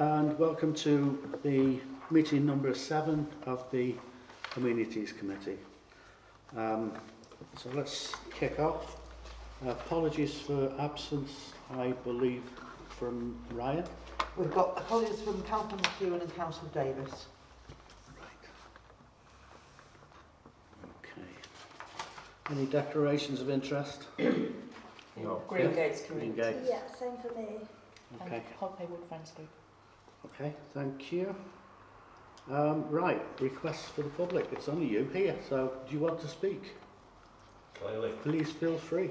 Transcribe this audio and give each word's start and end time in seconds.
and 0.00 0.38
welcome 0.38 0.72
to 0.72 1.18
the 1.42 1.78
meeting 2.10 2.46
number 2.46 2.72
seven 2.72 3.26
of 3.44 3.70
the 3.70 3.94
Communities 4.50 5.12
Committee. 5.12 5.58
Um, 6.56 6.94
so 7.58 7.68
let's 7.74 8.14
kick 8.34 8.58
off. 8.58 8.96
Apologies 9.66 10.32
for 10.32 10.72
absence, 10.78 11.52
I 11.76 11.88
believe, 12.02 12.42
from 12.88 13.36
Ryan. 13.52 13.84
We've 14.38 14.50
got 14.50 14.78
apologies 14.78 15.20
from 15.20 15.42
Councillor 15.42 15.82
McEwen 15.82 16.22
and 16.22 16.34
Councillor 16.34 16.70
Davis. 16.72 17.26
Right. 18.18 18.48
Okay. 21.04 21.28
Any 22.50 22.64
declarations 22.64 23.42
of 23.42 23.50
interest? 23.50 24.04
No. 24.18 25.42
Green 25.48 25.74
Gates 25.74 26.00
Green 26.06 26.32
Community. 26.32 26.58
Gates. 26.58 26.70
Yeah, 26.70 26.98
same 26.98 27.18
for 27.18 27.38
me. 27.38 27.58
Okay. 28.22 28.36
And 28.36 28.44
Holloway 28.58 28.86
Wood 28.88 29.04
Friends 29.06 29.32
Group. 29.32 29.48
Okay, 30.26 30.52
thank 30.74 31.12
you. 31.12 31.34
Um, 32.50 32.88
right, 32.90 33.22
requests 33.40 33.88
for 33.88 34.02
the 34.02 34.08
public. 34.10 34.48
It's 34.52 34.68
only 34.68 34.86
you 34.86 35.08
here, 35.12 35.36
so 35.48 35.72
do 35.88 35.94
you 35.94 36.00
want 36.00 36.20
to 36.20 36.28
speak? 36.28 36.74
Clearly. 37.74 38.10
Please 38.22 38.50
feel 38.50 38.76
free. 38.76 39.10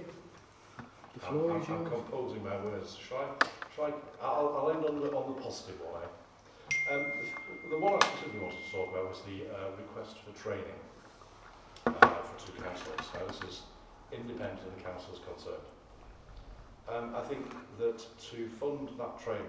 The 1.17 1.25
I'm, 1.27 1.31
floor 1.33 1.51
I'm, 1.51 1.61
is 1.61 1.69
I'm 1.69 1.81
yours. 1.81 1.89
composing 1.89 2.43
my 2.43 2.57
words. 2.63 2.97
Shall 3.07 3.17
I? 3.19 3.45
Shall 3.75 3.85
I? 3.85 3.93
I'll, 4.21 4.57
I'll 4.57 4.71
end 4.71 4.85
on 4.85 4.99
the, 4.99 5.07
on 5.15 5.35
the 5.35 5.41
positive 5.41 5.79
one. 5.81 6.01
eh? 6.03 6.93
Um, 6.93 7.05
the, 7.63 7.69
the 7.69 7.79
one 7.79 7.93
I 7.93 8.05
specifically 8.05 8.39
wanted 8.41 8.57
to 8.65 8.71
talk 8.71 8.89
about 8.91 9.09
was 9.09 9.21
the 9.25 9.45
uh, 9.49 9.71
request 9.77 10.17
for 10.25 10.31
training 10.37 10.79
uh, 11.87 11.91
for 12.21 12.45
two 12.45 12.53
councillors. 12.61 13.05
Now, 13.13 13.25
this 13.31 13.49
is 13.49 13.61
independent 14.11 14.59
of 14.67 14.75
the 14.75 14.83
councillors 14.83 15.19
concerned. 15.25 15.65
Um, 16.89 17.15
I 17.15 17.21
think 17.21 17.45
that 17.79 17.99
to 18.31 18.49
fund 18.59 18.89
that 18.97 19.21
training 19.23 19.45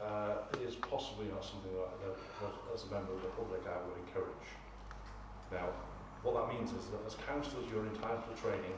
uh, 0.00 0.42
is 0.66 0.74
possibly 0.74 1.26
not 1.30 1.44
something 1.44 1.70
that, 1.74 1.92
that, 2.02 2.16
that, 2.42 2.54
as 2.74 2.84
a 2.84 2.90
member 2.90 3.12
of 3.14 3.22
the 3.22 3.32
public, 3.38 3.62
I 3.66 3.78
would 3.86 3.98
encourage. 4.06 4.48
Now, 5.52 5.70
what 6.22 6.34
that 6.34 6.48
means 6.50 6.72
is 6.72 6.88
that 6.90 7.04
as 7.06 7.14
councillors, 7.28 7.68
you're 7.70 7.86
entitled 7.86 8.24
to 8.26 8.34
training 8.40 8.74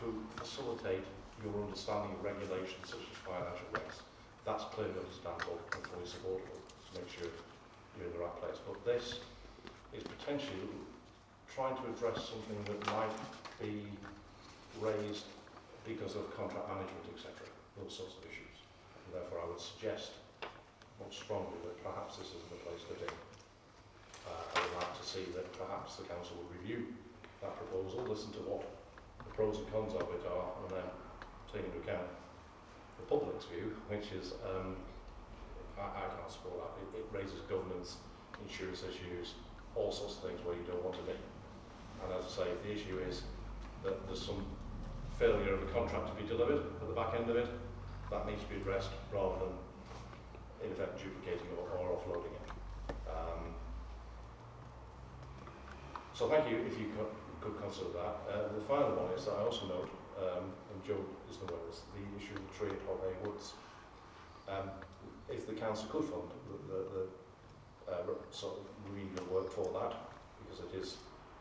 to 0.00 0.06
facilitate 0.36 1.04
your 1.42 1.56
understanding 1.64 2.12
of 2.12 2.20
regulations 2.24 2.84
such 2.84 3.00
as 3.00 3.16
financial 3.24 3.68
risks. 3.72 4.04
That's 4.44 4.64
clearly 4.76 4.96
understandable 4.96 5.58
and 5.72 5.80
fully 5.88 6.06
supportable 6.06 6.60
to 6.60 6.90
make 7.00 7.08
sure 7.08 7.28
you're 7.96 8.06
in 8.06 8.12
the 8.12 8.22
right 8.22 8.36
place. 8.40 8.60
But 8.64 8.84
this 8.84 9.20
is 9.92 10.04
potentially 10.04 10.68
trying 11.48 11.76
to 11.76 11.84
address 11.90 12.28
something 12.28 12.60
that 12.68 12.80
might 12.92 13.16
be 13.60 13.88
raised 14.80 15.26
because 15.84 16.14
of 16.14 16.28
contract 16.36 16.68
management, 16.68 17.04
etc., 17.16 17.32
those 17.76 17.96
sorts 17.96 18.14
of 18.20 18.24
issues. 18.28 18.49
Therefore, 19.12 19.42
I 19.42 19.46
would 19.50 19.60
suggest 19.60 20.18
more 20.98 21.10
strongly 21.10 21.58
that 21.66 21.76
perhaps 21.82 22.16
this 22.16 22.30
isn't 22.34 22.50
the 22.50 22.62
place 22.62 22.82
to 22.86 22.94
do. 22.94 23.10
Uh, 24.28 24.42
I 24.54 24.56
would 24.62 24.76
like 24.78 24.94
to 24.94 25.04
see 25.04 25.26
that 25.34 25.50
perhaps 25.58 25.96
the 25.96 26.06
council 26.06 26.38
would 26.38 26.50
review 26.60 26.94
that 27.42 27.56
proposal, 27.56 28.04
listen 28.06 28.30
to 28.36 28.42
what 28.44 28.62
the 29.24 29.32
pros 29.32 29.58
and 29.58 29.66
cons 29.72 29.96
of 29.96 30.06
it 30.12 30.24
are, 30.28 30.48
and 30.62 30.68
then 30.76 30.88
take 31.48 31.64
into 31.64 31.80
account 31.82 32.06
the 33.00 33.06
public's 33.08 33.48
view, 33.48 33.74
which 33.88 34.12
is, 34.12 34.36
um, 34.44 34.76
I, 35.80 35.88
I 35.88 36.06
can't 36.12 36.30
support 36.30 36.60
that. 36.60 36.72
It, 36.84 37.02
it 37.02 37.06
raises 37.10 37.40
governance, 37.48 37.96
insurance 38.44 38.84
issues, 38.84 39.34
all 39.74 39.90
sorts 39.90 40.20
of 40.20 40.28
things 40.28 40.40
where 40.44 40.54
you 40.54 40.64
don't 40.68 40.84
want 40.84 40.96
to 41.00 41.06
be. 41.08 41.16
And 42.04 42.12
as 42.12 42.28
I 42.28 42.44
say, 42.44 42.46
the 42.62 42.72
issue 42.72 43.00
is 43.08 43.24
that 43.84 44.06
there's 44.06 44.20
some 44.20 44.44
failure 45.18 45.54
of 45.54 45.62
a 45.62 45.70
contract 45.72 46.08
to 46.08 46.14
be 46.16 46.28
delivered 46.28 46.60
at 46.60 46.86
the 46.86 46.94
back 46.94 47.14
end 47.16 47.28
of 47.28 47.36
it, 47.36 47.48
that 48.10 48.26
needs 48.26 48.42
to 48.42 48.48
be 48.48 48.56
addressed 48.56 48.90
rather 49.14 49.38
than, 49.38 49.54
in 50.66 50.72
effect, 50.72 50.98
duplicating 50.98 51.46
or, 51.56 51.78
or 51.78 51.96
offloading 51.96 52.34
it. 52.34 52.46
Um, 53.08 53.54
so 56.12 56.28
thank 56.28 56.50
you 56.50 56.58
if 56.66 56.78
you 56.78 56.92
could, 56.98 57.10
could 57.40 57.56
consider 57.62 57.90
that. 57.94 58.14
Uh, 58.28 58.52
the 58.54 58.60
final 58.60 58.90
one 58.98 59.14
is 59.16 59.24
that 59.24 59.38
I 59.38 59.42
also 59.46 59.66
note, 59.66 59.90
um, 60.18 60.52
and 60.74 60.78
Joe 60.84 61.00
isn't 61.30 61.42
aware 61.48 61.62
of 61.62 61.76
the 61.94 62.04
issue 62.18 62.34
of 62.34 62.42
the 62.44 62.52
tree 62.58 62.74
at 62.74 62.82
Holloway 62.84 63.14
Woods. 63.24 63.54
Um, 64.50 64.68
if 65.30 65.46
the 65.46 65.54
council 65.54 65.86
could 65.88 66.04
fund 66.04 66.28
the, 66.50 66.58
the, 66.66 66.80
the 66.90 67.04
uh, 67.94 68.14
sort 68.30 68.58
of 68.58 68.66
remedial 68.90 69.24
work 69.30 69.50
for 69.50 69.70
that, 69.78 69.94
because 70.42 70.66
it 70.66 70.74
is 70.76 70.96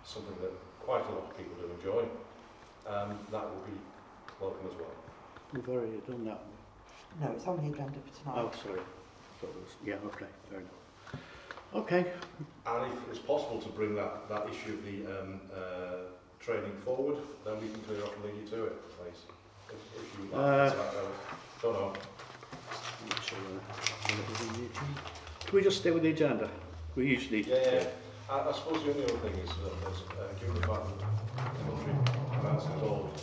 something 0.06 0.38
that 0.42 0.54
quite 0.86 1.02
a 1.06 1.12
lot 1.12 1.26
of 1.26 1.38
people 1.38 1.58
do 1.58 1.66
enjoy, 1.74 2.06
um, 2.88 3.18
that 3.32 3.44
would 3.44 3.66
be 3.66 3.78
welcome 4.40 4.70
as 4.70 4.78
well. 4.78 4.94
We've 5.54 5.68
already 5.68 5.98
done 6.08 6.26
that. 6.26 6.42
No, 7.22 7.32
it's 7.36 7.46
on 7.48 7.58
the 7.58 7.72
agenda 7.74 7.98
for 8.06 8.20
tonight. 8.22 8.36
Oh, 8.38 8.52
sorry. 8.64 8.80
Thought 9.42 9.50
it 9.50 9.56
was, 9.62 9.76
yeah, 9.86 9.96
okay, 10.06 10.26
fair 10.50 10.60
enough. 10.60 10.72
Okay, 11.76 12.06
And 12.66 12.92
if 12.92 13.10
it's 13.12 13.20
possible 13.20 13.62
to 13.62 13.70
bring 13.70 13.94
that, 13.96 14.28
that 14.30 14.48
issue 14.50 14.74
of 14.74 14.84
the 14.84 15.06
um, 15.22 15.40
uh, 15.54 16.10
training 16.40 16.76
forward, 16.84 17.18
then 17.46 17.62
we 17.62 17.68
can 17.70 17.80
clear 17.82 18.04
up 18.04 18.16
and 18.16 18.26
lead 18.26 18.42
you 18.44 18.50
to 18.58 18.66
it, 18.66 18.98
please. 18.98 19.22
If, 19.70 20.02
if 20.02 20.20
you 20.20 20.26
like, 20.36 20.42
uh, 20.42 20.74
don't 21.62 21.74
know. 21.74 21.94
Not 23.10 23.24
sure 23.24 23.38
whether 23.38 24.22
it 24.22 24.30
was 24.30 24.42
in 24.42 24.48
the 24.48 24.70
agenda. 24.70 25.02
Can 25.46 25.56
we 25.56 25.62
just 25.62 25.78
stay 25.78 25.92
with 25.92 26.04
the 26.04 26.10
agenda? 26.10 26.50
We 26.96 27.06
usually 27.08 27.42
Yeah, 27.44 27.56
yeah. 27.72 27.88
I, 28.30 28.50
I 28.50 28.52
suppose 28.52 28.84
the 28.84 28.92
only 28.92 29.04
other 29.04 29.18
thing 29.18 29.36
is 29.36 29.50
that, 29.50 29.92
is, 29.92 30.00
uh, 30.18 30.40
given 30.40 30.56
the 30.60 30.68
fact 30.68 30.86
that 30.90 31.54
the 31.54 31.60
country 31.70 31.94
amounts 32.40 32.66
involved, 32.66 33.22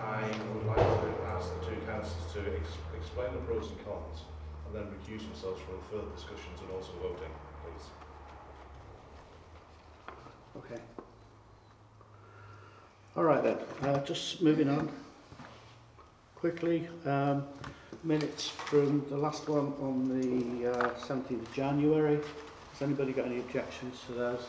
I 0.00 0.22
would 0.54 0.66
like 0.66 0.76
to 0.76 1.08
ask 1.32 1.48
the 1.58 1.66
two 1.66 1.76
councillors 1.86 2.32
to 2.34 2.40
ex 2.56 2.68
explain 3.02 3.32
the 3.32 3.40
pros 3.40 3.68
and 3.68 3.84
cons 3.84 4.22
and 4.66 4.74
then 4.74 4.84
recuse 4.84 5.22
themselves 5.22 5.60
from 5.62 5.74
further 5.90 6.10
discussions 6.14 6.60
and 6.60 6.70
also 6.70 6.92
voting, 7.02 7.32
please. 7.62 7.86
Okay. 10.56 10.80
All 13.16 13.24
right 13.24 13.42
then, 13.42 13.58
uh, 13.82 13.98
just 14.04 14.40
moving 14.40 14.68
on 14.68 14.88
quickly. 16.36 16.88
Um, 17.04 17.44
minutes 18.04 18.48
from 18.48 19.04
the 19.10 19.16
last 19.16 19.48
one 19.48 19.74
on 19.80 20.08
the 20.08 20.72
uh, 20.72 20.90
17th 20.94 21.42
of 21.42 21.52
January. 21.52 22.16
Has 22.72 22.82
anybody 22.82 23.12
got 23.12 23.26
any 23.26 23.38
objections 23.38 24.00
to 24.06 24.12
those? 24.12 24.46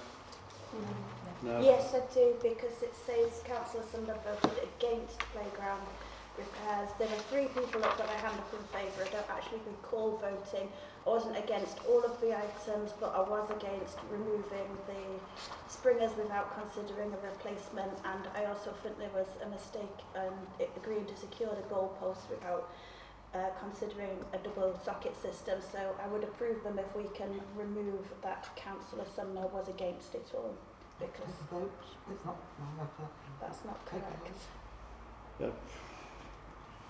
No. 1.43 1.59
Yes, 1.59 1.93
I 1.93 2.01
do, 2.13 2.33
because 2.41 2.81
it 2.81 2.93
says 3.05 3.43
Councillor 3.43 3.83
Sumner 3.91 4.15
voted 4.23 4.57
against 4.79 5.19
playground 5.19 5.81
repairs. 6.37 6.89
There 6.97 7.07
are 7.07 7.23
three 7.29 7.47
people 7.47 7.81
that 7.81 7.97
put 7.97 8.07
their 8.07 8.17
hand 8.17 8.37
up 8.39 8.51
in 8.53 8.63
favour. 8.73 9.05
I 9.05 9.09
don't 9.11 9.29
actually 9.29 9.61
recall 9.67 10.17
voting. 10.17 10.69
I 11.05 11.09
wasn't 11.09 11.37
against 11.37 11.79
all 11.87 12.03
of 12.03 12.19
the 12.21 12.31
items, 12.35 12.91
but 12.99 13.13
I 13.13 13.21
was 13.21 13.49
against 13.51 13.97
removing 14.09 14.69
the 14.87 15.03
springers 15.67 16.11
without 16.17 16.55
considering 16.57 17.11
a 17.13 17.19
replacement. 17.21 17.91
And 18.05 18.23
I 18.35 18.45
also 18.45 18.73
think 18.81 18.97
there 18.97 19.13
was 19.13 19.27
a 19.45 19.49
mistake 19.49 19.99
in 20.15 20.67
agreeing 20.77 21.05
to 21.05 21.15
secure 21.17 21.51
the 21.53 21.65
goalposts 21.73 22.29
without 22.29 22.69
uh, 23.35 23.49
considering 23.59 24.15
a 24.33 24.37
double 24.37 24.79
socket 24.85 25.19
system. 25.21 25.59
So 25.59 25.79
I 26.03 26.07
would 26.07 26.23
approve 26.23 26.63
them 26.63 26.79
if 26.79 26.95
we 26.95 27.03
can 27.17 27.41
remove 27.57 28.05
that 28.21 28.47
Councillor 28.55 29.05
Sumner 29.15 29.47
was 29.47 29.67
against 29.67 30.15
it 30.15 30.27
all, 30.33 30.53
because 30.99 31.19
Take 31.25 31.51
a 31.51 31.55
vote. 31.55 31.83
It's 32.11 32.25
not, 32.25 32.37
that's 33.41 33.65
not 33.65 33.85
Take 33.87 34.01
a 34.01 34.05
correct. 34.05 34.37
vote. 35.39 35.53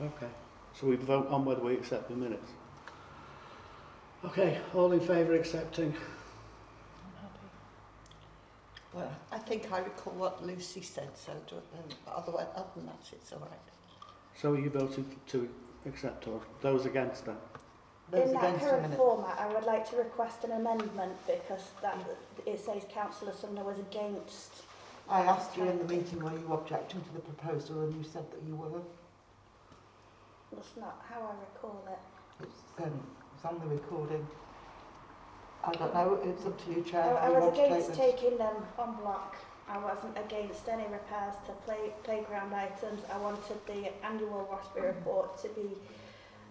Okay, 0.03 0.27
so 0.73 0.87
we 0.87 0.97
vote 0.97 1.29
on 1.29 1.45
whether 1.45 1.61
we 1.61 1.73
accept 1.75 2.09
the 2.09 2.15
minutes. 2.15 2.51
Okay, 4.25 4.59
all 4.73 4.91
in 4.91 4.99
favour 4.99 5.33
accepting? 5.33 5.93
I'm 5.93 7.21
happy. 7.21 7.47
Well, 8.93 9.11
I 9.31 9.37
think 9.37 9.71
I 9.71 9.79
recall 9.79 10.13
what 10.13 10.45
Lucy 10.45 10.81
said, 10.81 11.09
so 11.15 11.31
do, 11.47 11.55
um, 11.55 11.83
otherwise, 12.13 12.47
other 12.53 12.67
than 12.75 12.85
that, 12.87 12.99
it's 13.13 13.31
all 13.31 13.39
right. 13.39 13.49
So 14.35 14.53
are 14.53 14.59
you 14.59 14.69
voting 14.69 15.05
to 15.27 15.49
accept 15.85 16.27
or 16.27 16.41
those 16.61 16.85
against 16.85 17.25
that? 17.25 17.37
Those 18.11 18.27
In 18.27 18.33
that 18.33 18.43
against 18.43 18.59
the 18.59 18.69
current 18.69 18.81
minute. 18.83 18.97
format, 18.97 19.39
I 19.39 19.53
would 19.53 19.63
like 19.63 19.89
to 19.91 19.95
request 19.95 20.43
an 20.43 20.51
amendment 20.51 21.13
because 21.25 21.63
that 21.81 21.97
it 22.45 22.59
says 22.59 22.83
Councillor 22.93 23.33
Sumner 23.33 23.63
was 23.63 23.79
against. 23.79 24.63
I 25.09 25.21
asked 25.21 25.55
you 25.55 25.63
in 25.63 25.77
the 25.77 25.85
meeting, 25.85 26.19
were 26.19 26.31
you 26.31 26.47
objecting 26.51 27.01
to 27.01 27.13
the 27.13 27.19
proposal, 27.19 27.83
and 27.83 27.93
you 27.95 28.03
said 28.03 28.29
that 28.31 28.41
you 28.45 28.55
were. 28.55 28.81
That's 30.55 30.77
not 30.77 31.05
how 31.09 31.21
I 31.21 31.33
recall 31.39 31.83
it. 31.89 32.45
It's, 32.45 32.83
um, 32.83 32.99
it's 33.35 33.45
on 33.45 33.59
the 33.59 33.67
recording. 33.67 34.25
I 35.63 35.71
don't 35.71 35.93
know, 35.93 36.19
it's 36.23 36.45
up 36.45 36.63
to 36.65 36.71
you, 36.71 36.83
Chair. 36.83 37.17
I 37.17 37.21
how 37.21 37.27
you 37.27 37.33
was 37.35 37.43
want 37.43 37.55
to 37.55 37.61
take 37.61 37.71
against 37.71 37.93
taking 37.93 38.37
them 38.37 38.55
on 38.77 38.95
block. 38.97 39.37
I 39.69 39.77
wasn't 39.77 40.17
against 40.17 40.67
any 40.67 40.83
repairs 40.83 41.35
to 41.47 41.53
play, 41.65 41.93
playground 42.03 42.53
items. 42.53 43.01
I 43.11 43.17
wanted 43.17 43.57
the 43.65 43.91
annual 44.05 44.47
RoSPA 44.51 44.83
report 44.83 45.41
to 45.41 45.47
be 45.49 45.71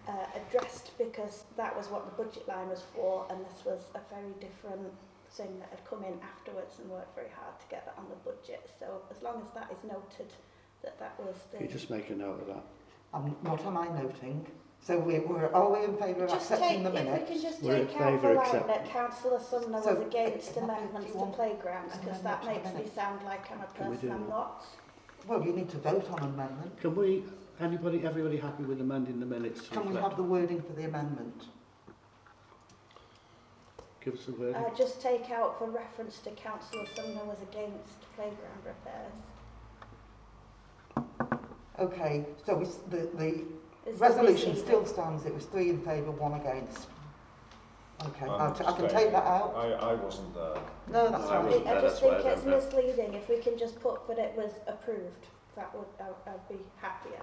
uh, 0.07 0.25
addressed 0.35 0.97
because 0.97 1.45
that 1.55 1.75
was 1.77 1.87
what 1.87 2.05
the 2.05 2.23
budget 2.23 2.47
line 2.47 2.69
was 2.69 2.83
for 2.93 3.25
and 3.29 3.39
this 3.45 3.63
was 3.63 3.81
a 3.95 4.01
very 4.13 4.33
different 4.41 4.91
thing 5.31 5.59
that 5.59 5.69
had 5.69 5.85
come 5.85 6.03
in 6.03 6.19
afterwards 6.21 6.79
and 6.79 6.89
worked 6.89 7.15
very 7.15 7.29
hard 7.37 7.57
to 7.59 7.65
get 7.69 7.85
that 7.85 7.95
on 7.97 8.05
the 8.09 8.17
budget. 8.29 8.69
So 8.79 9.01
as 9.11 9.21
long 9.21 9.41
as 9.45 9.53
that 9.53 9.69
is 9.71 9.83
noted 9.83 10.33
that 10.81 10.99
that 10.99 11.15
was 11.19 11.35
the... 11.51 11.63
You 11.63 11.69
just 11.69 11.89
make 11.89 12.09
a 12.09 12.15
note 12.15 12.41
of 12.41 12.47
that? 12.47 12.63
Um, 13.13 13.35
what 13.41 13.63
am 13.65 13.77
I 13.77 13.87
noting? 13.89 14.45
So 14.81 14.99
we 14.99 15.19
were, 15.19 15.53
are 15.55 15.71
we 15.71 15.85
in 15.85 15.95
favour 15.97 16.25
of 16.25 16.29
Just 16.29 16.51
accepting 16.51 16.83
take, 16.83 16.91
the 16.91 16.99
if 16.99 17.05
we 17.05 17.11
minutes? 17.11 17.31
can 17.31 17.41
just 17.41 17.61
We're 17.61 17.75
in 17.75 17.87
take 17.87 17.95
out 18.01 18.11
favour 18.11 18.21
the 18.21 18.29
of 18.31 18.35
line 18.35 18.45
accept- 18.47 18.67
that 18.67 18.89
councillor 18.89 19.39
Sumner 19.39 19.81
So, 19.81 19.93
was 19.95 20.07
against 20.07 20.57
uh, 20.57 20.59
uh, 20.59 20.63
amendments 20.63 21.11
to 21.13 21.25
playgrounds, 21.27 21.95
because 21.97 22.21
that 22.21 22.45
makes 22.45 22.73
me 22.73 22.89
sound 22.93 23.23
like 23.23 23.49
I'm 23.51 23.61
a 23.61 23.65
Can 23.77 23.91
person 23.93 24.11
I'm 24.11 24.27
not. 24.27 24.65
Well, 25.27 25.41
you 25.45 25.53
need 25.53 25.69
to 25.69 25.77
vote 25.77 26.09
on 26.11 26.19
amendment. 26.19 26.77
Can 26.81 26.95
we, 26.95 27.23
anybody, 27.61 28.05
everybody 28.05 28.37
happy 28.37 28.63
with 28.63 28.81
amending 28.81 29.21
the 29.21 29.25
minutes 29.25 29.63
to 29.67 29.69
Can 29.69 29.89
we 29.93 29.95
have 30.01 30.17
the 30.17 30.23
wording 30.23 30.61
for 30.61 30.73
the 30.73 30.83
amendment? 30.83 31.45
Give 34.03 34.15
us 34.15 34.25
the 34.25 34.33
wording. 34.33 34.55
Uh, 34.55 34.69
just 34.75 35.01
take 35.01 35.29
out 35.31 35.57
for 35.57 35.69
reference 35.69 36.19
to 36.19 36.31
councillor 36.31 36.85
Sumner 36.93 37.23
was 37.23 37.37
against 37.41 38.01
playground 38.17 38.65
repairs. 38.65 39.13
Okay, 41.79 42.25
so 42.45 42.55
we, 42.55 42.65
the, 42.89 43.07
the 43.17 43.43
Is 43.89 43.99
resolution 43.99 44.49
misleading? 44.49 44.63
still 44.63 44.85
stands, 44.85 45.25
it 45.25 45.33
was 45.33 45.45
three 45.45 45.69
in 45.69 45.81
favour, 45.81 46.11
one 46.11 46.39
against. 46.39 46.87
Okay, 48.05 48.25
I'm 48.25 48.41
I'll 48.41 48.53
t- 48.53 48.65
I 48.65 48.71
can 48.73 48.89
take 48.89 49.11
that 49.11 49.23
out. 49.23 49.53
I, 49.55 49.71
I 49.71 49.93
wasn't 49.95 50.33
there. 50.35 50.57
No, 50.91 51.09
that's 51.09 51.25
I 51.25 51.35
I, 51.35 51.37
right. 51.37 51.45
wasn't 51.45 51.67
I 51.67 51.73
there, 51.73 51.81
just 51.81 52.01
that's 52.01 52.03
why 52.03 52.15
think 52.15 52.25
I 52.25 52.29
it's 52.31 52.41
don't 52.43 52.51
know. 52.51 52.57
misleading. 52.57 53.13
If 53.13 53.29
we 53.29 53.37
can 53.37 53.57
just 53.57 53.79
put 53.79 54.07
that 54.07 54.19
it 54.19 54.33
was 54.35 54.51
approved, 54.67 55.25
that 55.55 55.73
would, 55.75 55.85
I, 55.99 56.29
I'd 56.29 56.49
be 56.49 56.55
happier. 56.81 57.21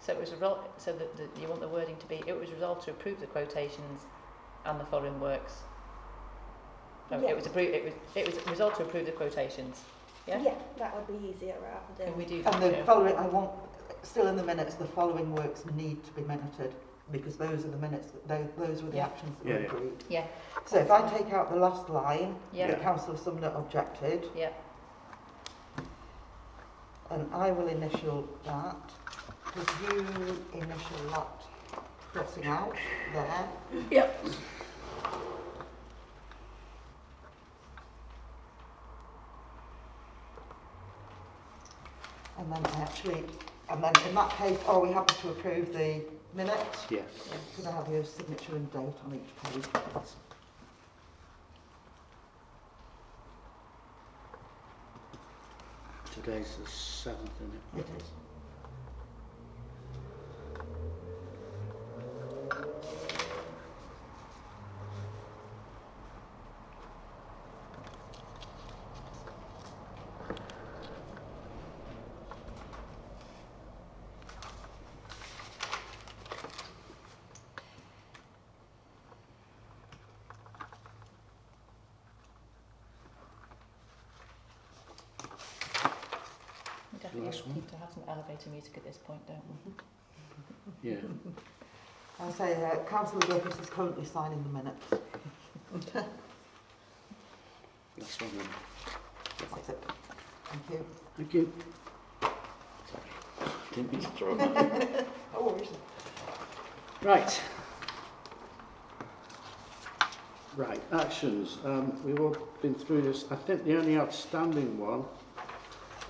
So 0.00 0.12
it 0.12 0.20
was 0.20 0.30
resol- 0.30 0.58
so 0.78 0.92
that 0.92 1.16
the, 1.16 1.40
you 1.40 1.48
want 1.48 1.60
the 1.60 1.68
wording 1.68 1.96
to 1.96 2.06
be, 2.06 2.22
it 2.26 2.38
was 2.38 2.50
resolved 2.50 2.82
to 2.84 2.90
approve 2.90 3.20
the 3.20 3.26
quotations 3.26 4.02
and 4.64 4.80
the 4.80 4.84
following 4.86 5.18
works. 5.20 5.54
No, 7.10 7.20
Yeah. 7.20 7.28
it 7.30 7.36
was 7.36 7.46
approved, 7.46 7.74
it 7.74 7.84
was, 7.84 7.92
it 8.14 8.26
was 8.26 8.46
resolved 8.46 8.76
to 8.76 8.82
approve 8.82 9.06
the 9.06 9.12
quotations. 9.12 9.82
Yeah? 10.28 10.54
that 10.78 10.94
would 10.94 11.20
be 11.20 11.28
easier 11.28 11.54
rather 11.62 11.80
than. 11.96 12.08
Can 12.08 12.16
we 12.18 12.24
do 12.24 12.42
that? 12.42 12.54
And 12.54 12.62
the 12.62 12.70
Jo? 12.70 12.84
following, 12.84 13.16
I 13.16 13.26
want, 13.26 13.50
still 14.02 14.26
in 14.28 14.36
the 14.36 14.42
minutes, 14.44 14.74
the 14.74 14.84
following 14.84 15.34
works 15.34 15.64
need 15.74 16.04
to 16.04 16.10
be 16.12 16.22
minuted 16.22 16.74
because 17.10 17.36
those 17.36 17.64
are 17.64 17.68
the 17.70 17.78
minutes, 17.78 18.10
that- 18.10 18.28
tho- 18.28 18.66
those 18.66 18.82
were 18.82 18.90
the 18.90 18.98
Yeah. 18.98 19.06
actions 19.06 19.38
that 19.38 19.48
Yeah, 19.48 19.54
were 19.54 19.60
yeah. 19.60 19.66
agreed. 19.66 20.04
Yeah, 20.08 20.24
So 20.66 20.76
if 20.78 20.90
I 20.90 21.08
take 21.08 21.32
out 21.32 21.50
the 21.50 21.56
last 21.56 21.88
line, 21.88 22.36
yeah, 22.52 22.66
the 22.68 22.76
councillor 22.76 23.16
Sumner 23.16 23.50
objected, 23.56 24.28
yeah. 24.36 24.50
and 27.10 27.26
I 27.34 27.50
will 27.50 27.68
initial 27.68 28.28
that. 28.44 28.76
Could 29.44 29.68
you 29.90 30.44
initial 30.52 31.08
that 31.10 31.42
crossing 32.12 32.44
out 32.46 32.74
there? 33.14 33.48
Yep. 33.90 34.24
And 42.50 42.64
then 42.64 42.72
I 42.76 42.80
actually, 42.80 43.24
and 43.68 43.84
then 43.84 43.92
in 44.08 44.14
that 44.14 44.30
case, 44.30 44.58
are 44.66 44.76
oh, 44.76 44.80
we 44.80 44.90
happy 44.90 45.14
to 45.20 45.28
approve 45.28 45.70
the 45.70 46.00
minutes? 46.34 46.86
Yes. 46.88 47.04
Could 47.54 47.66
I 47.66 47.72
have 47.72 47.86
your 47.90 48.02
signature 48.04 48.56
and 48.56 48.72
date 48.72 48.78
on 48.78 49.12
each 49.14 49.52
page, 49.52 49.64
please? 49.70 50.14
Today's 56.14 56.56
the 56.64 56.70
seventh, 56.70 57.30
isn't 57.42 57.54
it? 57.54 57.80
It 57.80 58.00
is. 58.00 58.04
We 86.98 86.98
definitely 87.04 87.26
Last 87.30 87.46
one. 87.46 87.54
need 87.54 87.68
to 87.68 87.76
have 87.76 87.90
some 87.92 88.02
elevator 88.18 88.50
music 88.50 88.76
at 88.76 88.84
this 88.84 88.98
point, 88.98 89.24
don't 89.26 89.42
we? 89.64 89.72
Yeah. 90.82 90.96
I 92.20 92.30
say, 92.32 92.62
uh, 92.62 92.76
councillor 92.88 93.20
Griffiths 93.20 93.58
is 93.58 93.70
currently 93.70 94.04
signing 94.04 94.42
the 94.42 94.50
minutes. 94.50 94.84
Last 97.98 98.22
one 98.22 98.30
then. 98.36 98.46
That's 99.50 99.68
it. 99.70 99.84
Thank 100.44 100.62
you. 100.70 100.84
Thank 101.16 101.34
you. 101.34 101.52
Sorry. 102.20 103.50
Didn't 103.74 103.92
mean 103.92 104.00
to 104.02 104.08
throw 104.10 104.36
it. 104.38 105.06
No 105.32 105.42
worries. 105.42 105.68
Right. 107.02 107.40
Right, 110.56 110.80
actions. 110.92 111.58
Um, 111.64 111.98
we've 112.04 112.20
all 112.20 112.36
been 112.60 112.74
through 112.74 113.02
this. 113.02 113.24
I 113.30 113.36
think 113.36 113.64
the 113.64 113.76
only 113.78 113.96
outstanding 113.96 114.78
one, 114.78 115.04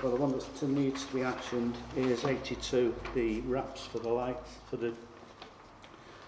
or 0.03 0.11
the 0.11 0.17
one 0.17 0.33
that 0.33 0.69
needs 0.69 1.05
to 1.05 1.15
be 1.15 1.21
actioned, 1.21 1.75
is 1.97 2.25
82, 2.25 2.95
the 3.15 3.41
wraps 3.43 3.87
for 3.87 3.99
the 3.99 4.09
lights, 4.09 4.50
for 4.71 4.77
the 4.77 4.93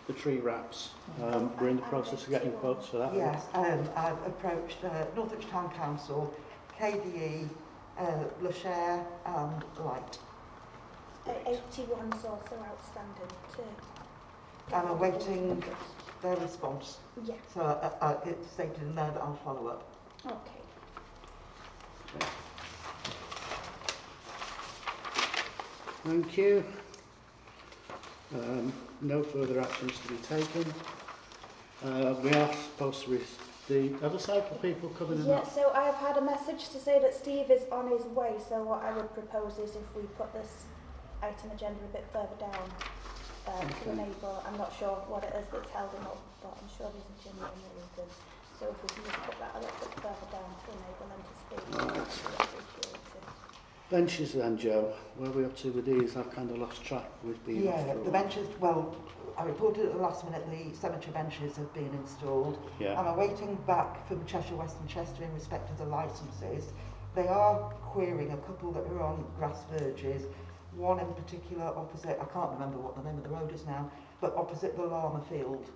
the 0.07 0.13
tree 0.21 0.39
wraps. 0.39 0.91
Um, 1.23 1.53
we're 1.61 1.69
in 1.69 1.77
the 1.77 1.83
process 1.83 2.25
of 2.25 2.31
getting 2.31 2.51
quotes 2.53 2.89
for 2.89 2.97
that. 2.99 3.15
Yes, 3.15 3.45
um, 3.55 3.89
I've 3.95 4.21
approached 4.27 4.83
uh, 4.85 5.05
Northwich 5.15 5.49
Town 5.51 5.71
Council, 5.71 6.35
KDE, 6.77 7.49
uh, 7.97 8.25
Lashare 8.43 9.05
and 9.25 9.65
Light. 9.85 10.19
Uh, 11.29 11.31
81's 11.47 12.25
also 12.25 12.57
outstanding 12.67 13.31
too. 13.55 13.63
I'm 14.75 14.89
awaiting 14.89 15.63
their 16.23 16.37
response. 16.39 16.99
Yeah, 17.25 17.35
So 17.55 17.61
uh, 17.61 17.91
uh, 18.01 18.17
it's 18.25 18.51
stated 18.51 18.83
in 18.83 18.97
there 18.97 19.13
that 19.13 19.21
I'll 19.23 19.39
follow 19.45 19.69
up. 19.69 19.85
okay. 20.27 22.25
Thank 26.05 26.37
you. 26.37 26.65
Um, 28.35 28.73
no 29.01 29.23
further 29.23 29.61
actions 29.61 29.93
to 30.01 30.09
be 30.09 30.17
taken. 30.19 30.65
Uh, 31.85 32.15
we 32.23 32.31
are 32.31 32.53
supposed 32.55 33.05
to, 33.05 33.21
the 33.69 33.93
other 34.05 34.19
cycle 34.19 34.57
people 34.59 34.89
coming 34.91 35.19
in. 35.21 35.27
Yeah, 35.27 35.45
so 35.45 35.73
I've 35.75 35.95
had 35.97 36.17
a 36.17 36.21
message 36.21 36.69
to 36.71 36.79
say 36.79 36.99
that 37.01 37.15
Steve 37.15 37.51
is 37.51 37.63
on 37.73 37.91
his 37.91 38.05
way, 38.07 38.35
so 38.49 38.63
what 38.63 38.83
I 38.83 38.93
would 38.93 39.13
propose 39.15 39.59
is 39.59 39.77
if 39.77 39.85
we 39.97 40.03
put 40.17 40.33
this 40.33 40.65
item 41.23 41.51
agenda 41.53 41.81
a 41.85 41.93
bit 41.93 42.07
further 42.13 42.37
down 42.39 42.65
um, 43.49 43.69
to 43.69 43.91
Okay. 43.91 43.91
enable, 43.93 44.43
I'm 44.47 44.57
not 44.59 44.73
sure 44.79 44.97
what 45.09 45.25
it 45.25 45.35
is 45.37 45.47
that's 45.53 45.71
held 45.71 45.91
him 45.93 46.05
up, 46.07 46.21
but 46.43 46.57
I'm 46.61 46.69
sure 46.77 46.89
there's 46.93 47.09
a 47.09 47.19
genuine 47.25 47.57
reason. 47.77 48.09
So 48.59 48.69
if 48.73 48.77
we 48.83 48.89
can 48.89 49.05
just 49.05 49.21
put 49.25 49.37
that 49.41 49.53
a 49.57 49.61
little 49.61 49.81
bit 49.81 49.93
further 50.01 50.29
down 50.33 50.49
to 50.49 50.69
enable 50.77 51.07
them 51.09 51.23
to 51.25 51.35
speak, 51.41 51.63
Right. 51.77 52.90
I'd 53.93 53.99
appreciate 54.03 54.23
it. 54.31 54.31
Benches 54.31 54.33
then, 54.35 54.57
Joe. 54.59 54.93
Where 55.17 55.31
are 55.31 55.33
we 55.33 55.45
up 55.45 55.57
to 55.59 55.71
with 55.73 55.87
these? 55.87 56.17
I've 56.17 56.31
kind 56.33 56.51
of 56.51 56.59
lost 56.59 56.85
track 56.85 57.09
with 57.25 57.45
being 57.47 57.65
Yeah, 57.65 57.83
the 57.95 58.01
while. 58.01 58.11
benches, 58.13 58.49
well, 58.61 58.97
I 59.37 59.45
reported 59.45 59.87
at 59.87 59.93
the 59.93 59.99
last 59.99 60.25
minute 60.25 60.45
the 60.51 60.75
cemetery 60.77 61.13
benches 61.13 61.57
have 61.57 61.73
been 61.75 61.93
installed. 61.95 62.59
Yeah. 62.79 62.99
I'm 63.01 63.07
awaiting 63.07 63.57
back 63.67 64.07
from 64.07 64.25
Cheshire 64.27 64.57
West 64.57 64.77
and 64.81 64.89
Chester 64.89 65.25
in 65.25 65.33
respect 65.35 65.71
of 65.71 65.79
the 65.79 65.85
licences. 65.87 66.73
They 67.15 67.27
are 67.27 67.59
querying 67.93 68.33
a 68.33 68.37
couple 68.39 68.73
that 68.73 68.85
are 68.85 69.03
on 69.03 69.25
grass 69.37 69.65
verges, 69.73 70.25
one 70.77 71.01
in 71.01 71.13
particular 71.15 71.65
opposite, 71.65 72.17
I 72.21 72.27
can't 72.27 72.51
remember 72.53 72.79
what 72.79 72.95
the 72.97 73.03
name 73.03 73.19
of 73.19 73.25
the 73.25 73.31
road 73.31 73.53
is 73.53 73.67
now, 73.67 73.91
but 74.21 74.37
opposite 74.37 74.77
the 74.77 74.85
Llama 74.85 75.21
Field. 75.29 75.69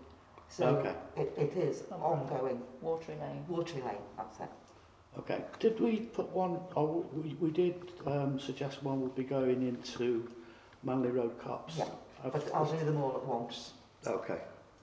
So 0.48 0.66
Okay. 0.66 0.94
it, 1.16 1.32
it 1.36 1.56
is 1.56 1.82
ongoing. 1.90 2.62
Watery 2.80 3.16
Lane. 3.16 3.44
Watery 3.48 3.82
Lane, 3.82 3.98
that's 4.16 4.38
it. 4.38 4.48
Okay. 5.18 5.42
Did 5.60 5.80
we 5.80 5.96
put 6.00 6.28
one, 6.30 6.58
or 6.74 7.04
we, 7.12 7.34
we 7.40 7.50
did 7.50 7.74
um, 8.06 8.38
suggest 8.38 8.82
one 8.82 9.00
would 9.00 9.14
be 9.14 9.22
going 9.22 9.66
into 9.66 10.28
Manley 10.82 11.10
Road 11.10 11.38
Copse? 11.42 11.76
Yeah, 11.78 11.84
But 12.24 12.50
I'll 12.54 12.64
do 12.64 12.84
them 12.84 12.96
all 13.02 13.14
at 13.16 13.24
once. 13.24 13.72
Okay. 14.06 14.38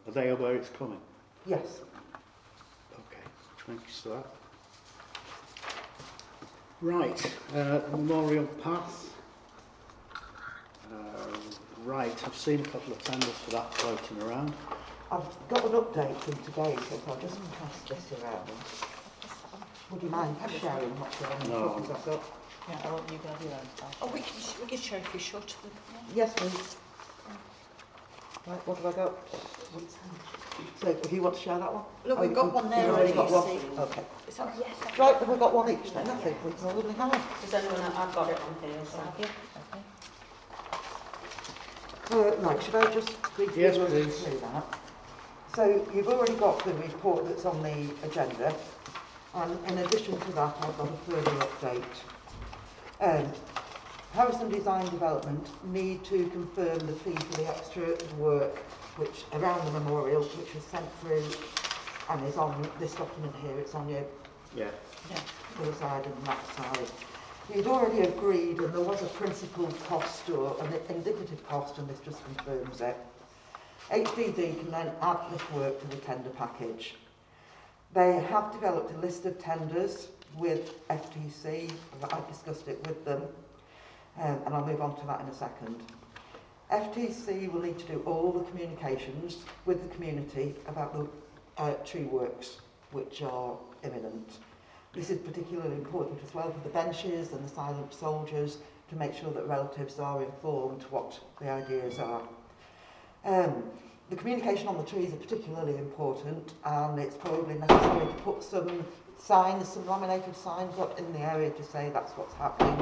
Are 0.08 0.12
they 0.12 0.30
aware 0.30 0.56
it's 0.56 0.70
coming? 0.70 1.00
Yes. 1.46 1.82
Okay. 2.94 3.24
Thanks 3.68 4.02
for 4.02 4.10
that. 4.10 4.26
Right. 6.82 7.34
Uh, 7.54 7.82
Memorial 7.92 8.46
Path. 8.64 9.14
Uh, 10.92 10.96
right. 11.84 12.24
I've 12.26 12.36
seen 12.36 12.62
a 12.62 12.64
couple 12.64 12.94
of 12.94 13.04
tenders 13.04 13.30
for 13.30 13.52
that 13.52 13.74
floating 13.74 14.22
around. 14.24 14.54
I've 15.12 15.28
got 15.50 15.66
an 15.66 15.72
update 15.74 16.16
from 16.22 16.36
today, 16.38 16.76
so 16.90 16.96
if 16.96 17.08
I'll 17.08 17.18
just 17.18 17.38
pass 17.60 17.82
this 17.88 18.20
around. 18.24 18.50
Would 19.92 20.04
you 20.04 20.10
mind 20.10 20.36
sharing 20.60 20.90
what's 21.00 21.18
there 21.20 21.30
and 21.32 21.42
the 21.44 21.50
No. 21.50 21.70
copies 21.70 21.90
I've 21.92 22.06
got? 22.06 22.24
Yeah, 22.70 22.78
I 22.86 22.92
want 22.92 23.12
you 23.12 23.18
to 23.18 23.28
have 23.28 23.42
your 23.42 23.54
own 23.54 23.68
stuff. 23.76 23.98
Oh, 24.02 24.08
we 24.08 24.20
can, 24.22 24.36
we 24.62 24.68
can 24.68 24.78
show 24.78 24.96
if 24.96 25.14
you 25.14 25.20
short 25.20 25.48
them. 25.48 25.72
Yes, 26.16 26.34
please. 26.36 26.78
Right, 28.48 28.68
what 28.68 28.78
have 28.78 28.86
I 28.88 28.92
got? 28.94 29.14
So 30.82 30.88
if 30.90 31.12
you 31.12 31.22
want 31.22 31.36
to 31.36 31.42
share 31.42 31.60
that 31.60 31.74
one? 31.74 31.84
Look, 32.06 32.18
Oh, 32.18 32.22
we've 32.22 32.30
you- 32.32 32.36
got 32.36 32.54
one 32.54 32.70
there 32.70 32.86
You've 32.88 32.96
already 32.96 33.14
got 33.14 33.32
one? 33.32 33.54
you 33.54 33.60
see. 33.60 33.80
Okay. 33.80 34.04
Is 34.28 34.38
that 34.38 34.56
Yes, 34.58 34.98
Right, 34.98 35.20
then 35.20 35.30
we've 35.30 35.40
got 35.40 35.54
one 35.54 35.70
each 35.70 35.94
then, 35.94 36.08
I 36.10 36.16
think. 36.16 36.38
We 36.46 36.52
can 36.52 36.94
have. 36.96 37.42
Does 37.42 37.54
anyone, 37.54 37.82
I've 37.82 38.16
got 38.16 38.30
it 38.30 38.40
on 38.40 38.56
here, 38.70 38.80
so. 38.90 38.98
Have 38.98 39.20
you? 39.20 39.26
Okay. 39.62 39.82
Uh, 42.12 42.36
right, 42.42 42.64
should 42.64 42.76
I 42.76 42.86
just 42.94 43.22
briefly 43.36 43.62
Yes, 43.64 43.78
run 43.78 43.88
please. 43.88 44.20
through 44.24 44.40
that? 44.40 44.80
So 45.56 45.86
you've 45.94 46.08
already 46.08 46.36
got 46.36 46.64
the 46.64 46.74
report 46.76 47.28
that's 47.28 47.46
on 47.46 47.62
the 47.62 47.90
agenda, 48.04 48.54
and 49.34 49.58
in 49.70 49.78
addition 49.80 50.20
to 50.20 50.32
that, 50.34 50.56
I've 50.62 50.78
got 50.78 50.90
a 50.90 50.98
further 51.10 51.32
update. 51.32 51.84
Um, 53.00 53.32
and 54.14 54.52
Design 54.52 54.86
Development 54.90 55.48
need 55.72 56.04
to 56.06 56.28
confirm 56.30 56.80
the 56.80 56.94
fee 56.94 57.16
for 57.16 57.38
the 57.42 57.48
extra 57.48 57.98
work 58.18 58.58
which 58.98 59.24
around 59.34 59.66
the 59.66 59.72
memorial, 59.80 60.22
which 60.24 60.54
was 60.54 60.64
sent 60.66 60.86
through 61.00 61.24
and 62.10 62.28
is 62.28 62.36
on 62.36 62.70
this 62.80 62.94
document 62.94 63.34
here. 63.42 63.58
It's 63.58 63.74
on 63.74 63.88
your 63.88 64.04
Yeah. 64.54 64.70
other 65.62 65.74
side 65.74 66.06
and 66.06 66.26
that 66.26 66.46
side. 66.56 66.92
You'd 67.54 67.68
already 67.68 68.02
agreed 68.02 68.60
and 68.60 68.74
there 68.74 68.82
was 68.82 69.02
a 69.02 69.08
principal 69.08 69.68
cost 69.88 70.30
or 70.30 70.58
an 70.62 70.74
indicative 70.90 71.46
cost 71.48 71.78
and 71.78 71.88
this 71.88 72.00
just 72.02 72.24
confirms 72.26 72.82
it. 72.82 72.98
HDD 73.90 74.60
can 74.60 74.72
then 74.72 74.92
add 75.02 75.18
this 75.32 75.52
work 75.52 75.80
to 75.82 75.88
the 75.88 75.98
tender 75.98 76.30
package. 76.32 76.96
They 77.94 78.14
have 78.14 78.54
developed 78.54 78.94
a 78.94 78.98
list 79.00 79.26
of 79.26 79.38
tenders 79.38 80.08
with 80.38 80.88
FTC, 80.88 81.70
I've 82.04 82.28
discussed 82.28 82.68
it 82.70 82.86
with 82.88 83.04
them, 83.04 83.24
um, 84.18 84.40
and 84.46 84.56
I'll 84.56 84.66
move 84.66 84.82
on 84.82 84.98
to 85.00 85.06
that 85.08 85.20
in 85.22 85.28
a 85.28 85.34
second. 85.34 85.84
FTC 86.72 87.52
will 87.52 87.62
need 87.62 87.78
to 87.80 87.86
do 87.86 88.02
all 88.06 88.32
the 88.32 88.46
communications 88.50 89.40
with 89.66 89.82
the 89.84 89.94
community 89.94 90.56
about 90.68 90.94
the 90.94 91.62
uh, 91.62 91.74
tree 91.86 92.04
works 92.04 92.62
which 92.92 93.22
are 93.22 93.58
imminent. 93.84 94.38
This 94.94 95.10
is 95.10 95.20
particularly 95.20 95.76
important 95.76 96.20
as 96.26 96.34
well 96.34 96.50
for 96.52 96.60
the 96.60 96.74
benches 96.74 97.34
and 97.34 97.44
the 97.44 97.50
silent 97.50 97.94
soldiers 97.94 98.58
to 98.90 98.96
make 98.96 99.14
sure 99.14 99.32
that 99.32 99.48
relatives 99.48 100.00
are 100.00 100.24
informed 100.24 100.84
what 100.84 101.20
the 101.42 101.50
ideas 101.50 102.00
are. 102.00 102.22
Um, 103.26 103.64
the 104.12 104.18
communication 104.18 104.68
on 104.68 104.78
the 104.78 104.84
trees 104.84 105.14
are 105.14 105.16
particularly 105.16 105.78
important 105.78 106.54
and 106.66 107.00
it's 107.00 107.16
probably 107.16 107.56
necessary 107.56 108.06
to 108.06 108.14
put 108.24 108.44
some 108.44 108.86
signs, 109.18 109.70
some 109.70 109.88
laminated 109.88 110.36
signs 110.36 110.78
up 110.80 111.00
in 111.00 111.14
the 111.14 111.20
area 111.20 111.50
to 111.50 111.64
say 111.64 111.90
that's 111.94 112.12
what's 112.14 112.34
happening. 112.34 112.78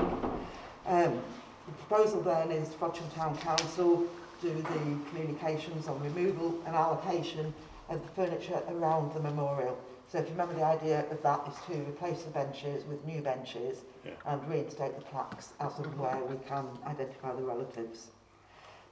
Um, 0.87 1.21
the 1.67 1.71
proposal 1.85 2.21
then 2.21 2.49
is 2.51 2.69
Frodsham 2.69 3.13
Town 3.13 3.37
Council 3.37 4.07
to 4.41 4.49
do 4.49 4.55
the 4.59 5.09
communications 5.11 5.87
on 5.87 6.01
removal 6.01 6.59
and 6.65 6.75
allocation 6.75 7.53
of 7.89 8.01
the 8.01 8.07
furniture 8.13 8.63
around 8.69 9.13
the 9.13 9.19
memorial. 9.19 9.77
So 10.07 10.17
if 10.17 10.25
you 10.25 10.31
remember 10.31 10.55
the 10.55 10.65
idea 10.65 11.05
of 11.11 11.21
that 11.21 11.41
is 11.47 11.53
to 11.67 11.79
replace 11.87 12.23
the 12.23 12.31
benches 12.31 12.83
with 12.85 13.05
new 13.05 13.21
benches 13.21 13.83
Yeah. 14.03 14.13
and 14.25 14.49
reinstate 14.49 14.95
the 14.95 15.05
plaques 15.05 15.53
as 15.59 15.77
and 15.77 15.99
where 15.99 16.17
we 16.25 16.37
can 16.47 16.65
identify 16.87 17.33
the 17.35 17.43
relatives. 17.43 18.07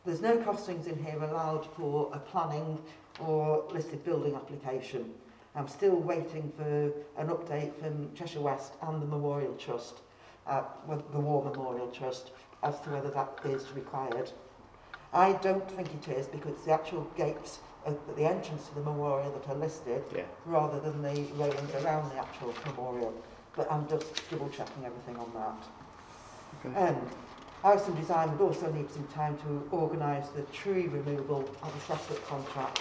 There's 0.08 0.22
no 0.22 0.38
costings 0.38 0.88
in 0.88 1.04
here 1.04 1.22
allowed 1.22 1.66
for 1.76 2.10
a 2.14 2.20
planning 2.20 2.82
or 3.20 3.66
listed 3.74 4.06
building 4.06 4.36
application. 4.36 5.14
I'm 5.54 5.68
still 5.68 5.98
waiting 5.98 6.50
for 6.56 6.94
an 7.18 7.28
update 7.28 7.76
from 7.76 8.14
Cheshire 8.16 8.40
West 8.40 8.76
and 8.84 9.02
the 9.02 9.06
Memorial 9.06 9.54
Trust, 9.56 9.96
uh, 10.48 10.64
the 11.12 11.20
War 11.20 11.44
Memorial 11.44 11.88
Trust, 11.88 12.32
as 12.64 12.80
to 12.82 12.92
whether 12.92 13.10
that 13.10 13.38
is 13.44 13.70
required. 13.74 14.32
I 15.12 15.34
don't 15.34 15.70
think 15.72 15.90
it 15.94 16.08
is 16.08 16.28
because 16.28 16.52
it's 16.52 16.64
the 16.64 16.72
actual 16.72 17.06
gates 17.18 17.60
at 17.86 18.16
the 18.16 18.24
entrance 18.24 18.70
to 18.70 18.76
the 18.76 18.82
memorial 18.84 19.30
that 19.32 19.52
are 19.52 19.60
listed 19.60 20.06
Yeah. 20.16 20.24
rather 20.46 20.80
than 20.80 21.02
the 21.02 21.22
railings 21.34 21.76
around 21.84 22.10
the 22.12 22.18
actual 22.18 22.54
memorial. 22.66 23.14
But 23.58 23.70
I'm 23.70 23.86
just 23.90 24.30
double 24.30 24.48
checking 24.48 24.86
everything 24.86 25.18
on 25.18 25.34
that. 25.34 26.66
Okay. 26.66 26.88
Um, 26.96 27.10
Harrison 27.68 27.96
Design 27.96 28.32
would 28.32 28.40
also 28.40 28.72
need 28.72 28.90
some 28.90 29.06
time 29.08 29.38
to 29.40 29.68
organise 29.76 30.30
the 30.30 30.44
tree 30.54 30.88
removal 30.88 31.42
of 31.62 31.76
a 31.76 31.80
separate 31.82 32.26
contract. 32.26 32.80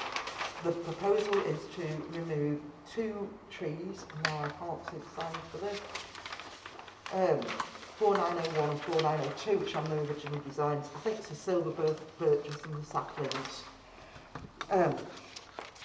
The 0.62 0.70
proposal 0.70 1.40
is 1.42 1.58
to 1.74 1.82
remove 2.16 2.60
two 2.88 3.28
trees, 3.50 4.04
now 4.22 4.44
I 4.44 4.48
can't 4.48 4.80
see 4.88 4.98
the 4.98 5.20
signs 5.20 5.44
for 5.50 5.58
this, 5.58 5.80
um, 7.14 7.40
4901 7.98 8.70
and 8.70 8.80
4902, 8.80 9.58
which 9.58 9.74
are 9.74 9.82
the 9.88 9.98
original 10.02 10.38
designs. 10.48 10.86
I 10.94 11.00
think 11.00 11.18
it's 11.18 11.32
a 11.32 11.34
silver 11.34 11.72
birch, 11.72 12.46
and 12.46 12.56
some 12.56 12.84
saplings. 12.84 13.64
Um, 14.70 14.94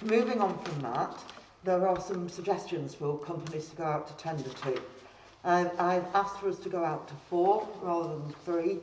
moving 0.00 0.40
on 0.40 0.56
from 0.60 0.80
that, 0.82 1.18
there 1.64 1.88
are 1.88 2.00
some 2.00 2.28
suggestions 2.28 2.94
for 2.94 3.18
companies 3.18 3.68
to 3.70 3.74
go 3.74 3.82
out 3.82 4.06
to 4.06 4.14
tender 4.22 4.48
to. 4.48 4.80
I've 5.44 6.06
asked 6.14 6.38
for 6.38 6.48
us 6.48 6.58
to 6.60 6.68
go 6.68 6.84
out 6.84 7.08
to 7.08 7.14
four 7.28 7.68
rather 7.80 8.08
than 8.08 8.34
three. 8.44 8.78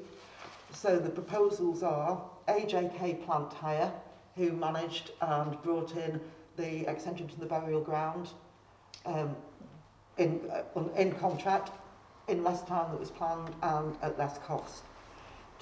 So 0.73 0.99
the 0.99 1.09
proposals 1.09 1.83
are 1.83 2.21
AJK 2.47 3.25
Plant 3.25 3.53
Hire, 3.53 3.91
who 4.35 4.51
managed 4.51 5.11
and 5.21 5.61
brought 5.63 5.95
in 5.95 6.19
the 6.57 6.89
extension 6.89 7.27
to 7.27 7.39
the 7.39 7.45
burial 7.45 7.81
ground 7.81 8.29
um, 9.05 9.35
in, 10.17 10.41
uh, 10.51 10.83
in 10.95 11.13
contract, 11.13 11.71
in 12.27 12.43
less 12.43 12.61
time 12.63 12.91
than 12.91 12.99
was 12.99 13.11
planned 13.11 13.55
and 13.61 13.97
at 14.01 14.17
less 14.17 14.37
cost. 14.39 14.83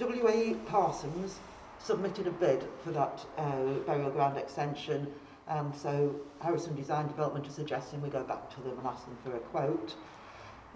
WA 0.00 0.54
Parsons 0.66 1.38
submitted 1.78 2.26
a 2.26 2.30
bid 2.30 2.64
for 2.82 2.90
that 2.90 3.24
uh, 3.36 3.62
burial 3.86 4.10
ground 4.10 4.36
extension 4.36 5.06
and 5.48 5.74
so 5.74 6.14
Harrison 6.40 6.74
Design 6.74 7.06
Development 7.06 7.46
is 7.46 7.54
suggesting 7.54 8.02
we 8.02 8.10
go 8.10 8.22
back 8.22 8.50
to 8.50 8.60
them 8.60 8.76
and 8.78 8.86
ask 8.86 9.04
them 9.06 9.16
for 9.24 9.34
a 9.34 9.40
quote. 9.40 9.94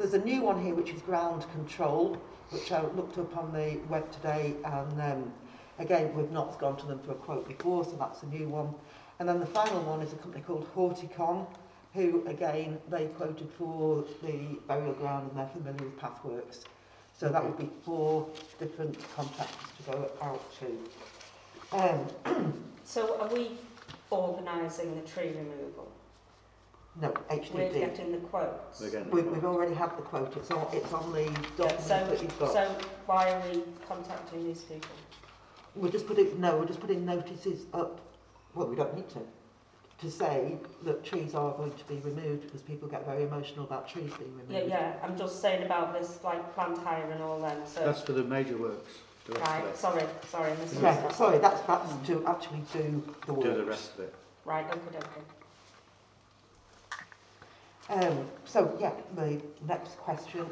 There's 0.02 0.14
a 0.14 0.24
new 0.24 0.42
one 0.42 0.60
here 0.60 0.74
which 0.74 0.90
is 0.90 1.00
ground 1.00 1.46
control, 1.52 2.20
which 2.50 2.72
I 2.72 2.82
looked 2.82 3.18
up 3.18 3.36
on 3.36 3.52
the 3.52 3.78
web 3.88 4.10
today 4.10 4.56
and 4.64 5.00
um, 5.00 5.32
again 5.78 6.12
we've 6.16 6.32
not 6.32 6.58
gone 6.58 6.76
to 6.78 6.86
them 6.86 6.98
for 6.98 7.12
a 7.12 7.14
quote 7.14 7.46
before 7.46 7.84
so 7.84 7.92
that's 7.92 8.24
a 8.24 8.26
new 8.26 8.48
one. 8.48 8.74
And 9.20 9.28
then 9.28 9.38
the 9.38 9.46
final 9.46 9.80
one 9.82 10.00
is 10.00 10.12
a 10.12 10.16
company 10.16 10.42
called 10.44 10.66
Horticon 10.74 11.46
who 11.94 12.26
again 12.26 12.80
they 12.90 13.06
quoted 13.16 13.48
for 13.56 14.04
the 14.24 14.58
burial 14.66 14.92
ground 14.94 15.30
and 15.30 15.38
they're 15.38 15.46
familiar 15.46 15.84
with 15.84 15.96
pathworks. 16.00 16.64
So 17.16 17.28
that 17.28 17.44
would 17.44 17.56
be 17.56 17.70
four 17.84 18.28
different 18.58 18.98
contractors 19.14 19.70
to 19.76 19.92
go 19.92 20.10
out 20.20 20.42
to. 20.58 21.78
Um, 22.26 22.62
So 22.84 23.20
are 23.20 23.32
we 23.32 23.52
organising 24.10 24.96
the 24.96 25.08
tree 25.08 25.28
removal? 25.28 25.91
No, 27.00 27.14
We're 27.30 27.38
HDD. 27.38 27.72
getting 27.74 28.12
the 28.12 28.18
quotes? 28.18 28.80
We're 28.80 28.90
getting 28.90 29.10
We, 29.10 29.22
we've 29.22 29.44
already 29.44 29.74
had 29.74 29.90
the 29.96 30.02
quote. 30.02 30.36
It's 30.36 30.50
on, 30.50 30.66
it's 30.72 30.92
on 30.92 31.12
the 31.12 31.24
Yeah, 31.24 31.32
document 31.56 31.80
so, 31.80 32.06
that 32.06 32.22
you've 32.22 32.38
got. 32.38 32.52
so 32.52 32.76
why 33.06 33.30
are 33.30 33.42
we 33.50 33.62
contacting 33.88 34.44
these 34.44 34.62
people? 34.62 34.90
We're 35.74 35.90
just 35.90 36.06
putting, 36.06 36.38
no, 36.38 36.58
we're 36.58 36.66
just 36.66 36.80
putting 36.80 37.06
notices 37.06 37.64
up, 37.72 38.00
well, 38.54 38.66
we 38.66 38.76
don't 38.76 38.94
need 38.94 39.08
to, 39.10 39.20
to 40.00 40.10
say 40.10 40.58
that 40.82 41.02
trees 41.02 41.34
are 41.34 41.52
going 41.52 41.72
to 41.72 41.84
be 41.84 41.96
removed 42.00 42.42
because 42.42 42.60
people 42.60 42.88
get 42.88 43.06
very 43.06 43.22
emotional 43.22 43.64
about 43.64 43.88
trees 43.88 44.10
being 44.18 44.32
removed. 44.36 44.52
yeah, 44.52 44.64
yeah, 44.66 44.92
I'm 45.02 45.16
just 45.16 45.40
saying 45.40 45.62
about 45.64 45.98
this, 45.98 46.18
like, 46.22 46.54
plant 46.54 46.76
hire 46.78 47.10
and 47.10 47.22
all 47.22 47.40
them, 47.40 47.62
so... 47.64 47.84
That's 47.86 48.02
for 48.02 48.12
the 48.12 48.24
major 48.24 48.58
works. 48.58 48.90
The 49.26 49.38
rest 49.38 49.50
Right, 49.50 49.64
it. 49.64 49.76
sorry, 49.78 50.02
sorry, 50.28 50.50
I 50.50 50.82
Yeah, 50.82 51.08
sorry, 51.12 51.38
that's, 51.38 51.60
that's 51.62 52.06
to 52.08 52.26
actually 52.26 52.62
do 52.72 53.02
the 53.26 53.32
work. 53.32 53.44
Do 53.44 53.54
the 53.54 53.64
rest 53.64 53.94
of 53.94 54.00
it. 54.00 54.14
Right, 54.44 54.66
okay, 54.66 54.98
okay. 54.98 55.20
Um, 57.88 58.26
so, 58.44 58.76
yeah, 58.80 58.92
the 59.16 59.40
next 59.66 59.98
question. 59.98 60.46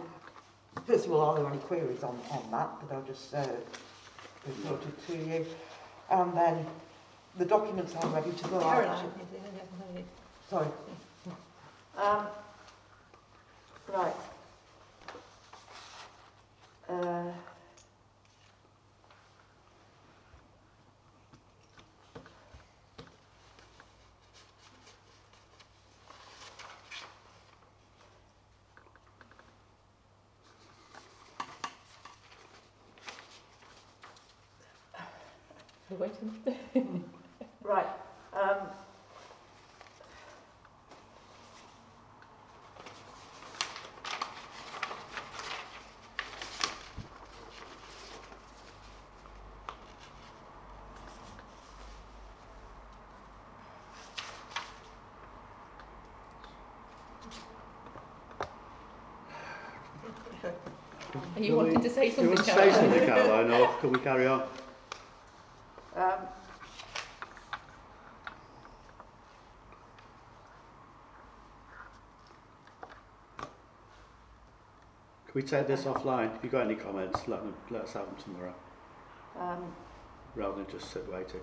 First 0.87 1.07
of 1.07 1.13
all, 1.13 1.21
are 1.21 1.37
there 1.37 1.51
any 1.51 1.59
queries 1.59 2.03
on, 2.03 2.21
on 2.31 2.51
that 2.51 2.89
that 2.89 2.95
I'll 2.95 3.03
just 3.03 3.35
uh, 3.35 3.47
reported 4.47 4.93
to 5.07 5.13
you? 5.15 5.47
And 6.11 6.37
then 6.37 6.67
the 7.39 7.45
documents 7.45 7.95
are 7.95 8.09
ready 8.09 8.33
to 8.33 8.45
go 8.49 8.59
out. 8.59 8.75
Caroline, 8.75 9.07
is 9.07 9.33
it 9.33 9.43
any 9.49 9.61
other 9.61 9.95
name? 9.95 10.05
Sorry. 10.49 10.69
Um, 11.97 12.27
right. 13.89 14.15
Uh, 16.89 17.33
We're 36.23 36.83
right. 37.63 37.87
Um, 38.33 38.69
Are 61.37 61.41
you 61.43 61.49
Do 61.53 61.57
wanting 61.57 61.81
to 61.81 61.91
say 61.91 62.11
something, 62.11 62.27
want 62.27 62.39
to 62.39 62.45
say 62.45 62.53
Caroline? 62.55 62.75
something, 62.75 63.07
Caroline, 63.07 63.51
or 63.51 63.69
can 63.81 63.93
we 63.93 63.99
carry 64.01 64.27
on? 64.27 64.43
Can 75.30 75.30
we 75.41 75.47
take 75.49 75.67
this 75.67 75.85
offline? 75.85 76.35
If 76.37 76.43
you've 76.43 76.53
got 76.53 76.67
any 76.67 76.75
comments, 76.75 77.27
let, 77.27 77.41
them, 77.43 77.55
let 77.71 77.83
us 77.83 77.95
have 77.95 78.05
them 78.05 78.17
tomorrow, 78.23 78.55
Um, 79.39 79.73
rather 80.35 80.57
than 80.57 80.67
just 80.71 80.93
sit 80.93 81.11
waiting. 81.11 81.41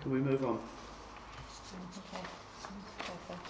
Can 0.00 0.10
we 0.10 0.20
move 0.20 0.44
on? 0.44 0.58
Okay. 2.14 2.24
Okay. 3.00 3.40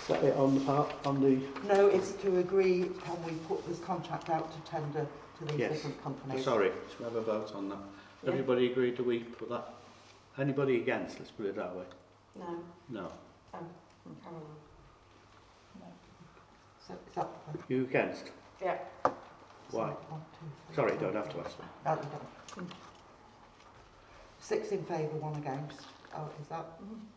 Is 0.00 0.06
that 0.08 0.24
it 0.24 0.36
on 0.36 0.54
the 0.54 0.60
part, 0.64 0.94
on 1.04 1.20
the, 1.20 1.40
No, 1.66 1.88
it's 1.88 2.12
to 2.12 2.38
agree, 2.38 2.90
can 3.04 3.22
we 3.26 3.32
put 3.48 3.66
this 3.68 3.78
contract 3.80 4.30
out 4.30 4.50
to 4.54 4.70
tender 4.70 5.06
to 5.38 5.44
these 5.44 5.58
Yes. 5.58 5.72
different 5.72 6.02
companies? 6.02 6.44
sorry, 6.44 6.70
should 6.90 6.98
we 7.00 7.04
have 7.04 7.16
a 7.16 7.20
vote 7.20 7.54
on 7.54 7.68
that? 7.68 7.78
Yeah. 8.22 8.30
Everybody 8.30 8.70
agreed, 8.72 8.96
do 8.96 9.04
we 9.04 9.18
put 9.24 9.50
that? 9.50 9.74
Anybody 10.38 10.80
against, 10.80 11.18
let's 11.18 11.30
put 11.32 11.44
it 11.46 11.56
that 11.56 11.74
way? 11.76 11.84
No, 12.38 12.62
No. 12.88 13.12
Caroline. 14.22 14.65
So, 16.86 16.94
is 17.08 17.14
that 17.16 17.28
the 17.68 17.74
You 17.74 17.82
against? 17.82 18.30
Yeah. 18.62 18.78
Why? 19.72 19.88
One, 19.88 20.20
two, 20.38 20.46
three, 20.66 20.76
Sorry, 20.76 20.90
four, 20.92 21.00
don't 21.00 21.16
have 21.16 21.28
to 21.30 21.40
ask 21.40 21.58
me. 21.58 21.64
No, 21.84 21.92
you 21.94 21.98
don't. 22.56 22.72
Six 24.38 24.68
in 24.68 24.84
favour, 24.84 25.16
one 25.18 25.34
against. 25.36 25.80
Oh, 26.14 26.30
is 26.40 26.46
that? 26.48 26.58
I'd, 26.58 27.15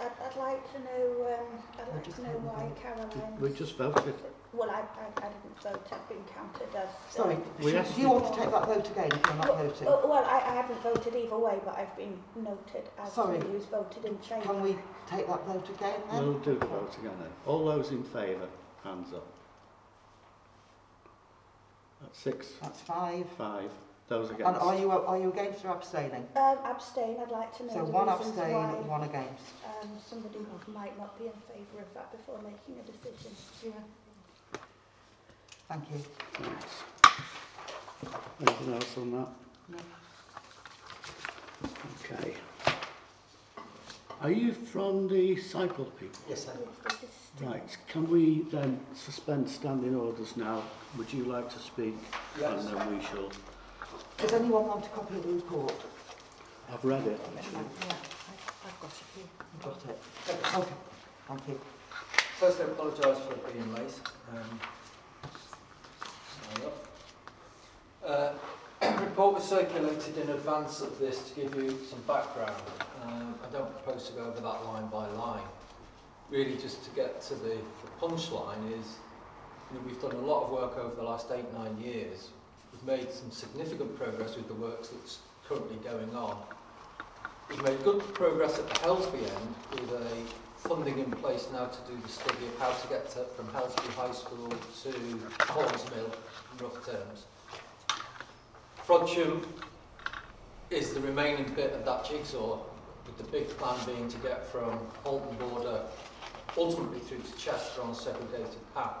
I'd, 0.00 0.10
I'd 0.26 0.36
like 0.36 0.72
to 0.72 0.78
know, 0.80 1.36
um, 1.38 1.58
I'd 1.78 1.94
like 1.94 2.14
to 2.16 2.22
know 2.22 2.36
why. 2.44 2.70
Caroline. 2.80 3.40
We 3.40 3.50
just 3.50 3.76
voted. 3.76 4.14
Well, 4.52 4.70
I, 4.70 4.80
I, 4.80 5.26
I 5.26 5.28
didn't 5.28 5.60
vote. 5.62 5.86
I've 5.92 6.08
been 6.08 6.24
counted 6.34 6.68
as. 6.74 6.88
uh, 6.88 7.10
Sorry, 7.10 7.36
We 7.60 7.72
do 7.72 7.78
asked 7.78 7.94
do 7.94 8.00
you 8.00 8.08
want 8.10 8.32
to 8.32 8.40
take 8.40 8.50
that 8.50 8.64
vote 8.66 8.88
again 8.90 9.10
if 9.12 9.20
you're 9.26 9.34
not 9.36 9.48
Well, 9.48 9.64
voting? 9.68 9.88
oh, 9.88 10.08
well, 10.08 10.24
I, 10.24 10.36
I 10.50 10.54
haven't 10.54 10.80
voted 10.82 11.14
either 11.14 11.36
way, 11.38 11.58
but 11.64 11.76
I've 11.76 11.94
been 11.96 12.16
noted 12.36 12.88
as 12.98 13.12
Sorry. 13.12 13.38
somebody 13.38 13.52
who's 13.52 13.66
voted 13.66 14.04
in 14.04 14.16
favour. 14.18 14.42
Can 14.42 14.62
we 14.62 14.76
take 15.10 15.26
that 15.26 15.46
vote 15.46 15.68
again 15.68 16.00
then? 16.10 16.22
We'll 16.22 16.38
do 16.38 16.54
the 16.58 16.66
vote 16.66 16.94
again 16.98 17.12
then. 17.20 17.30
All 17.44 17.64
those 17.66 17.90
in 17.90 18.02
favour, 18.04 18.48
hands 18.82 19.12
up. 19.12 19.26
That's 22.00 22.18
six, 22.18 22.46
That's 22.62 22.80
five. 22.80 23.26
five. 23.36 23.70
Those 24.08 24.30
And 24.30 24.40
against? 24.40 24.60
are 24.60 24.76
you, 24.78 24.90
are 24.92 25.18
you 25.18 25.28
against 25.32 25.64
or 25.64 25.70
abstaining? 25.70 26.26
Um, 26.36 26.58
abstain. 26.64 27.16
I'd 27.20 27.30
like 27.32 27.56
to 27.58 27.64
know 27.66 27.72
So 27.72 27.84
the 27.86 27.90
one 27.90 28.08
abstain, 28.08 28.52
why 28.54 28.70
one 28.86 29.02
against. 29.02 29.42
um, 29.82 29.88
somebody 29.98 30.38
might 30.68 30.96
not 30.96 31.18
be 31.18 31.26
in 31.26 31.32
favour 31.48 31.82
of 31.82 31.92
that 31.94 32.12
before 32.12 32.38
making 32.38 32.80
a 32.80 32.86
decision. 32.86 33.32
Yeah. 33.64 33.72
Thank 35.68 35.90
you. 35.90 35.98
Thanks. 36.34 36.84
Anything 38.40 38.74
else 38.74 38.96
on 38.96 39.10
that? 39.12 39.28
No. 39.70 39.78
Okay. 42.04 42.34
Are 44.22 44.30
you 44.30 44.52
from 44.52 45.08
the 45.08 45.36
cycle 45.36 45.86
people? 45.98 46.20
Yes, 46.28 46.46
I 46.48 46.52
Yes, 46.52 46.68
this 46.84 47.02
is 47.02 47.08
still- 47.36 47.48
Right, 47.48 47.76
can 47.88 48.08
we 48.08 48.42
then 48.52 48.80
suspend 48.94 49.50
standing 49.50 49.96
orders 49.96 50.36
now? 50.36 50.62
Would 50.96 51.12
you 51.12 51.24
like 51.24 51.50
to 51.50 51.58
speak? 51.58 51.96
Yes. 52.40 52.64
And 52.66 52.76
then 52.78 52.96
we 52.98 53.04
shall, 53.04 53.28
Does 54.18 54.32
anyone 54.32 54.66
want 54.66 54.84
a 54.84 54.88
copy 54.88 55.16
of 55.16 55.22
the 55.22 55.32
report? 55.34 55.74
I've 56.72 56.84
read 56.84 57.06
it 57.06 57.20
Yeah, 57.20 57.38
actually. 57.38 57.58
I've 58.64 58.80
got 58.80 58.90
it 58.90 59.04
here. 59.14 59.24
You've 59.52 59.62
got 59.62 59.90
it. 59.90 59.98
Okay, 60.56 60.74
thank 61.28 61.48
you. 61.48 61.60
First, 62.40 62.60
I 62.60 62.64
apologise 62.64 63.18
for 63.24 63.34
being 63.52 63.74
late. 63.74 64.00
Um, 64.32 64.60
sorry. 66.54 66.72
Uh, 68.06 68.32
a 68.80 69.00
report 69.04 69.34
was 69.34 69.44
circulated 69.44 70.16
in 70.16 70.30
advance 70.30 70.80
of 70.80 70.98
this 70.98 71.30
to 71.30 71.34
give 71.40 71.54
you 71.54 71.78
some 71.88 72.00
background. 72.06 72.62
Um, 73.04 73.34
I 73.46 73.52
don't 73.52 73.70
propose 73.84 74.08
to 74.08 74.12
go 74.14 74.24
over 74.24 74.40
that 74.40 74.64
line 74.64 74.86
by 74.88 75.06
line. 75.08 75.44
Really, 76.30 76.56
just 76.56 76.84
to 76.84 76.90
get 76.90 77.20
to 77.22 77.34
the, 77.34 77.50
the 77.50 77.90
punchline 78.00 78.72
is, 78.80 78.96
you 79.70 79.78
know, 79.78 79.84
we've 79.86 80.00
done 80.00 80.12
a 80.12 80.26
lot 80.26 80.44
of 80.44 80.50
work 80.50 80.78
over 80.78 80.94
the 80.94 81.02
last 81.02 81.30
eight, 81.32 81.52
nine 81.52 81.78
years. 81.78 82.30
We've 82.76 82.98
made 82.98 83.10
some 83.10 83.30
significant 83.30 83.96
progress 83.96 84.36
with 84.36 84.48
the 84.48 84.54
works 84.54 84.88
that's 84.88 85.20
currently 85.48 85.76
going 85.76 86.14
on. 86.14 86.36
We've 87.48 87.62
made 87.62 87.82
good 87.84 88.00
progress 88.12 88.58
at 88.58 88.68
the 88.68 88.74
Helsby 88.80 89.18
end 89.18 89.54
with 89.70 89.92
a 89.92 90.68
funding 90.68 90.98
in 90.98 91.10
place 91.12 91.48
now 91.52 91.66
to 91.66 91.78
do 91.90 91.98
the 92.00 92.08
study 92.08 92.46
of 92.46 92.58
how 92.58 92.72
to 92.72 92.88
get 92.88 93.08
to, 93.10 93.24
from 93.36 93.46
Helsby 93.48 93.88
High 93.92 94.12
School 94.12 94.48
to 94.50 95.20
Collins 95.38 95.84
Mill, 95.94 96.06
in 96.06 96.64
rough 96.64 96.84
terms. 96.84 97.24
Frodsham 98.86 99.46
is 100.70 100.92
the 100.92 101.00
remaining 101.00 101.52
bit 101.54 101.72
of 101.72 101.84
that 101.84 102.04
jigsaw, 102.04 102.58
with 103.06 103.16
the 103.16 103.24
big 103.24 103.48
plan 103.56 103.78
being 103.86 104.08
to 104.08 104.18
get 104.18 104.46
from 104.48 104.78
Halton 105.04 105.36
Border 105.36 105.82
ultimately 106.58 106.98
through 107.00 107.18
to 107.20 107.38
Chester 107.38 107.82
on 107.82 107.90
a 107.90 107.94
segregated 107.94 108.74
path. 108.74 108.96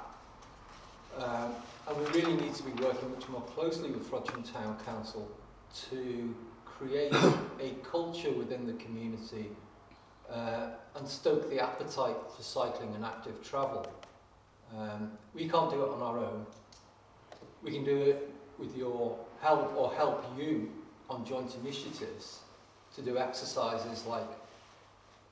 Um, 1.18 1.54
and 1.88 1.96
we 1.96 2.20
really 2.20 2.34
need 2.34 2.54
to 2.54 2.62
be 2.62 2.72
working 2.82 3.10
much 3.12 3.28
more 3.28 3.42
closely 3.42 3.90
with 3.90 4.10
Frodsham 4.10 4.50
Town 4.52 4.76
Council 4.84 5.30
to 5.90 6.34
create 6.64 7.12
a 7.60 7.70
culture 7.82 8.32
within 8.32 8.66
the 8.66 8.72
community 8.74 9.46
uh, 10.30 10.70
and 10.96 11.08
stoke 11.08 11.48
the 11.48 11.60
appetite 11.60 12.16
for 12.34 12.42
cycling 12.42 12.94
and 12.94 13.04
active 13.04 13.42
travel. 13.42 13.86
Um, 14.76 15.12
we 15.32 15.48
can't 15.48 15.70
do 15.70 15.82
it 15.84 15.88
on 15.88 16.02
our 16.02 16.18
own. 16.18 16.46
We 17.62 17.70
can 17.70 17.84
do 17.84 17.96
it 17.96 18.30
with 18.58 18.76
your 18.76 19.18
help 19.40 19.74
or 19.76 19.92
help 19.94 20.24
you 20.36 20.70
on 21.08 21.24
joint 21.24 21.54
initiatives 21.62 22.40
to 22.96 23.02
do 23.02 23.18
exercises 23.18 24.04
like 24.06 24.28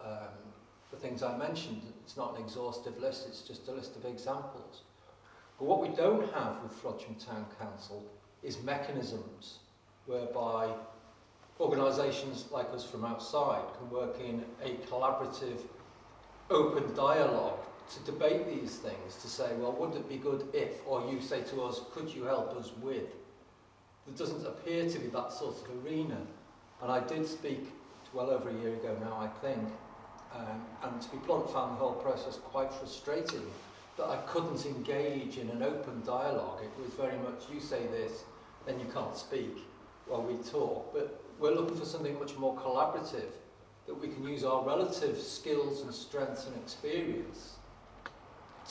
um, 0.01 0.29
the 0.91 0.97
things 0.97 1.23
I 1.23 1.37
mentioned. 1.37 1.83
It's 2.05 2.17
not 2.17 2.37
an 2.37 2.45
exhaustive 2.45 2.99
list, 3.01 3.27
it's 3.27 3.43
just 3.43 3.67
a 3.69 3.73
list 3.73 3.97
of 3.97 4.05
examples. 4.05 4.83
But 5.59 5.67
what 5.67 5.81
we 5.81 5.89
don't 5.95 6.33
have 6.35 6.63
with 6.63 6.73
Frodsham 6.83 7.25
Town 7.25 7.47
Council 7.59 8.05
is 8.43 8.63
mechanisms 8.63 9.59
whereby 10.07 10.69
organisations 11.61 12.47
like 12.51 12.69
us 12.73 12.85
from 12.85 13.05
outside 13.05 13.63
can 13.79 13.89
work 13.91 14.21
in 14.21 14.45
a 14.63 14.71
collaborative, 14.87 15.61
open 16.51 16.95
dialogue 16.95 17.61
to 17.93 18.11
debate 18.11 18.49
these 18.49 18.77
things, 18.77 19.17
to 19.23 19.29
say, 19.29 19.55
well, 19.59 19.73
would 19.73 19.95
it 19.95 20.09
be 20.09 20.17
good 20.17 20.49
if, 20.53 20.87
or 20.87 21.09
you 21.11 21.21
say 21.21 21.43
to 21.43 21.63
us, 21.63 21.83
could 21.93 22.09
you 22.09 22.25
help 22.25 22.57
us 22.57 22.73
with? 22.83 23.15
There 24.07 24.17
doesn't 24.17 24.47
appear 24.47 24.89
to 24.89 24.99
be 24.99 25.07
that 25.09 25.33
sort 25.33 25.57
of 25.57 25.85
arena. 25.85 26.19
And 26.83 26.91
I 26.91 27.01
did 27.01 27.27
speak 27.27 27.69
well 28.13 28.31
over 28.31 28.49
a 28.49 28.55
year 28.55 28.75
ago 28.75 28.97
now, 29.01 29.17
I 29.17 29.29
think, 29.45 29.69
um, 30.35 30.65
and 30.83 31.01
to 31.01 31.09
be 31.11 31.19
blunt, 31.19 31.49
found 31.51 31.77
the 31.77 31.81
whole 31.81 31.95
process 31.95 32.37
quite 32.37 32.73
frustrating 32.73 33.47
that 33.97 34.09
I 34.09 34.17
couldn't 34.27 34.67
engage 34.67 35.39
in 35.39 35.51
an 35.51 35.63
open 35.63 36.03
dialogue. 36.05 36.61
It 36.63 36.83
was 36.83 36.93
very 36.95 37.17
much, 37.19 37.45
you 37.53 37.61
say 37.61 37.87
this, 37.87 38.25
then 38.67 38.81
you 38.81 38.87
can't 38.87 39.17
speak 39.17 39.59
while 40.07 40.23
we 40.23 40.37
talk. 40.43 40.93
But 40.93 41.23
we're 41.39 41.55
looking 41.55 41.77
for 41.77 41.85
something 41.85 42.19
much 42.19 42.37
more 42.37 42.57
collaborative, 42.57 43.31
that 43.87 43.95
we 43.95 44.09
can 44.09 44.27
use 44.27 44.45
our 44.45 44.65
relative 44.65 45.19
skills 45.19 45.83
and 45.83 45.95
strengths 45.95 46.47
and 46.47 46.57
experience 46.57 47.57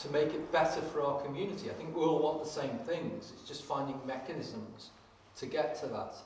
to 0.00 0.10
make 0.10 0.34
it 0.34 0.50
better 0.50 0.80
for 0.80 1.02
our 1.02 1.22
community. 1.22 1.70
I 1.70 1.74
think 1.74 1.94
we 1.94 2.02
all 2.02 2.20
want 2.20 2.42
the 2.42 2.50
same 2.50 2.78
things. 2.78 3.32
It's 3.32 3.48
just 3.48 3.62
finding 3.62 3.98
mechanisms 4.06 4.90
to 5.36 5.46
get 5.46 5.80
to 5.80 5.86
that. 5.86 6.16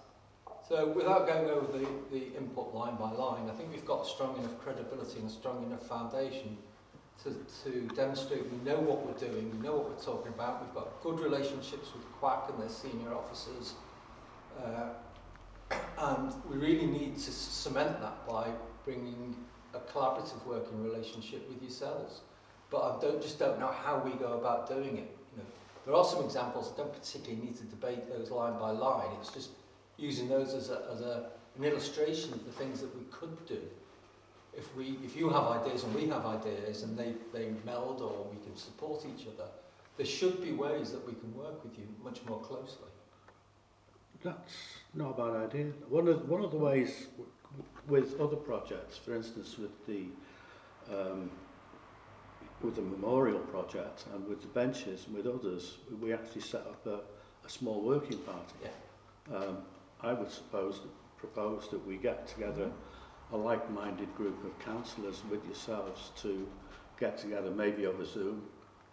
So 0.69 0.89
without 0.89 1.27
going 1.27 1.51
over 1.51 1.67
the, 1.79 1.87
the 2.11 2.37
input 2.37 2.75
line 2.75 2.97
by 2.97 3.13
line, 3.13 3.49
I 3.49 3.55
think 3.55 3.71
we've 3.71 3.87
got 3.87 4.07
strong 4.07 4.39
enough 4.39 4.59
credibility 4.61 5.19
and 5.19 5.29
a 5.29 5.33
strong 5.33 5.63
enough 5.65 5.87
foundation 5.87 6.59
to, 7.25 7.35
to 7.65 7.95
demonstrate 7.95 8.45
we 8.51 8.59
know 8.59 8.79
what 8.79 9.05
we're 9.05 9.19
doing, 9.19 9.51
we 9.51 9.59
know 9.59 9.75
what 9.77 9.91
we're 9.91 10.05
talking 10.05 10.33
about, 10.33 10.65
we've 10.65 10.75
got 10.75 11.03
good 11.03 11.19
relationships 11.21 11.89
with 11.95 12.05
CWAC 12.21 12.51
and 12.51 12.63
their 12.63 12.69
senior 12.69 13.13
officers, 13.13 13.75
uh, 14.63 14.91
and 15.99 16.33
we 16.49 16.57
really 16.57 16.87
need 16.87 17.17
to 17.17 17.31
cement 17.33 18.01
that 18.01 18.27
by 18.27 18.49
bringing 18.85 19.37
a 19.75 19.79
collaborative 19.79 20.45
working 20.47 20.83
relationship 20.83 21.49
with 21.49 21.61
yourselves. 21.61 22.21
But 22.71 22.83
I 22.83 23.01
don't, 23.01 23.21
just 23.21 23.39
don't 23.39 23.59
know 23.59 23.73
how 23.85 23.99
we 23.99 24.13
go 24.13 24.35
about 24.35 24.69
doing 24.69 24.99
it. 24.99 25.17
You 25.33 25.39
know, 25.39 25.49
there 25.87 25.95
are 25.95 26.05
some 26.05 26.25
examples, 26.25 26.73
I 26.75 26.77
don't 26.79 26.93
particularly 26.93 27.43
need 27.43 27.57
to 27.57 27.65
debate 27.65 28.09
those 28.09 28.31
line 28.31 28.59
by 28.59 28.71
line, 28.71 29.09
it's 29.21 29.33
just 29.33 29.51
using 29.97 30.29
those 30.29 30.55
as, 30.55 30.71
a, 30.71 30.83
as 30.93 31.01
a, 31.01 31.31
an 31.57 31.65
illustration 31.65 32.33
of 32.33 32.45
the 32.45 32.53
things 32.53 32.81
that 32.81 32.95
we 32.97 33.03
could 33.11 33.45
do. 33.47 33.61
If, 34.59 34.75
we, 34.77 34.99
if 35.05 35.17
you 35.17 35.29
have 35.31 35.45
ideas 35.45 35.85
and 35.85 35.95
we 35.95 36.09
have 36.09 36.27
ideas 36.27 36.83
and 36.83 36.99
they, 36.99 37.15
they 37.33 37.51
meld 37.65 38.01
or 38.01 38.27
we 38.31 38.45
can 38.45 38.57
support 38.57 39.07
each 39.07 39.27
other, 39.27 39.49
there 39.97 40.07
should 40.07 40.43
be 40.43 40.53
ways 40.53 40.91
that 40.91 41.07
we 41.07 41.13
can 41.15 41.35
work 41.35 41.63
with 41.63 41.79
you 41.79 41.87
much 42.03 42.21
more 42.29 42.41
closely. 42.41 42.89
That's 44.23 44.57
not 44.95 45.19
a 45.19 45.23
bad 45.23 45.49
idea. 45.49 45.73
One 45.89 46.09
of, 46.09 46.29
one 46.29 46.43
of 46.43 46.51
the 46.51 46.57
ways 46.57 47.07
with 47.87 48.21
other 48.21 48.37
projects, 48.37 48.99
for 48.99 49.15
instance 49.15 49.57
with 49.59 49.87
the 49.87 50.07
um, 50.91 51.31
with 52.63 52.75
the 52.75 52.83
memorial 52.83 53.39
project 53.39 54.05
and 54.15 54.27
with 54.27 54.41
the 54.41 54.49
benches 54.49 55.07
and 55.07 55.17
with 55.17 55.27
others, 55.27 55.79
we 56.01 56.13
actually 56.13 56.41
set 56.41 56.63
up 56.63 56.85
a, 56.87 57.01
a 57.47 57.49
small 57.49 57.83
working 57.83 58.19
party. 58.19 58.55
Yeah. 58.63 59.37
Um, 59.37 59.59
I 60.01 60.13
would 60.13 60.31
suppose, 60.31 60.81
propose 61.19 61.69
that 61.71 61.85
we 61.87 61.97
get 61.97 62.27
together 62.27 62.71
a 63.33 63.37
like-minded 63.37 64.15
group 64.17 64.43
of 64.45 64.59
councillors 64.65 65.23
with 65.31 65.45
yourselves 65.45 66.11
to 66.23 66.47
get 66.99 67.19
together, 67.19 67.51
maybe 67.51 67.87
over 67.87 68.05
Zoom, 68.05 68.43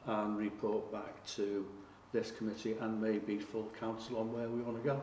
and 0.06 0.38
report 0.38 0.92
back 0.92 1.26
to 1.26 1.66
this 2.12 2.32
committee 2.32 2.76
and 2.82 3.02
maybe 3.02 3.38
full 3.38 3.70
council 3.80 4.18
on 4.20 4.32
where 4.34 4.48
we 4.50 4.62
want 4.62 4.78
to 4.78 4.84
go. 4.84 5.02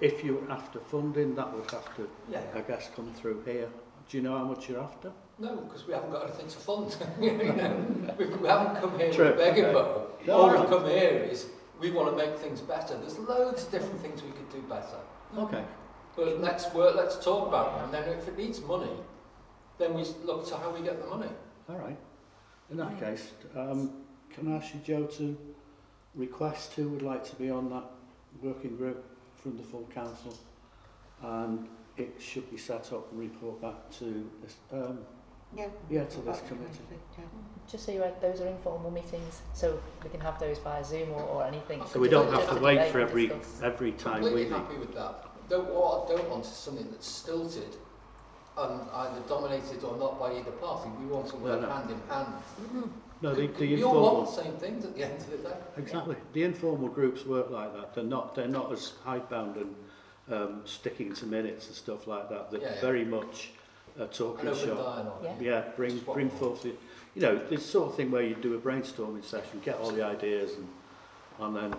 If 0.00 0.24
you're 0.24 0.50
after 0.50 0.80
funding, 0.80 1.34
that 1.34 1.52
would 1.54 1.70
have 1.70 1.94
to, 1.96 2.08
Yeah. 2.30 2.40
I 2.54 2.60
guess, 2.60 2.90
come 2.96 3.12
through 3.14 3.42
here. 3.44 3.68
Do 4.08 4.16
you 4.16 4.22
know 4.22 4.36
how 4.36 4.44
much 4.44 4.68
you're 4.68 4.80
after? 4.80 5.12
No, 5.38 5.56
because 5.56 5.86
we 5.86 5.92
haven't 5.94 6.10
got 6.10 6.24
anything 6.24 6.48
to 6.48 6.58
fund. 6.58 6.96
you 7.20 7.32
know, 7.36 8.14
we, 8.18 8.26
we 8.26 8.48
haven't 8.48 8.80
come 8.80 8.98
here 8.98 9.12
True. 9.12 9.26
with 9.26 9.36
begging 9.36 9.64
Okay. 9.66 9.72
bowl. 9.74 10.06
No, 10.26 10.32
All 10.34 10.50
we've 10.60 10.68
come 10.68 10.86
here 10.86 11.28
is 11.30 11.46
we 11.80 11.90
want 11.92 12.10
to 12.10 12.16
make 12.16 12.36
things 12.38 12.60
better. 12.60 12.96
There's 12.98 13.18
loads 13.18 13.64
of 13.64 13.70
different 13.70 14.00
things 14.00 14.22
we 14.22 14.30
could 14.32 14.50
do 14.50 14.60
better. 14.62 14.98
Okay. 15.38 15.64
But 16.16 16.40
let's 16.40 16.72
work, 16.74 16.96
let's 16.96 17.22
talk 17.24 17.48
about 17.48 17.76
them. 17.76 17.84
And 17.84 17.94
then 17.94 18.18
if 18.18 18.28
it 18.28 18.36
needs 18.36 18.60
money, 18.60 18.90
then 19.78 19.94
we 19.94 20.04
look 20.24 20.46
to 20.48 20.56
how 20.56 20.70
we 20.70 20.82
get 20.82 21.00
the 21.00 21.08
money. 21.08 21.30
All 21.68 21.76
right. 21.76 21.96
In 22.70 22.76
that 22.76 22.98
case, 23.00 23.30
um, 23.56 23.92
can 24.34 24.52
I 24.52 24.56
ask 24.56 24.74
you, 24.74 24.80
Joe, 24.84 25.04
to 25.06 25.36
request 26.14 26.74
who 26.74 26.88
would 26.90 27.02
like 27.02 27.24
to 27.30 27.36
be 27.36 27.50
on 27.50 27.70
that 27.70 27.84
working 28.42 28.76
group 28.76 29.04
from 29.42 29.56
the 29.56 29.62
full 29.62 29.88
council? 29.94 30.36
And 31.22 31.68
it 31.96 32.14
should 32.18 32.50
be 32.50 32.56
set 32.58 32.92
up 32.92 33.10
and 33.10 33.20
report 33.20 33.60
back 33.60 33.90
to 33.98 34.28
this, 34.42 34.56
um, 34.72 35.00
Yeah. 35.56 35.68
Yeah, 35.88 36.04
to 36.04 36.20
this 36.20 36.40
committee. 36.48 36.78
yeah. 37.18 37.24
Just 37.68 37.84
so 37.86 37.92
you're 37.92 38.04
aware, 38.04 38.14
those 38.20 38.40
are 38.40 38.46
informal 38.46 38.90
meetings, 38.90 39.42
so 39.54 39.80
we 40.02 40.10
can 40.10 40.20
have 40.20 40.38
those 40.38 40.58
via 40.58 40.84
Zoom 40.84 41.10
or, 41.10 41.22
or 41.22 41.44
anything. 41.44 41.82
so 41.86 41.98
we 42.00 42.08
don't 42.08 42.32
have 42.32 42.48
to 42.50 42.60
wait 42.62 42.90
for 42.90 43.00
every 43.00 43.26
discuss. 43.28 43.62
every 43.62 43.92
time 43.92 44.22
we 44.22 44.28
Completely 44.28 44.52
meet. 44.52 44.58
happy 44.60 44.76
with 44.78 44.94
that. 44.94 45.26
Don't, 45.50 45.68
what 45.74 46.04
I 46.04 46.14
don't 46.16 46.30
want 46.30 46.44
is 46.46 46.52
something 46.52 46.88
that's 46.90 47.08
stilted 47.08 47.76
and 48.56 48.80
either 48.94 49.20
dominated 49.28 49.82
or 49.82 49.96
not 49.96 50.18
by 50.18 50.32
either 50.32 50.52
party. 50.52 50.88
We 51.00 51.06
want 51.06 51.28
to 51.30 51.36
work 51.36 51.60
No, 51.60 51.66
no. 51.66 51.72
hand 51.74 51.90
in 51.90 52.00
hand. 52.08 52.92
No, 53.22 53.34
the, 53.34 53.48
the 53.48 53.74
we 53.74 53.82
all 53.82 53.94
want 54.00 54.20
informal. 54.20 54.24
the 54.26 54.42
same 54.42 54.52
things 54.54 54.84
at 54.84 54.94
the 54.96 55.04
end 55.04 55.20
of 55.20 55.30
the 55.30 55.36
day. 55.38 55.56
Exactly. 55.76 56.16
The 56.34 56.42
informal 56.44 56.88
groups 56.88 57.26
work 57.26 57.50
like 57.50 57.74
that. 57.74 57.94
They're 57.94 58.04
not 58.04 58.34
they're 58.34 58.48
not 58.48 58.72
as 58.72 58.92
hidebound 59.04 59.56
and 59.56 59.74
um, 60.30 60.62
sticking 60.64 61.12
to 61.14 61.26
minutes 61.26 61.66
and 61.66 61.74
stuff 61.74 62.06
like 62.06 62.28
that. 62.30 62.50
They're 62.50 62.60
Yeah, 62.60 62.74
yeah. 62.76 62.80
very 62.80 63.04
much 63.04 63.50
a 63.98 64.02
An 64.02 64.08
talking 64.08 64.48
open 64.48 64.68
shop. 64.68 65.20
Yeah. 65.22 65.34
Yeah, 65.40 65.64
bring 65.76 65.98
bring 65.98 66.30
forth 66.30 66.62
the, 66.62 66.68
you 67.14 67.22
know, 67.22 67.36
this 67.36 67.66
sort 67.66 67.90
of 67.90 67.96
thing 67.96 68.10
where 68.12 68.22
you 68.22 68.36
do 68.36 68.54
a 68.54 68.58
brainstorming 68.58 69.24
session, 69.24 69.60
get 69.64 69.78
all 69.80 69.90
the 69.90 70.04
ideas 70.04 70.52
and 70.54 70.68
and 71.40 71.56
then 71.56 71.74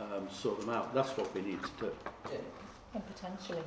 um, 0.00 0.28
sort 0.32 0.60
them 0.60 0.70
out. 0.70 0.94
That's 0.94 1.10
what 1.16 1.32
we 1.34 1.42
need 1.42 1.62
to 1.62 1.70
do. 1.86 1.92
Yeah. 2.32 2.38
And 2.94 3.06
potentially, 3.06 3.62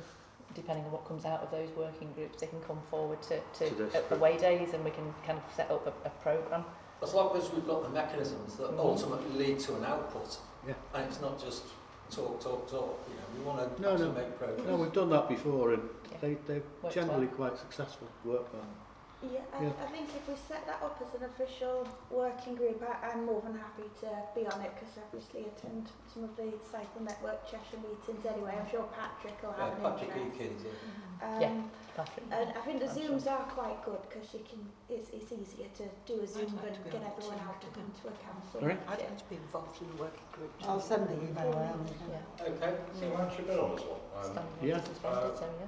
depending 0.54 0.84
on 0.84 0.92
what 0.92 1.06
comes 1.06 1.24
out 1.24 1.42
of 1.42 1.50
those 1.50 1.68
working 1.76 2.12
groups, 2.14 2.40
they 2.40 2.46
can 2.46 2.60
come 2.60 2.80
forward 2.90 3.22
to, 3.22 3.40
to, 3.58 3.70
to 3.70 3.96
at 3.96 4.10
away 4.12 4.38
days 4.38 4.72
and 4.72 4.84
we 4.84 4.90
can 4.90 5.12
kind 5.26 5.38
of 5.38 5.44
set 5.54 5.70
up 5.70 5.86
a, 5.86 6.06
a 6.06 6.10
programme. 6.22 6.64
As 7.02 7.12
long 7.12 7.36
as 7.36 7.52
we've 7.52 7.66
got 7.66 7.82
the 7.82 7.90
mechanisms 7.90 8.56
that 8.56 8.70
mm. 8.70 8.78
ultimately 8.78 9.46
lead 9.46 9.58
to 9.60 9.76
an 9.76 9.84
output, 9.84 10.38
yeah. 10.66 10.74
and 10.94 11.04
it's 11.04 11.20
not 11.20 11.42
just 11.42 11.64
talk, 12.10 12.40
talk, 12.40 12.70
talk. 12.70 13.08
You 13.08 13.16
know, 13.16 13.22
we 13.36 13.44
want 13.44 13.76
to 13.76 13.82
no, 13.82 13.96
no. 13.96 14.12
make 14.12 14.38
progress. 14.38 14.66
No, 14.66 14.76
we've 14.76 14.92
done 14.92 15.10
that 15.10 15.28
before, 15.28 15.74
and 15.74 15.82
yeah. 16.10 16.16
they, 16.20 16.36
they're 16.46 16.62
Works 16.82 16.94
generally 16.94 17.26
well. 17.26 17.50
quite 17.50 17.58
successful 17.58 18.08
work 18.24 18.46
on. 18.54 18.66
Yeah, 19.32 19.40
I, 19.52 19.62
Yeah. 19.64 19.72
I 19.82 19.86
think 19.90 20.08
if 20.14 20.28
we 20.28 20.36
set 20.36 20.66
that 20.66 20.82
up 20.82 21.00
as 21.02 21.14
an 21.18 21.24
official 21.26 21.86
working 22.10 22.54
group, 22.54 22.82
I, 22.82 23.10
I'm 23.10 23.24
more 23.26 23.40
than 23.40 23.54
happy 23.58 23.88
to 24.00 24.08
be 24.34 24.46
on 24.46 24.60
it 24.60 24.70
because 24.78 24.94
I 24.98 25.02
obviously 25.08 25.46
attend 25.50 25.90
some 26.12 26.24
of 26.24 26.36
the 26.36 26.52
Cycle 26.62 27.02
Network 27.02 27.42
Cheshire 27.50 27.80
meetings 27.82 28.24
anyway. 28.26 28.54
I'm 28.60 28.68
sure 28.70 28.86
Patrick 28.94 29.40
will 29.42 29.54
Yeah, 29.56 29.64
have 29.70 29.78
an 29.78 29.82
Patrick 29.82 30.10
interest. 30.16 30.38
Eakins. 30.38 30.62
yeah. 30.64 31.26
Um, 31.26 31.40
Yeah. 31.42 31.62
Patrick. 31.96 32.26
And 32.30 32.48
I 32.52 32.60
think 32.60 32.78
the 32.80 32.90
I'm 32.90 32.96
Zooms 32.96 33.26
are 33.26 33.44
quite 33.56 33.80
good 33.84 34.02
because 34.08 34.26
you 34.34 34.40
can. 34.44 34.60
It's, 34.88 35.08
it's 35.10 35.32
easier 35.32 35.68
to 35.80 35.84
do 36.06 36.20
a 36.22 36.26
Zoom 36.26 36.52
like 36.56 36.66
and 36.70 36.76
to 36.76 36.82
be 36.84 36.90
get 36.90 37.02
everyone 37.02 37.40
out 37.42 37.58
to 37.64 37.68
come 37.72 37.88
to 37.88 38.04
a 38.12 38.16
council. 38.20 38.60
Sorry? 38.60 38.76
I'd 38.86 39.00
meeting. 39.00 39.10
like 39.10 39.18
to 39.18 39.28
be 39.32 39.36
involved 39.40 39.80
in 39.80 39.88
the 39.96 39.98
working 40.06 40.28
group. 40.36 40.52
I'll 40.68 40.80
send 40.80 41.08
the 41.08 41.16
email 41.16 41.48
around. 41.50 41.88
Yeah. 42.06 42.46
Okay. 42.46 42.72
So 42.94 43.04
I 43.16 43.34
should 43.34 43.48
been 43.48 43.58
on 43.58 43.74
this 43.74 43.84
one. 43.88 44.00
Um, 44.14 44.32
Standing 44.36 44.60
yeah. 44.62 44.74
orders 44.76 44.88
suspended, 44.92 45.34
so 45.40 45.46
yeah. 45.58 45.66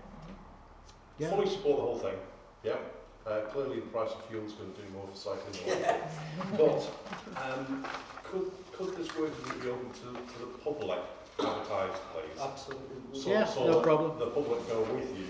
Yeah. 1.18 1.30
Fully 1.34 1.48
support 1.48 1.76
the 1.78 1.82
whole 1.82 1.98
thing. 1.98 2.18
Yeah. 2.62 2.76
Uh, 3.26 3.40
clearly, 3.52 3.76
the 3.80 3.86
price 3.86 4.10
of 4.12 4.24
fuel 4.26 4.44
is 4.46 4.52
going 4.52 4.72
to 4.72 4.80
do 4.80 4.88
more 4.94 5.06
for 5.06 5.16
cycling. 5.16 5.52
than 5.66 6.58
walking. 6.58 6.90
But 7.34 7.42
um, 7.42 7.84
could 8.24 8.50
could 8.72 8.96
this 8.96 9.08
working 9.18 9.42
group 9.44 9.62
be 9.62 9.68
open 9.68 9.90
to, 9.90 10.08
to 10.32 10.38
the 10.40 10.46
public 10.64 10.98
advertised, 11.38 12.00
please? 12.14 12.40
Absolutely. 12.40 13.20
So, 13.20 13.30
Yeah, 13.30 13.44
so 13.44 13.66
no 13.66 13.80
problem. 13.80 14.18
The 14.18 14.26
public 14.26 14.66
go 14.68 14.82
with 14.94 15.10
you, 15.18 15.26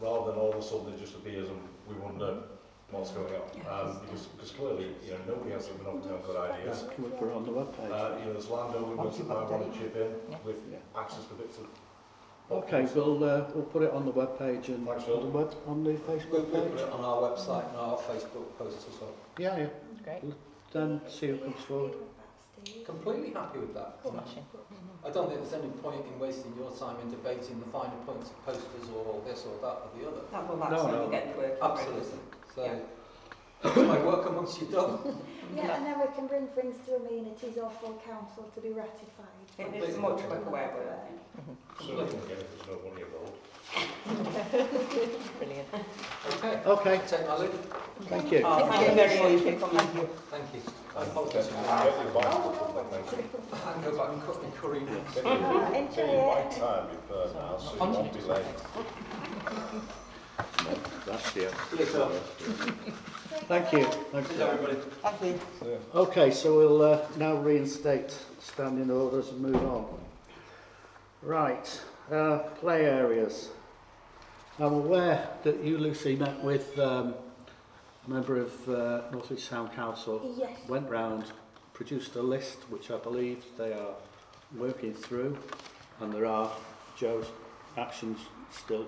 rather 0.00 0.32
than 0.32 0.40
all 0.40 0.52
of 0.52 0.58
a 0.58 0.62
sudden 0.62 0.92
it 0.94 0.98
just 1.00 1.14
appears 1.14 1.48
and 1.48 1.60
we 1.88 1.94
wonder 1.94 2.42
what's 2.90 3.10
going 3.10 3.32
on. 3.34 3.42
Um, 3.66 4.00
because, 4.04 4.26
because 4.26 4.50
clearly, 4.50 4.90
you 5.04 5.12
know, 5.12 5.18
nobody 5.28 5.52
has 5.52 5.68
even 5.68 5.86
open 5.86 6.10
up 6.10 6.26
good 6.26 6.36
ideas. 6.36 6.84
Can 6.94 7.04
we 7.04 7.10
put 7.10 7.28
it 7.28 7.34
on 7.34 7.44
the 7.44 7.52
webpage? 7.52 7.90
Uh, 7.90 8.18
you 8.18 8.26
know, 8.26 8.32
there's 8.32 8.48
landowners 8.50 9.18
that 9.18 9.28
might 9.28 9.50
want 9.50 9.72
to 9.72 9.78
chip 9.78 9.94
in 9.96 10.10
Yeah. 10.30 10.36
with 10.44 10.56
Yeah. 10.70 10.78
access 10.98 11.24
to 11.26 11.34
bits 11.34 11.58
of. 11.58 11.66
Okay, 12.48 12.86
we'll 12.94 13.24
uh, 13.24 13.44
we'll 13.54 13.64
put 13.64 13.82
it 13.82 13.90
on 13.90 14.06
the 14.06 14.12
webpage 14.12 14.68
and 14.68 14.86
Thanks, 14.86 15.04
on 15.08 15.22
the 15.24 15.28
web 15.38 15.54
on 15.66 15.82
the 15.82 15.90
We'll, 15.90 15.98
Facebook 16.18 16.30
we'll 16.30 16.44
put 16.44 16.70
page. 16.76 16.80
it 16.80 16.92
on 16.92 17.00
our 17.04 17.22
website 17.30 17.68
and 17.70 17.76
our 17.76 17.96
Facebook 17.98 18.46
posts 18.56 18.86
as 18.88 19.00
well. 19.00 19.10
Yeah, 19.38 19.58
yeah. 19.58 19.66
Great. 20.04 20.32
Then 20.72 21.00
see 21.08 21.26
who 21.28 21.38
comes 21.38 21.60
forward. 21.66 21.94
Completely 22.84 23.30
happy 23.32 23.58
with 23.58 23.74
that. 23.74 23.98
Smashing. 24.02 24.44
I 25.04 25.10
don't 25.10 25.28
think 25.28 25.40
there's 25.40 25.54
any 25.54 25.70
point 25.82 26.02
in 26.06 26.18
wasting 26.20 26.52
your 26.56 26.70
time 26.70 26.96
in 27.02 27.10
debating 27.10 27.58
the 27.60 27.66
finer 27.66 27.92
points 28.06 28.30
of 28.30 28.44
posters 28.46 28.88
or 28.94 29.20
this 29.26 29.44
or 29.46 29.58
that 29.62 29.82
or 29.82 29.90
the 29.98 30.08
other. 30.08 30.22
That 30.32 30.48
will 30.48 30.56
that's 30.56 30.70
No, 30.72 30.90
no. 30.90 31.04
you 31.06 31.10
get 31.10 31.32
the 31.34 31.38
work. 31.42 31.58
Absolutely. 31.62 32.18
So, 32.54 32.64
Yeah. 32.64 32.78
That's 33.74 33.88
my 33.88 33.98
work 34.04 34.28
amongst 34.28 34.60
you're 34.60 34.70
done. 34.70 34.98
Yeah, 35.54 35.76
and 35.76 35.86
then 35.86 35.98
we 36.00 36.06
can 36.14 36.26
bring 36.26 36.46
things 36.48 36.76
to 36.86 36.96
amenities 36.96 37.56
or 37.56 37.70
full 37.70 38.00
council 38.04 38.50
to 38.54 38.60
be 38.60 38.70
ratified. 38.70 39.26
It 39.58 39.82
is 39.88 39.96
much 39.96 40.18
quicker 40.18 40.50
way 40.50 40.64
of 40.64 40.74
working. 40.74 41.18
So 41.80 41.86
they 41.96 42.10
can 42.10 42.20
get 42.28 42.38
it, 42.38 42.48
there's 42.50 42.66
no 42.68 42.88
money 42.88 43.02
involved. 43.02 43.32
Brilliant. 45.38 45.68
Okay. 46.26 46.60
Okay, 46.66 47.00
Take 47.06 47.26
my 47.28 47.36
leave. 47.38 47.50
thank 48.08 48.32
you. 48.32 48.42
Oh, 48.44 48.66
thank 48.68 48.88
you 48.88 48.94
very 48.94 49.16
much 49.36 49.60
for 49.60 49.68
coming. 49.68 50.08
Thank 50.30 50.54
you. 50.54 50.60
I 50.96 50.98
And 51.02 51.10
apologise. 51.10 51.46
get 51.46 51.54
your 51.54 52.12
bike 52.12 52.30
to 52.30 52.38
the 52.42 52.56
public, 52.56 52.86
thank 52.90 53.12
you. 53.12 53.18
And 53.66 53.84
go 53.84 53.96
back 53.96 54.08
and 54.12 54.22
cut 54.22 54.42
my 54.42 54.50
curry 54.50 54.80
nuts. 54.80 55.14
Get 55.14 55.24
your- 55.24 55.34
enjoy 55.74 55.96
get 55.96 56.06
your 56.06 56.22
it. 56.22 56.34
bike 56.34 56.58
time 56.58 56.86
before 56.90 57.28
now, 57.34 57.58
so 57.58 57.72
you 57.74 57.78
won't 57.92 58.12
be 58.12 58.20
late. 58.20 58.44
That's 61.06 61.32
the 61.32 61.40
Yes, 61.78 61.90
sir. 61.90 63.12
Thank 63.44 63.72
you. 63.72 63.84
Thank 63.84 64.30
you. 64.32 64.40
everybody. 64.40 64.78
Thank 65.02 65.22
you. 65.62 65.78
Okay, 65.94 66.30
so 66.30 66.56
we'll 66.56 66.82
uh, 66.82 67.06
now 67.16 67.34
reinstate 67.36 68.16
standing 68.40 68.90
orders 68.90 69.28
and 69.28 69.40
move 69.40 69.56
on. 69.64 69.86
Right, 71.22 71.80
uh, 72.10 72.38
play 72.60 72.84
areas. 72.86 73.50
I'm 74.58 74.72
aware 74.72 75.28
that 75.44 75.62
you, 75.62 75.78
Lucy, 75.78 76.16
met 76.16 76.42
with 76.42 76.78
um, 76.78 77.14
a 78.06 78.10
member 78.10 78.36
of 78.40 78.68
uh, 78.68 79.02
Northwich 79.12 79.48
Town 79.48 79.68
Council, 79.70 80.34
Yes. 80.38 80.50
went 80.68 80.88
round, 80.88 81.32
produced 81.74 82.16
a 82.16 82.22
list 82.22 82.58
which 82.70 82.90
I 82.90 82.96
believe 82.96 83.44
they 83.58 83.72
are 83.72 83.94
working 84.56 84.94
through, 84.94 85.36
and 86.00 86.12
there 86.12 86.26
are, 86.26 86.50
Joe's, 86.96 87.26
actions 87.76 88.18
still. 88.50 88.86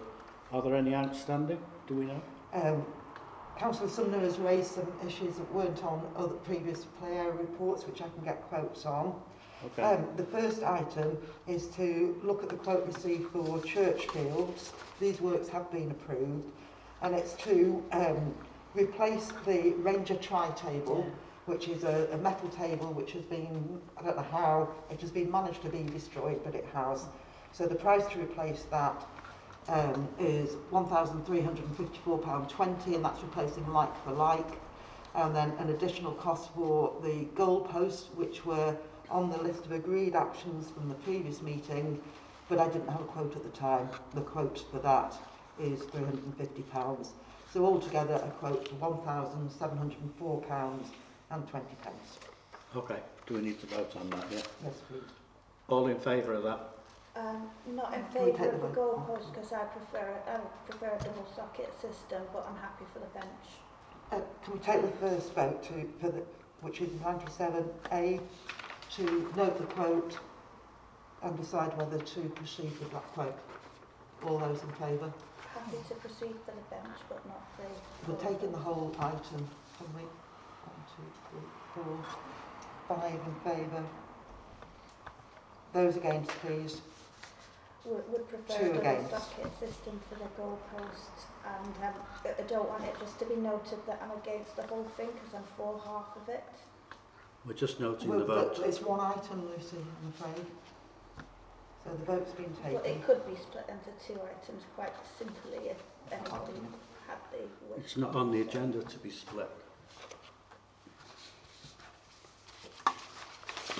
Are 0.52 0.62
there 0.62 0.74
any 0.74 0.94
outstanding? 0.94 1.58
Do 1.86 1.94
we 1.94 2.06
know? 2.06 2.22
Um, 2.54 2.86
Councillor 3.58 3.88
Sumner 3.88 4.20
has 4.20 4.38
raised 4.38 4.70
some 4.72 4.86
issues 5.04 5.34
that 5.34 5.52
weren't 5.52 5.82
on 5.82 6.00
other 6.14 6.34
previous 6.34 6.84
play 7.00 7.16
area 7.16 7.32
reports, 7.32 7.84
which 7.86 8.00
I 8.00 8.08
can 8.08 8.22
get 8.24 8.40
quotes 8.42 8.86
on. 8.86 9.20
Okay. 9.66 9.82
Um, 9.82 10.06
the 10.16 10.22
first 10.22 10.62
item 10.62 11.18
is 11.48 11.66
to 11.70 12.20
look 12.22 12.44
at 12.44 12.50
the 12.50 12.54
quote 12.54 12.86
received 12.86 13.32
for 13.32 13.60
church 13.62 14.06
fields. 14.08 14.72
These 15.00 15.20
works 15.20 15.48
have 15.48 15.72
been 15.72 15.90
approved, 15.90 16.44
and 17.02 17.16
it's 17.16 17.34
to 17.42 17.82
um, 17.90 18.32
replace 18.74 19.32
the 19.44 19.74
Ranger 19.78 20.14
tri-table, 20.14 21.04
which 21.46 21.66
is 21.66 21.82
a, 21.82 22.08
a 22.12 22.18
metal 22.18 22.48
table 22.50 22.92
which 22.92 23.10
has 23.10 23.24
been, 23.24 23.80
I 23.96 24.02
don't 24.02 24.16
know 24.16 24.22
how, 24.22 24.68
it 24.88 25.00
has 25.00 25.10
been 25.10 25.32
managed 25.32 25.62
to 25.62 25.68
be 25.68 25.82
destroyed, 25.82 26.40
but 26.44 26.54
it 26.54 26.66
has. 26.72 27.06
So 27.50 27.66
the 27.66 27.74
price 27.74 28.06
to 28.12 28.20
replace 28.20 28.66
that 28.70 29.04
um, 29.68 30.08
is 30.18 30.56
£1,354.20, 30.72 32.94
and 32.94 33.04
that's 33.04 33.22
replacing 33.22 33.70
like 33.72 34.04
for 34.04 34.12
like. 34.12 34.58
And 35.14 35.34
then 35.34 35.52
an 35.58 35.70
additional 35.70 36.12
cost 36.12 36.50
for 36.54 36.94
the 37.02 37.26
goalposts, 37.34 38.14
which 38.14 38.44
were 38.46 38.76
on 39.10 39.30
the 39.30 39.38
list 39.38 39.64
of 39.64 39.72
agreed 39.72 40.14
actions 40.14 40.70
from 40.70 40.88
the 40.88 40.94
previous 40.96 41.42
meeting, 41.42 42.00
but 42.48 42.58
I 42.58 42.68
didn't 42.68 42.88
have 42.88 43.00
a 43.00 43.04
quote 43.04 43.34
at 43.36 43.42
the 43.42 43.50
time. 43.50 43.88
The 44.14 44.20
quote 44.22 44.64
for 44.70 44.78
that 44.80 45.14
is 45.60 45.80
£350. 45.80 47.08
So 47.52 47.64
altogether 47.64 48.14
a 48.14 48.30
quote 48.32 48.68
for 48.68 48.74
£1,704 48.74 50.84
and 51.30 51.48
20 51.48 51.66
pence. 51.82 52.18
Okay, 52.76 52.98
do 53.26 53.34
we 53.34 53.40
need 53.40 53.60
to 53.60 53.66
vote 53.66 53.94
on 53.98 54.10
that, 54.10 54.24
yeah? 54.30 54.42
Yes, 54.64 54.74
please. 54.88 55.02
All 55.68 55.86
in 55.86 55.98
favour 55.98 56.34
of 56.34 56.42
that? 56.44 56.77
Um, 57.18 57.50
not 57.74 57.92
in 57.94 58.04
favour 58.04 58.48
of 58.50 58.60
the 58.60 58.68
the 58.68 58.74
goalpost 58.74 59.32
because 59.34 59.52
I 59.52 59.64
prefer 59.64 60.14
I 60.28 60.38
prefer 60.70 60.86
a 60.94 61.02
double 61.02 61.26
socket 61.34 61.72
system, 61.80 62.22
but 62.32 62.46
I'm 62.48 62.56
happy 62.56 62.84
for 62.92 63.00
the 63.00 63.06
bench. 63.06 63.48
Uh, 64.12 64.20
can 64.44 64.54
we 64.54 64.60
take 64.60 64.82
the 64.82 64.96
first 64.98 65.34
vote 65.34 65.62
to, 65.64 65.88
for 66.00 66.10
the, 66.10 66.22
which 66.60 66.80
is 66.80 66.88
97A, 66.90 68.20
to 68.96 69.32
note 69.36 69.58
the 69.58 69.64
quote 69.74 70.16
and 71.22 71.36
decide 71.36 71.76
whether 71.76 71.98
to 71.98 72.20
proceed 72.20 72.70
with 72.78 72.92
that 72.92 73.02
quote? 73.14 73.36
All 74.24 74.38
those 74.38 74.62
in 74.62 74.70
favour? 74.74 75.12
Happy 75.54 75.78
to 75.88 75.94
proceed 75.96 76.36
for 76.46 76.52
the 76.52 76.62
bench, 76.70 76.98
but 77.08 77.26
not 77.26 77.42
the. 77.58 78.12
We're 78.12 78.18
taking 78.20 78.52
the 78.52 78.58
whole 78.58 78.94
item, 79.00 79.48
can 79.76 79.88
we? 79.96 80.02
One, 80.02 80.80
two, 80.94 81.02
three, 81.30 81.48
four, 81.74 81.98
five 82.86 83.12
in 83.12 83.52
favour. 83.52 83.84
Those 85.72 85.96
against, 85.96 86.30
please. 86.40 86.80
Would, 87.88 88.04
would 88.12 88.28
prefer 88.28 88.58
Two 88.58 88.64
a 88.64 88.68
double 88.74 88.80
against. 88.80 89.10
socket 89.10 89.50
system 89.58 89.98
for 90.08 90.16
the 90.16 90.28
goalpost, 90.36 91.16
and 91.46 91.74
um, 91.84 91.94
I 92.24 92.28
I 92.42 92.44
don't 92.46 92.68
want 92.68 92.84
it 92.84 92.94
just 93.00 93.18
to 93.20 93.24
be 93.24 93.36
noted 93.36 93.78
that 93.86 94.02
I'm 94.04 94.12
against 94.20 94.56
the 94.56 94.62
whole 94.66 94.84
thing 94.96 95.08
because 95.14 95.32
I'm 95.34 95.44
for 95.56 95.80
half 95.84 96.14
of 96.20 96.28
it. 96.28 96.44
We're 97.46 97.54
just 97.54 97.80
noting 97.80 98.10
Well, 98.10 98.18
the 98.18 98.24
vote. 98.26 98.56
but 98.58 98.66
It's 98.66 98.82
one 98.82 99.00
item, 99.00 99.48
Lucy, 99.48 99.78
I'm 99.78 100.08
afraid. 100.12 100.46
So 101.84 101.90
the 101.96 102.04
vote's 102.04 102.32
been 102.32 102.52
But 102.62 102.84
taken. 102.84 103.00
it 103.00 103.06
could 103.06 103.26
be 103.26 103.36
split 103.40 103.64
into 103.70 103.90
two 104.06 104.20
items 104.20 104.64
quite 104.76 104.92
simply 105.18 105.70
if 105.70 105.78
anybody 106.12 106.60
had 107.06 107.16
the 107.32 107.38
wish. 107.74 107.84
It's 107.84 107.96
not 107.96 108.14
on 108.14 108.30
the 108.30 108.42
agenda 108.42 108.82
to 108.82 108.98
be 108.98 109.08
split. 109.10 109.48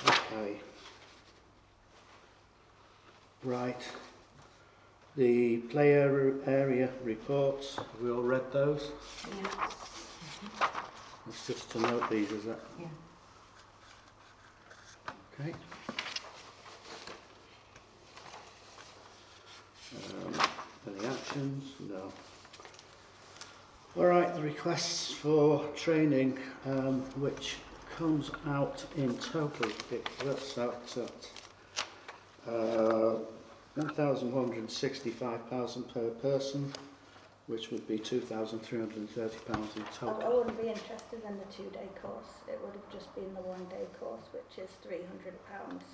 Okay. 0.07 0.61
Right. 3.43 3.81
The 5.15 5.57
player 5.69 6.35
area- 6.45 6.89
reports, 7.03 7.75
have 7.75 8.01
we 8.01 8.11
all 8.11 8.21
read 8.21 8.51
those? 8.51 8.91
It's 11.27 11.47
just 11.47 11.69
to 11.71 11.79
note 11.79 12.09
these, 12.09 12.31
is 12.31 12.45
that? 12.45 12.59
Yeah. 12.79 12.87
Okay. 15.39 15.53
Um, 19.95 20.33
any 20.87 21.07
actions? 21.07 21.73
No. 21.79 22.11
All 23.97 24.05
right, 24.05 24.33
the 24.35 24.41
requests 24.41 25.11
for 25.11 25.65
training, 25.75 26.37
um, 26.65 27.01
which 27.19 27.55
comes 27.97 28.31
out 28.47 28.85
in 28.95 29.17
total, 29.17 29.69
it 29.91 30.07
works 30.23 30.57
out 30.57 30.95
at 30.97 31.27
uh, 32.49 33.15
£1,165 33.77 35.93
per 35.93 36.09
person, 36.21 36.73
which 37.47 37.71
would 37.71 37.87
be 37.87 37.97
£2,330 37.97 38.99
in 38.99 39.07
I, 40.01 40.11
I 40.11 40.27
wouldn't 40.29 40.61
be 40.61 40.67
interested 40.67 41.21
in 41.27 41.37
the 41.37 41.45
two-day 41.45 41.87
course. 42.01 42.27
It 42.47 42.59
would 42.63 42.73
have 42.73 42.89
just 42.91 43.13
been 43.15 43.33
the 43.33 43.41
one-day 43.41 43.87
course, 43.99 44.21
which 44.33 44.59
is 44.63 44.69
£300, 44.85 45.01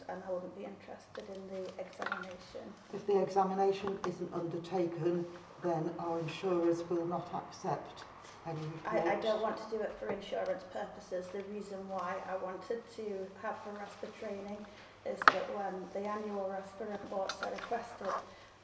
and 0.10 0.22
I 0.28 0.32
wouldn't 0.32 0.56
be 0.58 0.66
interested 0.66 1.24
in 1.34 1.48
the 1.48 1.70
examination. 1.80 2.74
If 2.94 3.06
the 3.08 3.22
examination 3.22 3.98
isn't 4.08 4.34
undertaken, 4.34 5.26
then 5.64 5.90
our 6.00 6.20
insurers 6.20 6.84
will 6.90 7.06
not 7.06 7.30
accept 7.34 8.04
any 8.48 8.60
reports. 8.60 9.08
I, 9.08 9.16
I 9.16 9.20
don't 9.22 9.42
want 9.42 9.58
to 9.58 9.64
do 9.78 9.82
it 9.82 9.94
for 10.00 10.10
insurance 10.10 10.64
purposes. 10.72 11.28
The 11.32 11.42
reason 11.54 11.78
why 11.90 12.16
I 12.30 12.36
wanted 12.44 12.84
to 12.98 13.28
have 13.42 13.56
the 13.66 13.72
RoSPA 13.80 14.10
training 14.20 14.66
is 15.06 15.20
that 15.28 15.46
when 15.56 15.74
the 15.94 16.08
annual 16.10 16.50
RoSPA 16.50 16.92
reports 16.92 17.36
are 17.44 17.52
requested, 17.52 18.14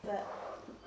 that 0.04 0.25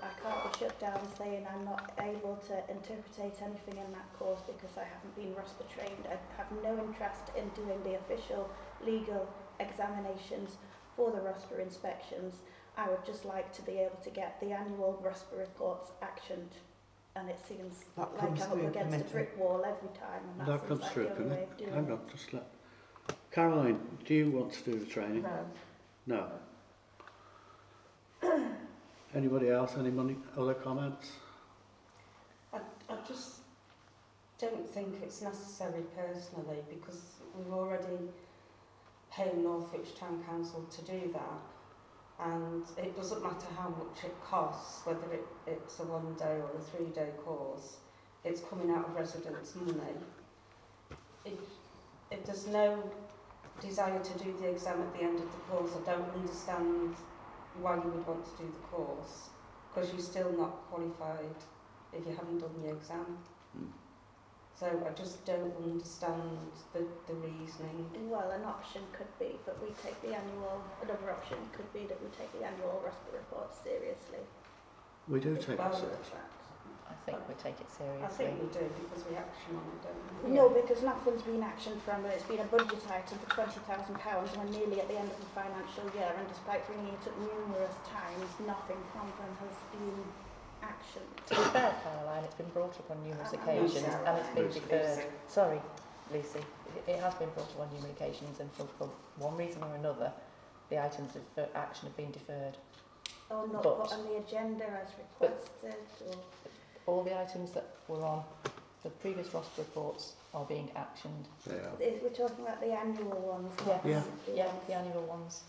I 0.02 0.10
can't 0.20 0.52
be 0.52 0.58
shut 0.58 0.78
down 0.80 1.00
saying 1.16 1.46
I'm 1.46 1.64
not 1.64 1.92
able 2.00 2.36
to 2.48 2.54
interpretate 2.68 3.40
anything 3.42 3.78
in 3.78 3.92
that 3.92 4.08
course 4.18 4.40
because 4.46 4.76
I 4.76 4.84
haven't 4.84 5.14
been 5.14 5.32
RoSPA 5.34 5.66
trained. 5.70 6.04
I 6.10 6.18
have 6.36 6.50
no 6.62 6.74
interest 6.82 7.30
in 7.38 7.48
doing 7.54 7.78
the 7.84 7.94
official 7.94 8.50
legal 8.84 9.28
examinations 9.60 10.58
for 10.96 11.10
the 11.12 11.18
RoSPA 11.18 11.62
inspections. 11.62 12.34
I 12.76 12.88
would 12.88 13.04
just 13.06 13.24
like 13.24 13.52
to 13.54 13.62
be 13.62 13.78
able 13.78 14.00
to 14.02 14.10
get 14.10 14.40
the 14.40 14.50
annual 14.50 15.00
RoSPA 15.04 15.38
reports 15.38 15.92
actioned 16.02 16.58
and 17.16 17.28
it 17.30 17.38
seems 17.46 17.84
That 17.96 18.12
like 18.14 18.22
I'm 18.22 18.42
up 18.42 18.64
against 18.74 19.00
a 19.06 19.10
brick 19.10 19.38
wall 19.38 19.64
every 19.64 19.88
time 19.96 20.20
and 20.30 20.40
that, 20.40 20.46
That 20.46 20.68
comes 20.68 20.80
like 20.80 20.92
through, 20.92 21.04
the 21.04 21.10
only 21.10 21.24
can 21.24 21.32
it? 21.32 21.42
of 21.50 21.56
doing 21.58 21.72
Hang 21.72 21.92
on, 21.92 22.00
just. 22.10 22.34
Caroline, 23.34 23.80
do 24.04 24.14
you 24.14 24.30
want 24.30 24.52
to 24.52 24.62
do 24.62 24.78
the 24.78 24.86
training? 24.86 25.24
No. 26.06 26.28
No. 28.22 28.30
Anybody 29.14 29.48
else? 29.48 29.74
Any 29.76 29.90
money, 29.90 30.14
other 30.38 30.54
comments? 30.54 31.10
I, 32.52 32.58
I 32.88 32.96
just 33.08 33.40
don't 34.38 34.68
think 34.70 35.02
it's 35.02 35.20
necessary 35.20 35.82
personally 35.96 36.58
because 36.70 37.00
we've 37.36 37.52
already 37.52 37.98
paid 39.10 39.36
Northwich 39.36 39.96
Town 39.98 40.22
Council 40.28 40.64
to 40.70 40.82
do 40.82 41.12
that 41.12 42.30
and 42.30 42.62
it 42.78 42.96
doesn't 42.96 43.20
matter 43.20 43.46
how 43.58 43.70
much 43.70 44.04
it 44.04 44.14
costs, 44.24 44.86
whether 44.86 45.12
it, 45.12 45.26
it's 45.48 45.80
a 45.80 45.82
one 45.82 46.14
day 46.14 46.38
or 46.40 46.50
a 46.56 46.60
three 46.62 46.86
day 46.94 47.08
course, 47.24 47.78
it's 48.22 48.42
coming 48.42 48.70
out 48.70 48.88
of 48.88 48.94
residents' 48.94 49.56
money. 49.56 49.98
If, 51.24 51.32
if 52.12 52.24
there's 52.24 52.46
no 52.46 52.80
desire 53.60 53.98
to 53.98 54.18
do 54.18 54.34
the 54.40 54.48
exam 54.48 54.80
at 54.80 54.92
the 54.94 55.04
end 55.04 55.18
of 55.18 55.30
the 55.30 55.38
course, 55.48 55.70
I 55.76 55.90
don't 55.90 56.10
understand 56.14 56.94
why 57.60 57.76
you 57.76 57.82
would 57.82 58.06
want 58.06 58.24
to 58.24 58.42
do 58.42 58.50
the 58.50 58.76
course 58.76 59.30
because 59.68 59.92
you're 59.92 60.02
still 60.02 60.32
not 60.32 60.70
qualified 60.70 61.34
if 61.92 62.06
you 62.06 62.14
haven't 62.14 62.38
done 62.38 62.54
the 62.62 62.70
exam. 62.70 63.18
Hmm. 63.56 63.70
So 64.58 64.66
I 64.66 64.92
just 64.94 65.24
don't 65.24 65.52
understand 65.64 66.38
the, 66.72 66.86
the 67.08 67.14
reasoning. 67.14 67.90
Well, 68.08 68.30
an 68.30 68.44
option 68.44 68.82
could 68.92 69.10
be 69.18 69.36
that 69.46 69.60
we 69.60 69.68
take 69.82 70.00
the 70.02 70.14
annual, 70.14 70.62
another 70.82 71.10
option 71.10 71.38
could 71.52 71.70
be 71.72 71.86
that 71.86 71.98
we 72.00 72.08
take 72.16 72.30
the 72.38 72.46
annual 72.46 72.82
RoSPA 72.86 73.18
reports 73.18 73.58
seriously. 73.64 74.22
We 75.08 75.18
do 75.18 75.36
take 75.36 75.58
Well, 75.58 75.72
it 75.72 75.76
seriously. 75.76 76.22
I 76.94 77.10
think 77.10 77.18
we 77.28 77.34
take 77.42 77.58
it 77.60 77.68
seriously. 77.68 78.06
I 78.06 78.08
think 78.14 78.30
we 78.40 78.48
do 78.54 78.64
because 78.78 79.02
we 79.10 79.16
action 79.18 79.58
on 79.58 79.66
it, 79.66 79.80
don't 79.82 79.98
we? 80.24 80.30
No, 80.32 80.48
because 80.48 80.80
nothing's 80.86 81.22
been 81.26 81.42
actioned 81.42 81.82
from 81.82 82.06
it. 82.06 82.14
It's 82.16 82.28
been 82.30 82.40
a 82.40 82.48
budget 82.48 82.80
item 82.88 83.18
for 83.18 83.28
£20,000 83.34 83.58
and 83.90 84.38
we're 84.40 84.54
nearly 84.56 84.80
at 84.80 84.88
the 84.88 84.96
end 84.98 85.10
of 85.10 85.18
the 85.18 85.30
financial 85.36 85.84
year 85.92 86.14
and 86.16 86.26
despite 86.30 86.62
bringing 86.70 86.94
it 86.94 87.02
up 87.04 87.16
numerous 87.18 87.76
times, 87.90 88.30
nothing 88.46 88.80
from 88.94 89.06
them 89.20 89.32
has 89.42 89.56
been 89.74 89.98
actioned. 90.62 91.12
To 91.28 91.32
be 91.36 91.44
fair, 91.52 91.74
Caroline, 91.84 92.24
it's 92.24 92.38
been 92.38 92.48
brought 92.56 92.72
up 92.78 92.88
on 92.90 93.02
numerous 93.04 93.34
Uh, 93.34 93.42
occasions 93.42 93.84
Lucy. 93.84 94.06
and 94.06 94.14
it's 94.16 94.32
been 94.32 94.46
Lucy. 94.48 94.60
deferred. 94.60 95.04
Sorry, 95.28 95.60
Lucy. 96.12 96.40
It, 96.78 96.96
it 96.96 96.98
has 97.04 97.14
been 97.20 97.28
brought 97.36 97.50
up 97.52 97.60
on 97.66 97.68
numerous 97.74 97.92
occasions 97.92 98.40
and 98.40 98.48
for, 98.54 98.64
for 98.78 98.88
one 99.18 99.36
reason 99.36 99.60
or 99.62 99.74
another, 99.76 100.12
the 100.70 100.78
items 100.82 101.12
of 101.16 101.22
action 101.54 101.88
have 101.88 101.96
been 101.96 102.10
deferred. 102.12 102.56
Or 103.30 103.48
not 103.48 103.62
But- 103.62 103.82
put 103.84 103.92
on 103.92 104.04
the 104.06 104.16
agenda 104.16 104.64
as 104.64 104.88
requested 104.96 105.74
or... 106.08 106.14
All 106.86 107.02
the 107.02 107.18
items 107.18 107.52
that 107.52 107.66
were 107.88 108.02
on 108.04 108.22
the 108.82 108.90
previous 108.90 109.28
RoSPA 109.28 109.58
reports 109.58 110.12
are 110.34 110.44
being 110.44 110.68
actioned. 110.76 111.24
They 111.46 111.54
are. 111.56 111.72
If 111.80 112.02
we're 112.02 112.10
talking 112.10 112.44
about 112.44 112.60
the 112.60 112.72
annual 112.72 113.18
ones, 113.20 113.52
Yeah. 113.66 113.72
not 113.72 113.82
the 113.82 113.88
Yeah. 113.90 114.02
Yeah, 114.34 114.46
ones. 114.46 114.60
the 114.66 114.74
annual 114.74 115.02
ones. 115.02 115.42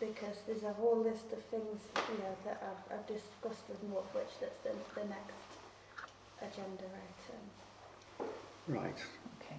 because 0.00 0.36
there's 0.46 0.64
a 0.64 0.72
whole 0.74 0.96
list 0.98 1.32
of 1.32 1.42
things 1.44 1.80
you 2.12 2.18
know 2.18 2.36
that 2.44 2.60
I've, 2.62 2.98
I've 2.98 3.06
discussed 3.06 3.62
with 3.68 3.82
Northwich 3.84 4.28
that's 4.40 4.58
the, 4.64 4.72
the 5.00 5.06
next 5.08 5.48
agenda 6.42 6.84
item. 6.84 8.28
Right. 8.66 8.98
Okay. 9.40 9.56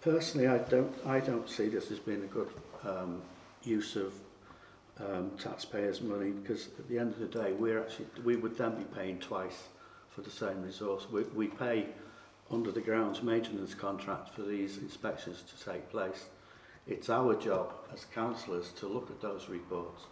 Personally, 0.00 0.48
I 0.48 0.58
don't, 0.58 0.92
I 1.06 1.20
don't 1.20 1.48
see 1.48 1.68
this 1.68 1.90
as 1.92 1.98
being 2.00 2.24
a 2.24 2.26
good 2.26 2.48
um, 2.84 3.22
use 3.62 3.94
of 3.94 4.12
um, 4.98 5.30
taxpayers' 5.38 6.00
money 6.00 6.30
because 6.30 6.66
at 6.78 6.88
the 6.88 6.98
end 6.98 7.12
of 7.12 7.20
the 7.20 7.26
day, 7.26 7.52
we're 7.52 7.80
actually, 7.80 8.06
we 8.24 8.34
would 8.36 8.56
then 8.58 8.74
be 8.74 8.84
paying 8.84 9.18
twice 9.20 9.68
for 10.14 10.20
the 10.20 10.30
same 10.30 10.62
resource. 10.62 11.06
We, 11.10 11.22
we 11.24 11.48
pay 11.48 11.86
under 12.50 12.70
the 12.70 12.80
grounds 12.80 13.22
maintenance 13.22 13.74
contract 13.74 14.30
for 14.34 14.42
these 14.42 14.78
inspections 14.78 15.42
to 15.42 15.70
take 15.70 15.90
place. 15.90 16.26
It's 16.86 17.08
our 17.08 17.34
job 17.34 17.72
as 17.92 18.04
councillors 18.06 18.72
to 18.72 18.88
look 18.88 19.10
at 19.10 19.20
those 19.20 19.48
reports, 19.48 20.02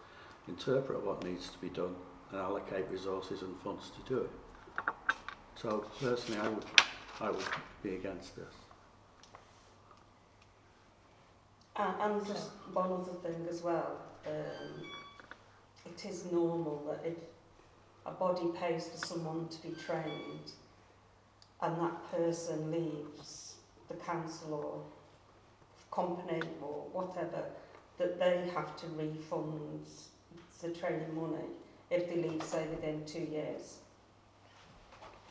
interpret 0.49 1.05
what 1.05 1.25
needs 1.25 1.49
to 1.51 1.59
be 1.59 1.69
done 1.69 1.95
and 2.31 2.41
allocate 2.41 2.87
resources 2.91 3.43
and 3.43 3.61
funds 3.61 3.91
to 3.91 4.15
do 4.15 4.21
it. 4.21 4.31
So 5.57 5.85
personally, 6.01 6.41
I 6.41 6.49
would, 6.49 6.65
I 7.21 7.31
would 7.31 7.45
be 7.83 7.97
against 7.97 8.37
this. 8.37 8.55
And, 11.77 11.95
and 12.01 12.27
just 12.27 12.51
one 12.73 12.93
other 12.93 13.13
thing 13.23 13.47
as 13.51 13.63
well, 13.63 14.01
um, 14.27 14.83
it 15.85 16.05
is 16.09 16.25
normal 16.31 16.85
that 16.89 17.07
if 17.07 17.17
a 18.07 18.11
body 18.11 18.47
pays 18.59 18.89
for 18.89 19.07
someone 19.07 19.49
to 19.49 19.63
be 19.63 19.75
trained 19.75 20.53
and 21.63 21.77
that 21.81 22.11
person 22.11 22.71
leaves 22.71 23.55
the 23.89 23.95
council 23.95 24.55
or 24.55 24.83
company 25.91 26.41
or 26.63 26.87
whatever, 26.93 27.45
that 27.99 28.19
they 28.19 28.49
have 28.55 28.77
to 28.77 28.87
refund 28.97 29.85
the 30.63 30.69
training 30.71 31.15
money 31.15 31.45
if 31.91 32.09
they 32.09 32.17
leave, 32.23 32.43
say, 32.43 32.67
within 32.69 33.05
two 33.05 33.27
years. 33.31 33.79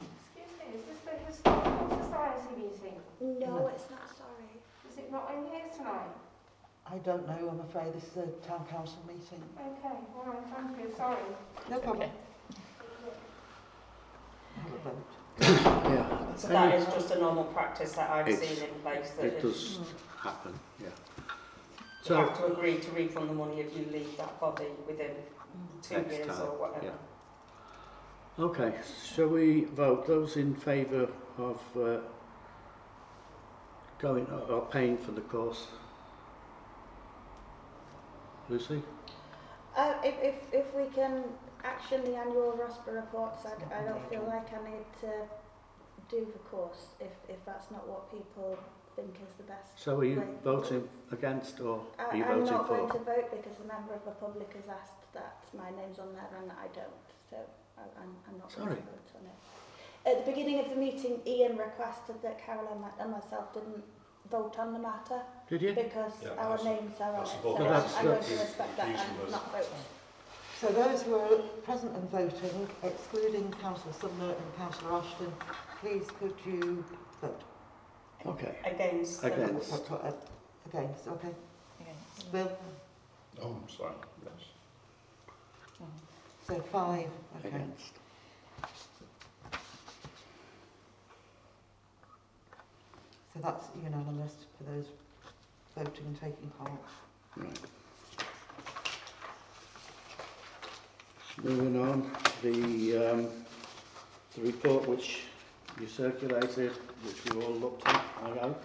Excuse 0.01 0.53
me, 0.59 0.79
is 0.79 0.85
this 0.85 0.99
the 1.05 1.25
Historical 1.25 2.03
Society 2.03 2.55
meeting? 2.57 2.99
No. 3.21 3.47
No, 3.47 3.67
it's 3.67 3.89
not, 3.89 4.07
sorry. 4.09 4.49
Is 4.91 4.97
it 4.97 5.11
not 5.11 5.31
in 5.35 5.45
here 5.51 5.65
tonight? 5.75 6.11
I 6.85 6.97
don't 6.97 7.25
know, 7.27 7.49
I'm 7.49 7.59
afraid 7.61 7.93
this 7.93 8.03
is 8.03 8.17
a 8.17 8.47
town 8.47 8.65
council 8.69 8.99
meeting. 9.07 9.41
Okay, 9.55 9.95
all 10.15 10.25
right, 10.25 10.43
thank 10.53 10.77
you, 10.79 10.93
sorry. 10.95 11.17
No 11.69 11.79
problem. 11.79 12.09
Okay. 12.09 12.28
Have 14.63 14.73
a 14.73 14.77
vote. 14.89 15.05
Yeah. 15.89 16.35
So 16.35 16.47
that 16.49 16.75
is 16.75 16.85
just 16.93 17.11
a 17.11 17.19
normal 17.19 17.45
practice 17.45 17.93
that 17.93 18.09
I've 18.09 18.27
It's- 18.27 18.47
seen 18.47 18.67
in 18.69 18.75
place 18.81 19.11
that 19.11 19.25
It 19.25 19.33
if 19.35 19.41
does 19.41 19.79
happen, 20.21 20.59
yeah. 20.79 20.87
you 20.87 21.23
So, 22.01 22.15
have 22.15 22.37
to 22.37 22.45
agree 22.53 22.79
to 22.79 22.91
refund 22.91 23.29
the 23.29 23.33
money 23.33 23.59
if 23.61 23.75
you 23.77 23.85
leave 23.91 24.17
that 24.17 24.39
body 24.39 24.67
within 24.87 25.11
two 25.81 25.95
Next 25.95 26.11
years 26.13 26.27
time, 26.27 26.41
or 26.41 26.57
whatever. 26.57 26.85
yeah. 28.37 28.43
okay, 28.45 28.73
shall 29.03 29.27
we 29.27 29.65
vote 29.65 30.05
those 30.07 30.37
in 30.37 30.55
favour 30.55 31.09
of 31.37 31.59
uh, 31.77 31.99
going 33.99 34.27
or 34.49 34.61
paying 34.71 34.97
for 34.97 35.11
the 35.11 35.21
course? 35.21 35.67
Lucy? 38.49 38.81
Uh, 39.75 39.93
if, 40.03 40.15
if, 40.21 40.35
if 40.51 40.73
we 40.75 40.85
can 40.93 41.23
action 41.63 42.03
the 42.03 42.15
annual 42.15 42.53
RoSPA 42.59 42.95
reports, 42.95 43.45
I, 43.45 43.81
I 43.81 43.85
don't 43.85 44.09
feel 44.09 44.23
like 44.27 44.47
I 44.53 44.69
need 44.69 44.85
to 45.01 45.11
do 46.09 46.25
the 46.31 46.39
course 46.49 46.87
if, 46.99 47.11
if 47.29 47.43
that's 47.45 47.69
not 47.71 47.87
what 47.87 48.09
people 48.11 48.57
think 48.95 49.15
is 49.15 49.33
the 49.37 49.43
best. 49.43 49.77
So 49.79 49.97
are 49.99 50.03
you 50.05 50.19
Right. 50.19 50.43
voting 50.43 50.87
against 51.11 51.59
or 51.61 51.81
are 51.99 52.11
I, 52.11 52.15
you 52.15 52.23
I'm 52.23 52.39
voting 52.39 52.53
not 52.53 52.67
for? 52.67 52.77
going 52.77 52.91
to 52.91 52.99
vote 52.99 53.29
because 53.31 53.59
a 53.63 53.67
member 53.67 53.93
of 53.93 54.03
the 54.05 54.11
public 54.11 54.51
has 54.55 54.67
asked 54.69 55.13
that 55.13 55.37
my 55.55 55.69
name's 55.71 55.99
on 55.99 56.13
there 56.13 56.27
and 56.41 56.51
I 56.51 56.67
don't. 56.73 57.07
So 57.29 57.37
I, 57.77 57.81
I'm, 58.01 58.15
I'm 58.27 58.37
not 58.39 58.53
going 58.55 58.69
to 58.69 58.75
vote 58.75 59.09
on 59.15 59.25
it. 59.27 59.37
At 60.09 60.25
the 60.25 60.31
beginning 60.31 60.59
of 60.59 60.69
the 60.69 60.75
meeting, 60.75 61.19
Ian 61.27 61.57
requested 61.57 62.15
that 62.23 62.43
Caroline 62.43 62.83
and 62.99 63.11
myself 63.11 63.53
didn't 63.53 63.83
vote 64.31 64.57
on 64.57 64.73
the 64.73 64.79
matter 64.79 65.21
Did 65.49 65.61
you? 65.63 65.73
because 65.73 66.13
Yeah, 66.23 66.29
our 66.37 66.57
that's- 66.57 66.63
names 66.63 67.01
are 67.01 67.15
on 67.15 67.21
it. 67.21 67.25
the 67.25 67.29
So 67.31 67.41
vote. 67.41 67.57
I'm, 67.57 67.63
That's- 67.63 67.95
I'm 67.97 68.05
going 68.05 68.19
to 68.19 68.29
that's- 68.29 68.47
respect 68.47 68.77
that 68.77 68.87
and 68.87 69.21
was- 69.21 69.31
not 69.31 69.51
vote. 69.51 69.67
So 70.59 70.67
those 70.67 71.01
who 71.03 71.15
are 71.15 71.37
present 71.63 71.95
and 71.95 72.09
voting, 72.09 72.69
excluding 72.83 73.51
Councillor 73.53 73.93
Sumner 73.93 74.33
and 74.33 74.57
Councillor 74.57 74.93
Ashton, 74.93 75.33
please 75.79 76.05
could 76.19 76.35
you 76.45 76.83
vote? 77.21 77.41
Okay. 78.25 78.55
Against. 78.65 79.21
the- 79.21 79.33
Against. 79.33 79.73
Uh, 79.91 80.11
Against, 80.67 81.07
okay. 81.07 81.33
Against. 81.79 82.31
Bill? 82.31 82.51
Oh, 83.41 83.47
I'm 83.63 83.69
sorry, 83.69 83.93
yes. 84.23 84.43
So 86.45 86.59
five, 86.61 87.07
okay. 87.39 87.47
Against. 87.47 87.93
So 93.33 93.39
that's 93.41 93.67
unanimous 93.81 94.33
for 94.57 94.63
those 94.71 94.87
voting 95.83 96.05
and 96.07 96.19
taking 96.19 96.49
part. 96.57 96.71
Right. 97.37 97.59
Moving 101.43 101.79
on, 101.81 102.11
the, 102.41 103.11
um, 103.11 103.27
the 104.35 104.41
report 104.41 104.87
which 104.89 105.21
you 105.79 105.87
circulated, 105.87 106.71
which 107.03 107.33
we 107.33 107.41
all 107.41 107.53
looked 107.53 107.87
at, 107.87 108.03
I 108.23 108.29
hope. 108.39 108.61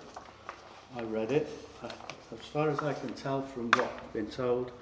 I 0.96 1.03
read 1.03 1.31
it. 1.31 1.48
Uh, 1.83 1.88
As 2.33 2.46
far 2.46 2.68
as 2.70 2.81
I 2.81 2.92
can 2.94 3.12
tell 3.14 3.42
from 3.42 3.70
what 3.72 3.85
I've 3.85 4.12
been 4.12 4.27
told, 4.27 4.72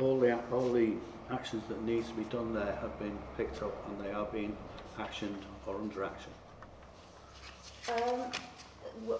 all 0.00 0.18
the, 0.18 0.36
all 0.52 0.72
the 0.72 0.94
actions 1.30 1.62
that 1.68 1.80
need 1.84 2.06
to 2.06 2.14
be 2.14 2.24
done 2.24 2.52
there 2.54 2.76
have 2.80 2.98
been 2.98 3.16
picked 3.36 3.62
up 3.62 3.74
and 3.88 4.04
they 4.04 4.10
are 4.12 4.26
being 4.26 4.56
actioned 4.98 5.42
or 5.66 5.76
under 5.76 6.02
action. 6.04 6.32
Um, 7.88 7.96
w- 8.02 8.30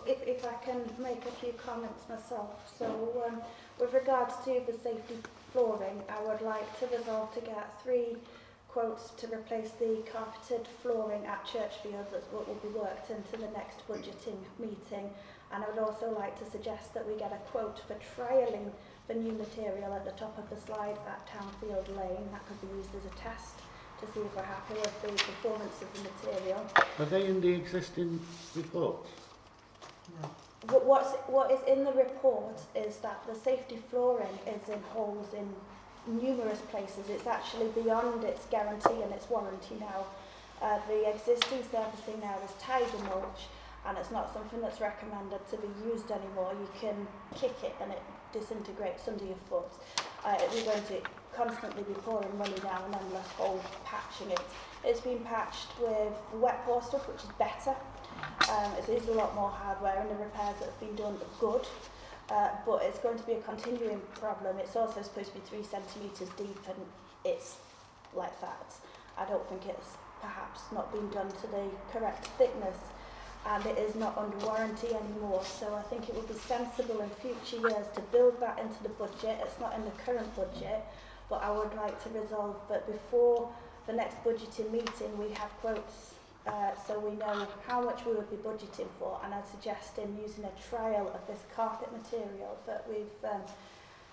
if, 0.06 0.22
if 0.26 0.44
I 0.44 0.54
can 0.64 0.80
make 0.98 1.24
a 1.26 1.30
few 1.32 1.52
comments 1.52 2.08
myself. 2.08 2.50
So 2.78 3.24
um, 3.26 3.40
with 3.78 3.92
regards 3.92 4.34
to 4.44 4.60
the 4.66 4.76
safety 4.78 5.16
flooring, 5.52 6.02
I 6.08 6.22
would 6.24 6.42
like 6.42 6.78
to 6.80 6.86
resolve 6.96 7.34
to 7.34 7.40
get 7.40 7.82
three 7.82 8.16
quotes 8.68 9.10
to 9.10 9.26
replace 9.26 9.70
the 9.80 10.02
carpeted 10.12 10.68
flooring 10.82 11.24
at 11.26 11.44
Churchfield 11.44 12.10
that 12.12 12.22
will 12.32 12.44
be 12.62 12.68
worked 12.68 13.10
into 13.10 13.36
the 13.36 13.50
next 13.52 13.86
budgeting 13.88 14.38
meeting. 14.58 15.10
And 15.52 15.64
I 15.64 15.70
would 15.70 15.78
also 15.78 16.10
like 16.12 16.38
to 16.38 16.50
suggest 16.50 16.92
that 16.94 17.06
we 17.08 17.18
get 17.18 17.32
a 17.32 17.50
quote 17.50 17.80
for 17.86 17.96
trialling 18.14 18.70
the 19.08 19.14
new 19.14 19.32
material 19.32 19.94
at 19.94 20.04
the 20.04 20.12
top 20.12 20.36
of 20.36 20.48
the 20.50 20.60
slide 20.60 20.98
at 21.08 21.26
Townfield 21.26 21.88
Lane. 21.96 22.28
That 22.30 22.46
could 22.46 22.60
be 22.60 22.76
used 22.76 22.94
as 22.94 23.06
a 23.06 23.14
test 23.16 23.56
to 24.00 24.06
see 24.12 24.20
if 24.20 24.36
we're 24.36 24.42
happy 24.42 24.74
with 24.74 25.02
the 25.02 25.08
performance 25.08 25.82
of 25.82 25.88
the 25.94 26.10
material. 26.10 26.66
Are 26.98 27.06
they 27.06 27.26
in 27.26 27.40
the 27.40 27.52
existing 27.52 28.20
reports? 28.54 29.08
What, 30.68 30.84
what's, 30.84 31.12
what 31.28 31.50
is 31.50 31.60
in 31.66 31.84
the 31.84 31.92
report 31.92 32.60
is 32.74 32.96
that 32.98 33.22
the 33.26 33.34
safety 33.34 33.78
flooring 33.90 34.38
is 34.46 34.68
in 34.68 34.80
holes 34.92 35.28
in 35.32 35.48
numerous 36.20 36.60
places. 36.70 37.08
It's 37.08 37.26
actually 37.26 37.68
beyond 37.68 38.24
its 38.24 38.46
guarantee 38.46 39.02
and 39.02 39.12
its 39.12 39.28
warranty 39.30 39.76
now. 39.80 40.06
Uh, 40.60 40.78
the 40.88 41.08
existing 41.08 41.62
surfacing 41.70 42.20
now 42.20 42.36
is 42.44 42.50
tiger 42.58 42.98
mulch 43.04 43.46
and 43.86 43.96
it's 43.96 44.10
not 44.10 44.32
something 44.32 44.60
that's 44.60 44.80
recommended 44.80 45.40
to 45.50 45.56
be 45.56 45.68
used 45.88 46.10
anymore. 46.10 46.52
You 46.52 46.68
can 46.80 47.06
kick 47.36 47.54
it 47.62 47.74
and 47.80 47.92
it 47.92 48.02
disintegrates 48.32 49.06
under 49.06 49.24
your 49.24 49.38
foot. 49.48 49.70
Uh, 50.24 50.36
we're 50.52 50.64
going 50.64 50.82
to 50.84 51.00
constantly 51.34 51.84
be 51.84 51.94
pouring 51.94 52.36
money 52.36 52.58
down 52.62 52.82
an 52.88 52.98
endless 53.00 53.28
hole 53.28 53.62
patching 53.84 54.30
it. 54.30 54.40
It's 54.84 55.00
been 55.00 55.20
patched 55.20 55.68
with 55.80 56.12
wet 56.34 56.64
pour 56.64 56.82
stuff, 56.82 57.06
which 57.08 57.22
is 57.22 57.30
better. 57.38 57.74
Um, 58.48 58.72
it 58.78 58.88
is 58.88 59.08
a 59.08 59.12
lot 59.12 59.34
more 59.34 59.50
hardware 59.50 59.98
and 60.00 60.10
the 60.10 60.14
repairs 60.14 60.56
that 60.60 60.66
have 60.66 60.80
been 60.80 60.96
done 60.96 61.14
are 61.14 61.40
good. 61.40 61.66
Uh, 62.30 62.50
but 62.66 62.82
it's 62.82 62.98
going 62.98 63.18
to 63.18 63.24
be 63.24 63.32
a 63.32 63.40
continuing 63.40 64.00
problem. 64.14 64.58
It's 64.58 64.76
also 64.76 65.00
supposed 65.02 65.28
to 65.32 65.34
be 65.34 65.40
three 65.46 65.62
centimetres 65.62 66.28
deep 66.36 66.60
and 66.66 66.78
it's 67.24 67.56
like 68.14 68.38
that. 68.40 68.74
I 69.16 69.24
don't 69.24 69.46
think 69.48 69.66
it's 69.66 69.96
perhaps 70.20 70.60
not 70.72 70.92
been 70.92 71.08
done 71.10 71.28
to 71.28 71.46
the 71.46 71.64
correct 71.92 72.26
thickness 72.38 72.76
and 73.46 73.64
it 73.66 73.78
is 73.78 73.94
not 73.94 74.16
under 74.18 74.36
warranty 74.44 74.88
anymore. 74.88 75.42
So 75.44 75.74
I 75.74 75.82
think 75.82 76.08
it 76.08 76.14
would 76.14 76.28
be 76.28 76.34
sensible 76.34 77.00
in 77.00 77.08
future 77.10 77.66
years 77.66 77.86
to 77.94 78.00
build 78.12 78.40
that 78.40 78.58
into 78.58 78.82
the 78.82 78.90
budget. 78.90 79.40
It's 79.42 79.58
not 79.58 79.74
in 79.74 79.84
the 79.84 79.92
current 79.92 80.34
budget, 80.36 80.84
but 81.30 81.42
I 81.42 81.50
would 81.50 81.74
like 81.74 82.02
to 82.04 82.10
resolve 82.10 82.56
that 82.68 82.86
before 82.86 83.50
the 83.86 83.94
next 83.94 84.22
budgeting 84.22 84.70
meeting 84.70 85.16
we 85.18 85.30
have 85.30 85.50
quotes 85.62 86.14
uh, 86.48 86.74
so 86.86 86.98
we 86.98 87.14
know 87.16 87.46
how 87.66 87.80
much 87.82 88.04
we 88.06 88.12
would 88.12 88.30
be 88.30 88.36
budgeting 88.36 88.88
for 88.98 89.20
and 89.24 89.32
I'd 89.34 89.46
suggest 89.46 89.98
in 89.98 90.16
using 90.20 90.44
a 90.44 90.52
trial 90.70 91.08
of 91.14 91.26
this 91.26 91.42
carpet 91.54 91.90
material 91.92 92.56
that 92.66 92.84
we've 92.88 93.30
um, 93.30 93.42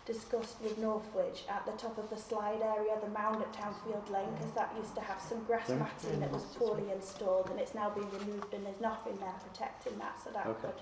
discussed 0.05 0.61
with 0.61 0.77
Northwich 0.77 1.43
at 1.49 1.65
the 1.65 1.71
top 1.73 1.97
of 1.97 2.07
the 2.11 2.17
slide 2.17 2.61
area, 2.61 2.93
the 3.01 3.09
mound 3.09 3.41
at 3.41 3.51
Townfield 3.53 4.07
Lane, 4.11 4.29
because 4.37 4.51
that 4.53 4.71
used 4.77 4.93
to 4.95 5.01
have 5.01 5.19
some 5.19 5.43
grass 5.45 5.69
Yeah. 5.69 5.77
matting 5.77 6.19
that 6.19 6.29
was 6.31 6.43
poorly 6.57 6.91
installed 6.91 7.49
and 7.49 7.59
it's 7.59 7.73
now 7.73 7.89
been 7.89 8.09
removed 8.11 8.53
and 8.53 8.65
there's 8.65 8.81
nothing 8.81 9.17
there 9.17 9.33
protecting 9.49 9.97
that 9.97 10.19
so 10.23 10.29
that 10.31 10.45
Okay. 10.45 10.61
could 10.67 10.81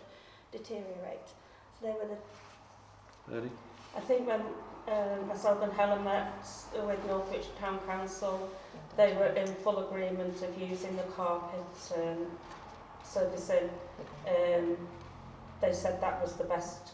deteriorate. 0.59 1.27
So 1.79 1.87
they 1.87 1.93
were 1.93 2.09
the 2.15 3.37
Eddie? 3.37 3.51
I 3.95 3.99
think 4.01 4.27
when 4.27 4.41
um, 4.87 5.27
myself 5.27 5.61
and 5.63 5.71
Helen 5.73 6.03
met 6.03 6.33
with 6.85 6.99
Northwich 7.07 7.45
Town 7.59 7.79
Council, 7.87 8.49
they 8.97 9.13
were 9.13 9.27
in 9.27 9.47
full 9.47 9.87
agreement 9.87 10.41
of 10.41 10.57
using 10.61 10.95
the 10.95 11.03
carpet 11.03 11.59
um, 11.97 12.27
servicing. 13.03 13.69
Um, 14.27 14.77
they 15.61 15.73
said 15.73 16.01
that 16.01 16.21
was 16.21 16.33
the 16.33 16.43
best 16.43 16.91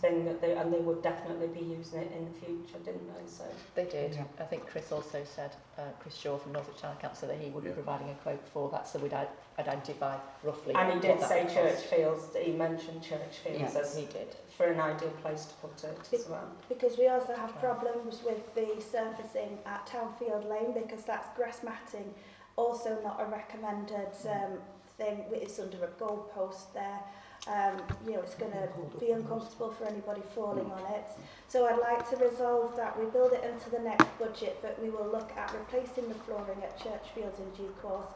thing 0.00 0.24
that 0.24 0.40
they, 0.40 0.52
and 0.56 0.72
they 0.72 0.78
would 0.78 1.02
definitely 1.02 1.48
be 1.48 1.60
using 1.64 2.00
it 2.00 2.12
in 2.16 2.24
the 2.24 2.30
future, 2.46 2.78
didn't 2.84 3.06
they? 3.14 3.28
So 3.30 3.44
They 3.74 3.84
did. 3.84 4.14
Yeah. 4.14 4.24
I 4.38 4.44
think 4.44 4.66
Chris 4.68 4.92
also 4.92 5.24
said, 5.24 5.56
uh, 5.76 5.82
Chris 6.00 6.14
Shaw 6.16 6.38
from 6.38 6.52
Northwich 6.52 6.80
Town 6.80 6.96
Council, 7.00 7.26
that 7.28 7.38
he 7.40 7.50
would 7.50 7.64
Yeah. 7.64 7.70
be 7.70 7.74
providing 7.74 8.10
a 8.10 8.14
quote 8.14 8.46
for 8.52 8.68
that, 8.70 8.86
so 8.86 8.98
we'd 9.00 9.14
identify 9.58 10.16
roughly 10.44 10.74
and 10.74 10.92
he 10.94 11.00
did 11.00 11.20
say 11.22 11.44
would 11.44 11.52
cost. 11.52 11.90
Churchfields. 11.90 12.36
He 12.36 12.52
mentioned 12.52 13.02
Churchfields 13.02 13.58
Yes, 13.58 13.74
as 13.74 13.96
he 13.96 14.04
did. 14.06 14.36
For 14.58 14.66
an 14.66 14.80
ideal 14.80 15.12
place 15.22 15.44
to 15.44 15.54
put 15.54 15.84
it 15.84 16.12
as 16.12 16.28
well. 16.28 16.50
Because 16.68 16.98
we 16.98 17.06
also 17.06 17.34
have 17.34 17.56
problems 17.60 18.20
with 18.26 18.54
the 18.56 18.82
surfacing 18.82 19.56
at 19.64 19.86
Townfield 19.86 20.50
Lane 20.50 20.74
because 20.74 21.04
that's 21.04 21.34
grass 21.36 21.62
matting, 21.62 22.12
also 22.56 22.98
not 23.04 23.20
a 23.20 23.26
recommended 23.26 24.10
um, 24.28 24.58
thing. 24.98 25.24
It's 25.30 25.60
under 25.60 25.84
a 25.84 25.88
goalpost 26.02 26.72
there. 26.74 27.00
Um, 27.46 27.80
you 28.04 28.14
know, 28.14 28.20
it's 28.20 28.34
going 28.34 28.50
to 28.50 28.68
be 28.98 29.12
uncomfortable 29.12 29.70
for 29.70 29.86
anybody 29.86 30.22
falling 30.34 30.70
on 30.72 30.92
it. 30.92 31.06
So 31.46 31.66
I'd 31.68 31.78
like 31.78 32.10
to 32.10 32.16
resolve 32.16 32.76
that 32.76 32.98
we 32.98 33.08
build 33.10 33.32
it 33.32 33.44
into 33.44 33.70
the 33.70 33.78
next 33.78 34.06
budget, 34.18 34.58
but 34.60 34.76
we 34.82 34.90
will 34.90 35.06
look 35.06 35.30
at 35.36 35.54
replacing 35.54 36.08
the 36.08 36.16
flooring 36.16 36.60
at 36.64 36.76
Churchfields 36.80 37.38
in 37.38 37.48
due 37.56 37.72
course. 37.80 38.10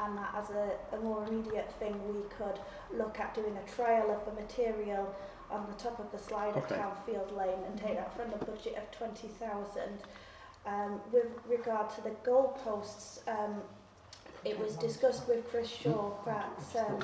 And 0.00 0.16
that 0.16 0.32
as 0.36 0.50
a, 0.50 0.96
a 0.96 1.00
more 1.00 1.26
immediate 1.26 1.72
thing, 1.80 2.00
we 2.06 2.22
could 2.38 2.60
look 2.96 3.18
at 3.18 3.34
doing 3.34 3.56
a 3.56 3.68
trial 3.68 4.12
of 4.12 4.24
the 4.24 4.40
material 4.40 5.12
on 5.50 5.66
the 5.66 5.82
top 5.82 5.98
of 5.98 6.10
the 6.12 6.18
slide 6.18 6.54
Okay. 6.56 6.74
at 6.74 6.80
Townfield 7.06 7.36
Lane 7.36 7.58
and 7.66 7.78
take 7.80 7.96
that 7.96 8.14
from 8.16 8.30
the 8.30 8.44
budget 8.44 8.76
of 8.76 8.90
20,000. 8.90 9.82
Um, 10.66 11.00
with 11.12 11.26
regard 11.48 11.88
to 11.94 12.02
the 12.02 12.10
goalposts, 12.24 13.20
um, 13.26 13.62
it 14.44 14.58
was 14.58 14.76
discussed 14.76 15.26
with 15.26 15.48
Chris 15.50 15.68
Shaw 15.68 16.10
that 16.24 16.52
um, 16.78 16.98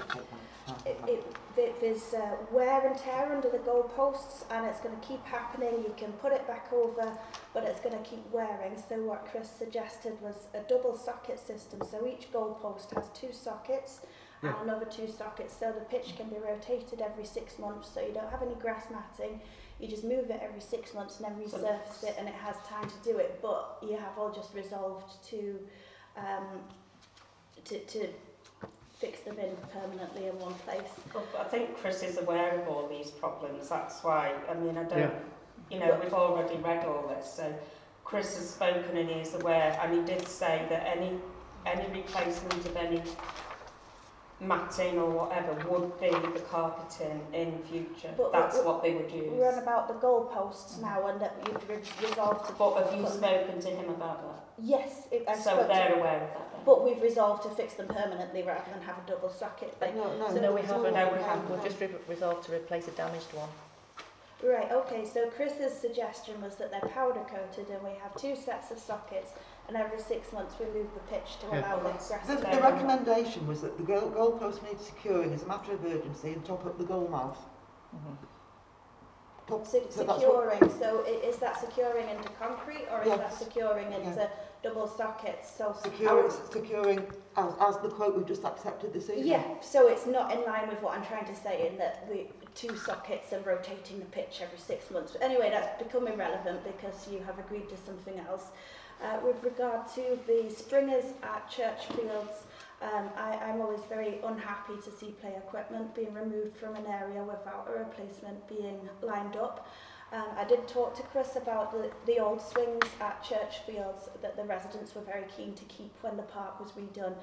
it, 0.87 1.01
it, 1.09 1.81
there's 1.81 2.15
uh, 2.15 2.37
wear 2.53 2.87
and 2.87 2.97
tear 2.99 3.33
under 3.35 3.49
the 3.49 3.59
goalposts 3.59 4.45
and 4.51 4.67
it's 4.67 4.81
going 4.81 4.99
to 4.99 5.07
keep 5.07 5.25
happening. 5.25 5.73
You 5.83 5.95
can 5.97 6.13
put 6.15 6.33
it 6.33 6.47
back 6.47 6.73
over, 6.73 7.11
but 7.53 7.65
it's 7.65 7.81
going 7.81 7.97
to 7.97 8.03
keep 8.09 8.25
wearing. 8.31 8.77
So 8.89 8.97
what 9.03 9.27
Chris 9.31 9.49
suggested 9.51 10.21
was 10.21 10.47
a 10.55 10.61
double 10.69 10.97
socket 10.97 11.39
system. 11.39 11.81
So 11.91 12.07
each 12.07 12.31
goalpost 12.33 12.95
has 12.95 13.09
two 13.15 13.33
sockets 13.33 14.01
Yeah. 14.45 14.61
and 14.61 14.69
another 14.71 14.85
two 14.87 15.09
sockets. 15.09 15.55
So 15.59 15.73
the 15.73 15.85
pitch 15.87 16.17
can 16.17 16.29
be 16.29 16.37
rotated 16.37 17.01
every 17.01 17.25
six 17.25 17.59
months. 17.59 17.89
So 17.93 18.01
you 18.01 18.13
don't 18.13 18.31
have 18.31 18.43
any 18.43 18.55
grass 18.55 18.87
matting. 18.91 19.41
You 19.81 19.89
just 19.89 20.05
move 20.05 20.31
it 20.31 20.41
every 20.43 20.61
six 20.61 20.95
months 20.95 21.19
and 21.21 21.25
then 21.39 21.49
So- 21.49 21.59
resurface 21.59 22.05
it, 22.05 22.15
and 22.19 22.29
it 22.29 22.35
has 22.35 22.57
time 22.67 22.89
to 22.89 22.97
do 23.03 23.19
it. 23.19 23.41
But 23.43 23.79
you 23.83 23.97
have 23.97 24.17
all 24.19 24.31
just 24.31 24.55
resolved 24.55 25.23
to 25.31 25.59
um, 26.17 26.61
to, 27.65 27.79
to 27.79 28.09
fix 29.01 29.21
them 29.21 29.39
in 29.39 29.51
permanently 29.73 30.27
in 30.29 30.39
one 30.39 30.55
place. 30.55 30.83
Well, 31.13 31.25
I 31.41 31.45
think 31.45 31.77
Chris 31.79 32.03
is 32.03 32.19
aware 32.19 32.61
of 32.61 32.69
all 32.69 32.87
these 32.89 33.11
problems. 33.11 33.69
That's 33.69 34.05
why, 34.05 34.33
I 34.49 34.55
mean, 34.55 34.77
I 34.79 34.85
don't, 34.85 34.99
Yeah. 34.99 35.11
you 35.71 35.79
know, 35.81 35.99
we've 36.03 36.15
already 36.15 36.57
read 36.57 36.85
all 36.85 37.09
this. 37.09 37.33
So 37.33 37.53
Chris 38.05 38.37
has 38.37 38.51
spoken 38.51 38.97
and 38.97 39.09
he 39.09 39.21
is 39.21 39.35
aware. 39.35 39.77
And 39.83 39.95
he 39.95 40.03
did 40.15 40.27
say 40.29 40.67
that 40.69 40.87
any 40.87 41.19
any 41.67 41.91
replacement 41.93 42.65
of 42.67 42.77
any 42.77 43.03
matting 44.47 44.99
or 44.99 45.11
whatever 45.11 45.53
would 45.69 45.99
be 46.01 46.11
the 46.11 46.41
carpeting 46.51 47.21
in 47.33 47.59
future. 47.71 48.13
But 48.17 48.33
That's 48.33 48.59
what 48.59 48.83
they 48.83 48.95
would 48.95 49.11
use. 49.11 49.31
We're 49.31 49.51
on 49.53 49.59
about 49.59 49.89
the 49.89 49.95
goalposts 49.95 50.81
now, 50.81 51.07
and 51.09 51.21
that 51.21 51.37
you'd 51.47 51.69
re- 51.69 51.79
resolved 52.09 52.47
to. 52.49 52.53
But 52.55 52.85
have 52.87 52.99
you 52.99 53.07
spoken 53.07 53.61
to 53.61 53.69
him 53.69 53.89
about 53.91 54.23
that? 54.23 54.45
Yes, 54.63 55.07
it, 55.11 55.25
I 55.29 55.35
so 55.35 55.41
spoke 55.51 55.63
to- 55.63 55.67
they're 55.69 55.95
aware 55.99 56.21
of 56.23 56.29
that 56.35 56.53
then? 56.53 56.61
But 56.65 56.85
we've 56.85 57.03
resolved 57.03 57.43
to 57.45 57.51
fix 57.51 57.75
them 57.75 57.89
permanently 57.89 58.43
rather 58.43 58.71
than 58.73 58.83
have 58.83 58.97
a 58.99 59.11
double 59.11 59.31
socket. 59.31 59.75
thing. 59.75 59.97
No, 59.97 60.17
no, 60.19 60.29
So 60.29 60.41
no, 60.41 60.53
we 60.53 60.63
haven't. 60.63 60.95
No, 60.95 61.09
we 61.13 61.23
haven't. 61.23 61.51
We've 61.51 61.65
just 61.65 61.81
re- 61.81 61.89
resolved 62.09 62.47
to 62.47 62.55
replace 62.55 62.89
a 62.89 62.93
damaged 62.93 63.33
one. 63.33 63.49
Right, 64.43 64.71
okay, 64.71 65.07
so 65.07 65.31
Chris's 65.31 65.73
suggestion 65.73 66.41
was 66.43 66.57
that 66.57 66.71
they're 66.71 66.91
powder 66.91 67.21
coated 67.27 67.71
and 67.73 67.83
we 67.83 67.91
have 68.03 68.15
two 68.15 68.37
sets 68.37 68.71
of 68.71 68.79
sockets 68.79 69.31
and 69.69 69.77
every 69.77 69.99
six 70.01 70.33
months 70.33 70.55
we 70.59 70.67
move 70.67 70.89
the 70.95 71.01
pitch 71.15 71.39
to 71.41 71.47
Yeah. 71.47 71.61
allow 71.61 71.77
the 71.79 71.83
grass 71.91 72.09
The, 72.27 72.37
to 72.37 72.41
the 72.43 72.47
grow. 72.49 72.61
recommendation 72.61 73.47
was 73.47 73.63
that 73.63 73.77
the 73.77 73.83
goal, 73.83 74.11
goalpost 74.11 74.63
needs 74.63 74.85
securing 74.85 75.33
as 75.33 75.43
a 75.43 75.47
matter 75.47 75.73
of 75.73 75.85
urgency 75.85 76.33
and 76.33 76.45
top 76.45 76.67
up 76.67 76.79
the 76.79 76.85
goal 76.85 77.09
mouth. 77.09 77.39
Mm-hmm. 77.95 78.15
Top, 79.47 79.67
Se- 79.67 79.83
so 79.91 80.05
that's 80.05 80.23
what, 80.23 80.59
securing, 80.59 80.79
so 80.81 81.05
is 81.05 81.37
that 81.37 81.61
securing 81.61 82.09
into 82.09 82.29
concrete 82.41 82.87
or 82.91 83.03
is 83.03 83.09
that 83.11 83.35
securing 83.35 83.93
into 83.93 84.31
double 84.63 84.87
sockets? 84.87 85.55
So 85.55 85.77
secure, 85.83 86.31
securing 86.51 87.01
as, 87.37 87.53
as 87.61 87.77
the 87.79 87.91
quote 87.91 88.17
we've 88.17 88.27
just 88.27 88.45
accepted 88.45 88.95
this 88.95 89.11
evening. 89.11 89.27
Yeah, 89.27 89.45
so 89.61 89.89
it's 89.89 90.07
not 90.07 90.33
in 90.33 90.43
line 90.47 90.69
with 90.69 90.81
what 90.81 90.97
I'm 90.97 91.05
trying 91.05 91.27
to 91.27 91.37
say 91.37 91.69
in 91.69 91.77
that 91.77 92.07
we 92.11 92.31
two 92.55 92.75
sockets 92.77 93.33
and 93.33 93.45
rotating 93.45 93.99
the 93.99 94.07
pitch 94.07 94.41
every 94.41 94.59
six 94.59 94.91
months. 94.91 95.13
But 95.13 95.23
anyway, 95.23 95.51
that's 95.51 95.83
become 95.83 96.07
irrelevant 96.09 96.65
because 96.65 97.07
you 97.09 97.19
have 97.27 97.39
agreed 97.39 97.69
to 97.69 97.77
something 97.77 98.19
else. 98.21 98.45
Uh, 99.05 99.19
with 99.23 99.43
regard 99.45 99.87
to 99.95 100.19
the 100.27 100.51
stringers 100.51 101.13
at 101.23 101.51
Churchfields, 101.51 102.45
um, 102.81 103.11
I, 103.19 103.37
I'm 103.37 103.61
always 103.61 103.83
very 103.87 104.19
unhappy 104.25 104.81
to 104.83 104.91
see 104.91 105.15
play 105.21 105.35
equipment 105.37 105.95
being 105.95 106.15
removed 106.15 106.57
from 106.57 106.75
an 106.75 106.87
area 106.87 107.23
without 107.23 107.69
a 107.69 107.79
replacement 107.79 108.49
being 108.49 108.89
lined 109.03 109.37
up. 109.37 109.69
Um, 110.11 110.25
I 110.39 110.45
did 110.45 110.67
talk 110.67 110.97
to 110.97 111.03
Chris 111.03 111.37
about 111.37 111.73
the, 111.73 111.91
the 112.07 112.19
old 112.19 112.41
swings 112.41 112.87
at 112.99 113.23
Churchfields 113.23 114.09
that 114.23 114.37
the 114.37 114.45
residents 114.45 114.95
were 114.95 115.03
very 115.03 115.25
keen 115.37 115.53
to 115.53 115.65
keep 115.65 115.93
when 116.01 116.17
the 116.17 116.23
park 116.23 116.59
was 116.59 116.73
redone. 116.73 117.15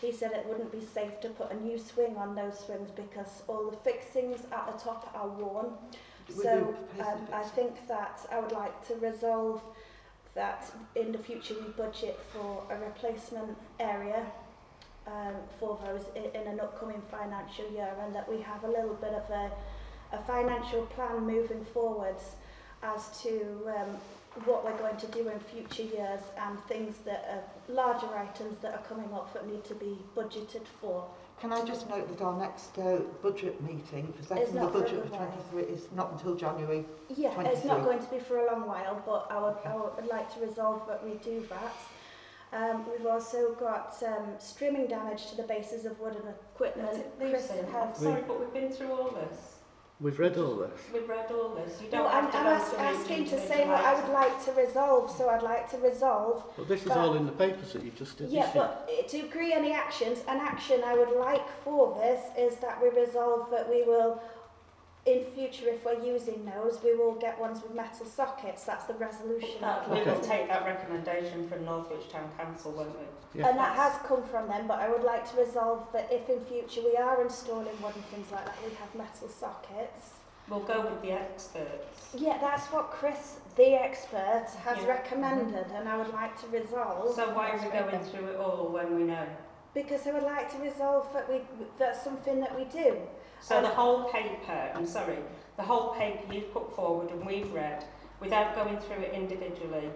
He 0.00 0.12
said 0.12 0.32
it 0.32 0.46
wouldn't 0.46 0.72
be 0.72 0.80
safe 0.80 1.20
to 1.20 1.28
put 1.28 1.52
a 1.52 1.56
new 1.56 1.78
swing 1.78 2.16
on 2.16 2.34
those 2.34 2.58
swings 2.58 2.90
because 2.96 3.42
all 3.46 3.70
the 3.70 3.76
fixings 3.76 4.40
at 4.52 4.72
the 4.72 4.82
top 4.82 5.12
are 5.14 5.28
worn. 5.28 5.72
So 6.34 6.42
do 6.42 6.76
replace 6.94 6.96
the 6.96 7.12
um, 7.12 7.28
I 7.32 7.42
think 7.42 7.88
that 7.88 8.20
I 8.32 8.40
would 8.40 8.52
like 8.52 8.86
to 8.88 8.94
resolve 8.94 9.60
that 10.36 10.70
in 10.94 11.10
the 11.10 11.18
future 11.18 11.54
we 11.54 11.68
budget 11.72 12.18
for 12.32 12.62
a 12.70 12.78
replacement 12.78 13.56
area 13.80 14.24
um, 15.06 15.34
for 15.58 15.78
those 15.84 16.04
in, 16.14 16.24
in 16.40 16.46
an 16.46 16.60
upcoming 16.60 17.02
financial 17.10 17.68
year 17.72 17.92
and 18.04 18.14
that 18.14 18.30
we 18.30 18.40
have 18.40 18.62
a 18.62 18.68
little 18.68 18.94
bit 18.94 19.12
of 19.12 19.28
a, 19.30 19.50
a 20.12 20.22
financial 20.22 20.82
plan 20.86 21.26
moving 21.26 21.64
forwards 21.72 22.36
as 22.82 23.20
to 23.22 23.30
um, 23.68 23.96
what 24.44 24.64
we're 24.64 24.76
going 24.76 24.96
to 24.96 25.06
do 25.08 25.28
in 25.28 25.38
future 25.40 25.82
years 25.82 26.20
and 26.38 26.62
things 26.64 26.96
that 27.04 27.24
are 27.30 27.74
larger 27.74 28.08
items 28.14 28.58
that 28.60 28.74
are 28.74 28.82
coming 28.86 29.12
up 29.14 29.32
that 29.32 29.46
need 29.48 29.64
to 29.64 29.74
be 29.74 29.96
budgeted 30.14 30.62
for. 30.80 31.06
Can 31.40 31.52
I 31.52 31.64
just 31.64 31.88
note 31.90 32.08
that 32.08 32.24
our 32.24 32.38
next 32.38 32.78
uh, 32.78 33.00
budget 33.22 33.60
meeting 33.62 34.12
for 34.16 34.24
setting 34.24 34.54
the 34.54 34.60
not 34.60 34.72
for 34.72 34.78
a 34.78 34.80
budget 34.82 35.02
good 35.02 35.10
for 35.12 35.18
while. 35.18 35.44
23 35.50 35.74
is 35.74 35.88
not 35.94 36.12
until 36.12 36.34
January. 36.34 36.86
Yeah, 37.14 37.38
it's 37.42 37.64
not 37.64 37.82
23. 37.82 37.84
going 37.84 37.98
to 37.98 38.10
be 38.10 38.18
for 38.20 38.38
a 38.38 38.46
long 38.46 38.66
while, 38.66 39.02
but 39.04 39.26
I 39.30 39.38
would, 39.38 39.56
I 39.66 39.76
would 39.76 40.06
like 40.06 40.32
to 40.34 40.40
resolve 40.40 40.86
that 40.88 41.04
we 41.04 41.14
do 41.16 41.46
that. 41.50 41.76
Um, 42.52 42.86
we've 42.90 43.06
also 43.06 43.54
got 43.54 43.96
um, 44.06 44.36
strimming 44.38 44.88
damage 44.88 45.28
to 45.30 45.36
the 45.36 45.42
bases 45.42 45.84
of 45.84 46.00
wooden 46.00 46.22
equipment. 46.54 47.04
Chris 47.18 47.50
Lucy, 47.50 47.66
has... 47.70 47.98
sorry, 47.98 48.22
but 48.26 48.40
we've 48.40 48.54
been 48.54 48.72
through 48.72 48.92
all 48.92 49.10
this. 49.10 49.55
We've 49.98 50.18
read 50.18 50.36
all 50.36 50.56
this. 50.56 50.78
We've 50.92 51.08
read 51.08 51.30
all 51.32 51.54
this. 51.54 51.80
You 51.80 51.88
don't 51.90 52.04
No, 52.04 52.08
I'm, 52.08 52.30
to 52.30 52.36
I'm 52.36 52.46
ask, 52.46 52.74
asking 52.78 53.24
to 53.30 53.40
say 53.48 53.66
what 53.66 53.82
I 53.82 53.98
would 53.98 54.12
like 54.12 54.44
to 54.44 54.52
resolve, 54.52 55.10
so 55.10 55.30
I'd 55.30 55.42
like 55.42 55.70
to 55.70 55.78
resolve 55.78 56.44
Well, 56.58 56.66
this 56.66 56.84
is 56.84 56.90
all 56.90 57.14
in 57.14 57.24
the 57.24 57.32
papers 57.32 57.72
that 57.72 57.82
you 57.82 57.90
just 57.96 58.18
did. 58.18 58.28
Yeah, 58.28 58.50
but 58.52 58.90
uh, 58.92 59.08
to 59.08 59.20
agree 59.20 59.54
any 59.54 59.72
actions, 59.72 60.18
an 60.28 60.38
action 60.38 60.82
I 60.84 60.94
would 60.94 61.16
like 61.18 61.48
for 61.64 61.94
this 61.98 62.20
is 62.36 62.58
that 62.60 62.82
we 62.82 62.90
resolve 62.90 63.50
that 63.50 63.70
we 63.70 63.84
will, 63.84 64.20
in 65.06 65.24
future, 65.36 65.68
if 65.68 65.84
we're 65.84 66.02
using 66.04 66.44
those, 66.44 66.80
we 66.82 66.94
will 66.96 67.14
get 67.14 67.38
ones 67.38 67.62
with 67.62 67.74
metal 67.74 68.04
sockets. 68.04 68.64
That's 68.64 68.86
the 68.86 68.94
resolution. 68.94 69.60
That, 69.60 69.88
we 69.88 69.98
like 69.98 70.06
will 70.06 70.20
take 70.20 70.48
that 70.48 70.64
recommendation 70.64 71.48
from 71.48 71.64
Northwich 71.64 72.10
Town 72.10 72.28
Council, 72.36 72.72
won't 72.72 72.90
we? 72.98 73.40
Yeah. 73.40 73.48
And 73.48 73.58
that 73.58 73.76
has 73.76 73.92
come 74.06 74.24
from 74.24 74.48
them, 74.48 74.66
but 74.66 74.80
I 74.80 74.90
would 74.90 75.04
like 75.04 75.30
to 75.30 75.36
resolve 75.40 75.86
that 75.92 76.08
if 76.10 76.28
in 76.28 76.40
future 76.44 76.80
we 76.84 76.96
are 76.96 77.22
installing 77.22 77.80
wooden 77.80 78.02
things 78.10 78.32
like 78.32 78.46
that, 78.46 78.56
we 78.64 78.74
have 78.74 78.94
metal 78.96 79.28
sockets. 79.28 80.14
We'll 80.48 80.60
go 80.60 80.82
with 80.82 81.02
the 81.02 81.12
experts. 81.12 82.08
Yeah, 82.16 82.38
that's 82.40 82.66
what 82.66 82.90
Chris, 82.90 83.36
the 83.56 83.74
expert, 83.80 84.46
has 84.64 84.78
Yeah. 84.78 84.88
recommended, 84.88 85.66
and 85.72 85.88
I 85.88 85.96
would 85.96 86.12
like 86.12 86.40
to 86.40 86.48
resolve. 86.48 87.14
So 87.14 87.32
why 87.32 87.50
are 87.50 87.58
we 87.58 87.68
going 87.70 88.04
through 88.04 88.26
it 88.26 88.36
all 88.36 88.68
when 88.68 88.96
we 88.96 89.04
know? 89.04 89.26
Because 89.74 90.06
I 90.06 90.12
would 90.12 90.22
like 90.22 90.50
to 90.52 90.58
resolve 90.58 91.12
that 91.12 91.28
we 91.28 91.42
that's 91.78 92.02
something 92.02 92.40
that 92.40 92.56
we 92.56 92.64
do. 92.64 92.96
So 93.40 93.60
the 93.60 93.68
Um, 93.68 93.74
whole 93.74 94.04
paper, 94.04 94.72
I'm 94.74 94.86
sorry, 94.86 95.18
the 95.56 95.62
whole 95.62 95.94
paper 95.94 96.32
you've 96.32 96.52
put 96.52 96.74
forward 96.74 97.10
and 97.10 97.24
we've 97.24 97.52
read, 97.52 97.84
without 98.20 98.54
going 98.54 98.78
through 98.78 99.02
it 99.04 99.12
individually, 99.12 99.90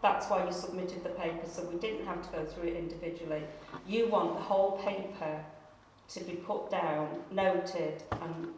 that's 0.00 0.28
why 0.28 0.44
you 0.44 0.52
submitted 0.52 1.02
the 1.04 1.10
paper, 1.10 1.46
so 1.48 1.62
we 1.64 1.76
didn't 1.78 2.04
have 2.06 2.22
to 2.22 2.36
go 2.36 2.44
through 2.44 2.68
it 2.68 2.76
individually. 2.76 3.42
You 3.86 4.08
want 4.08 4.34
the 4.34 4.40
whole 4.42 4.72
paper 4.78 5.44
to 6.08 6.20
be 6.24 6.32
put 6.32 6.70
down, 6.70 7.08
noted, 7.30 8.02
and 8.20 8.48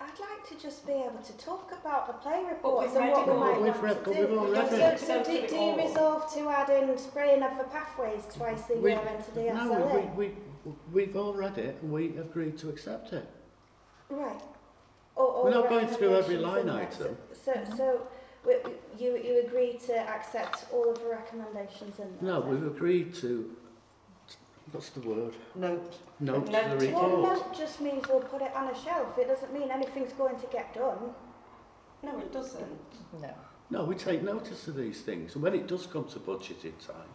I'd 0.00 0.18
like 0.20 0.48
to 0.48 0.54
just 0.62 0.86
be 0.86 0.92
able 0.92 1.20
to 1.24 1.32
talk 1.38 1.72
about 1.72 2.06
the 2.06 2.12
play 2.14 2.38
we've 2.40 2.48
reports 2.52 2.94
and 2.94 3.10
what 3.10 3.26
we 3.26 3.34
might 3.34 3.60
We've 3.60 3.72
want 3.74 3.82
read- 3.82 4.04
to 4.04 4.14
do. 4.14 4.26
we've 4.28 4.38
all 4.38 4.46
read 4.46 4.68
so, 4.70 4.76
it. 4.76 4.98
so 5.00 5.24
do, 5.24 5.46
do 5.46 5.56
you 5.56 5.76
resolve 5.76 6.32
to 6.34 6.48
add 6.48 6.70
in 6.70 6.96
spraying 6.96 7.42
of 7.42 7.56
the 7.58 7.64
pathways 7.64 8.22
twice 8.34 8.70
a 8.70 8.76
We- 8.78 8.90
year 8.92 9.00
into 9.14 9.30
the 9.32 9.44
No, 9.52 9.74
SLA? 9.74 9.94
we, 10.14 10.26
we, 10.28 10.28
we, 10.28 10.34
we've 10.92 11.16
all 11.16 11.34
read 11.34 11.58
it 11.58 11.78
and 11.82 11.92
we 11.92 12.16
agreed 12.18 12.58
to 12.58 12.68
accept 12.68 13.12
it. 13.12 13.28
Right. 14.08 14.40
Or, 15.16 15.26
or 15.26 15.44
We're 15.44 15.50
not 15.54 15.68
going 15.68 15.86
through 15.86 16.16
every 16.16 16.36
line 16.36 16.68
item. 16.68 17.16
So, 17.32 17.52
so, 17.54 17.76
so 17.76 18.06
we, 18.46 18.56
you, 18.98 19.16
you 19.16 19.42
agree 19.46 19.78
to 19.86 19.98
accept 19.98 20.66
all 20.72 20.90
of 20.90 20.98
the 20.98 21.08
recommendations 21.08 21.98
in 21.98 22.16
there? 22.20 22.32
No, 22.34 22.40
we've 22.40 22.66
agreed 22.66 23.14
to, 23.16 23.54
what's 24.72 24.90
the 24.90 25.00
word? 25.00 25.34
Note. 25.54 25.94
Note 26.20 26.46
the 26.46 26.52
Note. 26.52 26.92
Well, 26.92 27.22
note 27.22 27.56
just 27.56 27.80
means 27.80 28.04
we'll 28.08 28.20
put 28.20 28.42
it 28.42 28.54
on 28.54 28.68
a 28.68 28.82
shelf. 28.82 29.18
It 29.18 29.28
doesn't 29.28 29.52
mean 29.52 29.70
anything's 29.70 30.12
going 30.12 30.38
to 30.38 30.46
get 30.46 30.74
done. 30.74 31.14
no, 32.02 32.18
it 32.18 32.32
doesn't. 32.32 32.66
No. 33.20 33.34
No, 33.70 33.84
we 33.84 33.94
take 33.94 34.22
notice 34.22 34.66
of 34.66 34.74
these 34.74 35.00
things. 35.02 35.34
And 35.34 35.42
when 35.44 35.54
it 35.54 35.68
does 35.68 35.86
come 35.86 36.04
to 36.08 36.18
budgeting 36.18 36.76
time, 36.84 37.08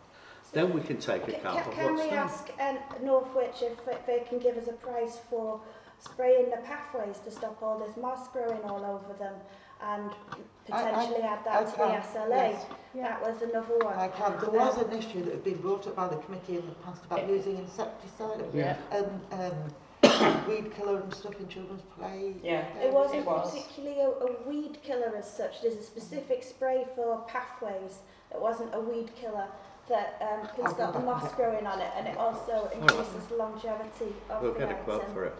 then 0.53 0.73
we 0.73 0.81
can 0.81 0.97
take 0.97 1.25
Ca- 1.25 1.31
account 1.37 1.59
ca- 1.63 1.69
of 1.69 1.75
Can 1.75 1.95
we 1.95 2.01
done. 2.09 2.13
ask 2.13 2.49
um, 2.59 2.77
Northwich 3.03 3.61
if 3.61 4.05
they 4.05 4.19
can 4.27 4.39
give 4.39 4.57
us 4.57 4.67
a 4.67 4.73
price 4.73 5.17
for 5.29 5.59
spraying 5.99 6.49
the 6.49 6.57
pathways 6.57 7.19
to 7.19 7.31
stop 7.31 7.61
all 7.61 7.79
this 7.79 7.95
moss 7.97 8.27
growing 8.29 8.61
all 8.63 8.83
over 8.85 9.13
them 9.17 9.33
and 9.81 10.11
I- 10.71 10.83
I- 10.83 10.91
potentially 10.91 11.21
add 11.23 11.39
I 11.47 11.63
that 11.63 11.69
to 11.71 11.75
can, 11.75 11.87
the 11.89 11.95
SLA? 12.07 12.29
yes. 12.29 12.65
That 12.95 13.21
was 13.21 13.41
another 13.41 13.77
one. 13.79 13.93
I 13.97 14.07
can. 14.07 14.39
There 14.39 14.49
was 14.51 14.77
an 14.77 14.91
issue 14.93 15.23
that 15.25 15.33
had 15.33 15.43
been 15.43 15.57
brought 15.61 15.85
up 15.87 15.95
by 15.95 16.07
the 16.07 16.15
committee 16.17 16.57
in 16.57 16.65
the 16.65 16.75
past 16.75 17.03
about 17.05 17.27
using 17.29 17.57
insecticide. 17.57 18.43
Yeah. 18.53 18.77
And 18.91 19.21
um, 19.31 20.45
weed 20.47 20.71
killer 20.75 21.01
and 21.01 21.13
stuff 21.13 21.37
in 21.39 21.47
children's 21.49 21.81
play. 21.97 22.35
Yeah. 22.41 22.65
It 22.81 22.93
wasn't 22.93 23.19
It 23.21 23.25
was. 23.27 23.51
particularly 23.53 23.99
a, 24.01 24.09
a 24.09 24.47
weed 24.47 24.79
killer 24.81 25.13
as 25.17 25.29
such. 25.29 25.61
There's 25.61 25.75
a 25.75 25.83
specific 25.83 26.43
spray 26.43 26.85
for 26.95 27.19
pathways 27.27 27.99
that 28.31 28.39
wasn't 28.41 28.73
a 28.73 28.79
weed 28.79 29.09
killer 29.15 29.47
that 29.89 30.21
um, 30.21 30.47
has 30.63 30.73
got 30.73 30.93
back 30.93 30.95
and 30.95 31.05
moss 31.05 31.23
get- 31.23 31.35
growing 31.35 31.67
on 31.67 31.79
it 31.79 31.91
and 31.97 32.07
it 32.07 32.17
also 32.17 32.69
increases 32.73 33.25
the 33.29 33.35
longevity 33.35 34.13
of 34.29 34.41
We'll 34.41 34.53
the 34.53 34.59
get 34.59 34.69
a 34.69 34.71
item. 34.73 34.83
quote 34.85 35.13
for 35.13 35.25
it. 35.25 35.35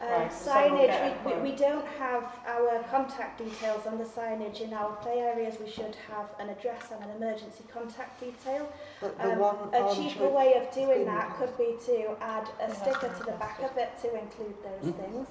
Um, 0.00 0.08
Right, 0.08 0.32
so 0.32 0.52
we'll 0.52 0.86
get 0.86 0.90
a 0.90 1.14
signage, 1.14 1.24
we, 1.24 1.32
we, 1.42 1.50
we 1.52 1.56
don't 1.56 1.86
have 1.98 2.24
our 2.46 2.82
contact 2.90 3.38
details 3.38 3.86
on 3.86 3.98
the 3.98 4.04
signage 4.04 4.60
in 4.60 4.72
our 4.74 4.90
play 4.96 5.20
areas. 5.20 5.54
We 5.64 5.70
should 5.70 5.94
have 6.10 6.26
an 6.40 6.48
address 6.48 6.90
and 6.92 7.02
an 7.08 7.16
emergency 7.16 7.62
contact 7.72 8.18
detail. 8.18 8.68
But 9.00 9.16
the 9.18 9.30
Um, 9.32 9.38
one 9.38 9.56
a 9.72 9.94
cheaper 9.94 10.26
way 10.28 10.54
of 10.54 10.74
doing 10.74 11.04
that 11.06 11.36
could 11.36 11.56
be 11.56 11.76
to 11.86 12.16
add 12.20 12.48
a 12.60 12.74
sticker 12.74 13.08
to 13.16 13.22
the 13.24 13.32
back 13.38 13.62
of 13.62 13.76
it 13.76 13.90
to 14.02 14.08
include 14.18 14.56
those 14.64 14.92
Mm. 14.92 14.96
things. 14.96 15.28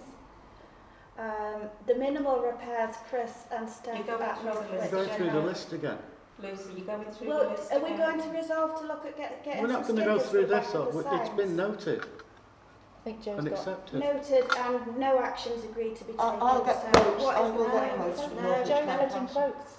Um, 1.19 1.69
the 1.85 1.95
minimal 1.95 2.39
repairs, 2.39 2.95
Chris 3.09 3.43
and 3.51 3.69
Steph 3.69 3.97
You 3.97 4.03
go 4.05 4.19
at 4.21 4.39
through 4.39 4.49
the 4.51 4.53
Northwich. 4.55 4.79
list. 4.79 4.91
Go 4.91 5.05
through 5.09 5.29
the 5.31 5.39
list 5.41 5.73
again. 5.73 5.97
Lucy, 6.41 6.73
you 6.77 6.83
going 6.83 7.05
through 7.05 7.27
Well, 7.27 7.43
the 7.43 7.49
list 7.51 7.71
are 7.71 7.79
we 7.79 7.85
again? 7.93 7.97
going 7.97 8.21
to 8.21 8.29
resolve 8.37 8.79
to 8.81 8.87
look 8.87 9.05
at 9.05 9.17
get, 9.17 9.43
getting 9.43 9.61
We're 9.61 9.67
not 9.69 9.83
going 9.87 9.99
to 9.99 10.05
go 10.05 10.19
through 10.19 10.47
this. 10.47 10.65
back 10.67 10.75
of 10.75 10.95
up. 10.97 11.03
the 11.03 11.15
It's 11.21 11.29
been 11.29 11.55
noted 11.55 12.03
I 12.03 13.03
think 13.03 13.23
Joe's 13.23 13.39
and 13.39 13.49
got 13.49 13.57
accepted. 13.59 13.99
Noted 13.99 14.43
and 14.57 14.97
no 14.97 15.19
actions 15.19 15.63
agreed 15.63 15.95
to 15.97 16.03
be 16.03 16.11
taken. 16.13 16.19
I'll, 16.19 16.43
I'll 16.43 16.63
get 16.65 16.81
so 16.81 17.01
quotes. 17.01 17.23
what 17.23 17.35
I 17.35 17.49
will 17.49 17.65
get 17.69 17.87
name? 17.87 17.95
quotes 17.97 18.21
from 18.23 18.35
No, 18.35 18.41
Northwich 18.43 18.67
Joe 18.67 18.75
Town 18.77 18.85
managing 18.85 19.27
quotes, 19.27 19.73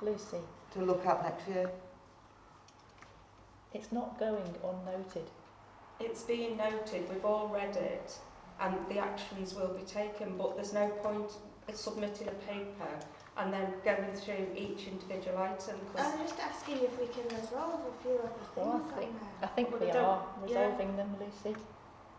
Lucy. 0.00 0.36
to 0.72 0.78
look 0.82 1.06
at 1.06 1.22
next 1.22 1.48
year. 1.48 1.70
It's 3.74 3.92
not 3.92 4.18
going 4.18 4.54
unnoted. 4.64 5.24
It's 6.00 6.22
being 6.22 6.56
noted, 6.56 7.08
we've 7.10 7.24
all 7.24 7.48
read 7.48 7.76
it, 7.76 8.18
and 8.60 8.74
the 8.88 8.98
actions 8.98 9.54
will 9.54 9.68
be 9.74 9.82
taken, 9.84 10.36
but 10.36 10.56
there's 10.56 10.72
no 10.72 10.88
point 10.88 11.30
submitting 11.74 12.28
a 12.28 12.32
paper 12.32 12.88
and 13.38 13.52
then 13.52 13.72
going 13.84 14.12
through 14.14 14.46
each 14.56 14.86
individual 14.88 15.38
item, 15.38 15.76
because 15.92 16.12
I'm 16.12 16.18
just 16.20 16.38
asking 16.38 16.78
if 16.78 16.98
we 17.00 17.06
can 17.06 17.24
resolve 17.40 17.80
a 17.88 18.02
few 18.02 18.18
other 18.18 18.30
Well, 18.56 18.78
things 18.78 18.92
I 18.92 18.96
think, 18.98 19.12
I 19.42 19.46
think 19.46 19.70
Well, 19.70 19.80
we 19.80 19.86
we 19.86 19.92
don't- 19.92 20.04
are 20.04 20.26
yeah. 20.46 20.60
resolving 20.64 20.96
them, 20.96 21.16
Lucy. 21.18 21.56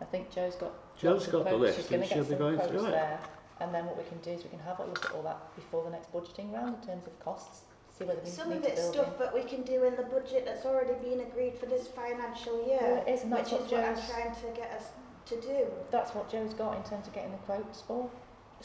I 0.01 0.05
think 0.05 0.31
Joe's 0.31 0.55
got 0.55 0.71
Joe's 0.97 1.13
lots 1.13 1.27
of 1.27 1.31
got 1.33 1.45
the 1.45 1.55
list 1.57 1.77
She's 1.77 1.85
and 1.91 2.01
gonna 2.01 2.05
she'll 2.07 2.17
get 2.17 2.23
be 2.23 2.29
some 2.29 2.37
going 2.39 2.55
quotes 2.57 2.71
through 2.71 2.85
it. 2.87 2.91
there. 2.91 3.19
And 3.59 3.73
then 3.73 3.85
what 3.85 3.97
we 3.97 4.03
can 4.05 4.17
do 4.19 4.31
is 4.31 4.43
we 4.43 4.49
can 4.49 4.59
have 4.59 4.79
a 4.79 4.85
look 4.85 5.05
at 5.05 5.11
all 5.15 5.21
that 5.23 5.55
before 5.55 5.83
the 5.83 5.91
next 5.91 6.11
budgeting 6.11 6.51
round 6.51 6.75
in 6.81 6.87
terms 6.87 7.05
of 7.07 7.17
costs, 7.23 7.61
see 7.97 8.03
whether 8.05 8.19
we 8.19 8.29
Some 8.29 8.49
need 8.49 8.57
of 8.57 8.63
to 8.63 8.71
it's 8.71 8.81
build 8.81 8.93
stuff 8.95 9.19
that 9.19 9.33
we 9.33 9.43
can 9.43 9.61
do 9.61 9.83
in 9.83 9.95
the 9.95 10.03
budget 10.03 10.45
that's 10.45 10.65
already 10.65 10.93
been 10.95 11.21
agreed 11.21 11.55
for 11.59 11.67
this 11.67 11.87
financial 11.87 12.65
year, 12.65 12.79
Well, 12.81 13.03
it 13.05 13.07
is, 13.07 13.21
which 13.21 13.29
that's 13.29 13.51
is 13.53 13.61
what 13.61 13.71
what 13.71 13.83
I'm 13.85 14.01
trying 14.09 14.35
to 14.35 14.47
get 14.59 14.71
us 14.71 14.87
to 15.27 15.39
do. 15.39 15.67
that's 15.91 16.13
what 16.15 16.27
Joe's 16.29 16.53
got 16.55 16.75
in 16.75 16.83
terms 16.83 17.07
of 17.07 17.13
getting 17.13 17.31
the 17.31 17.37
quotes 17.37 17.81
for. 17.81 18.09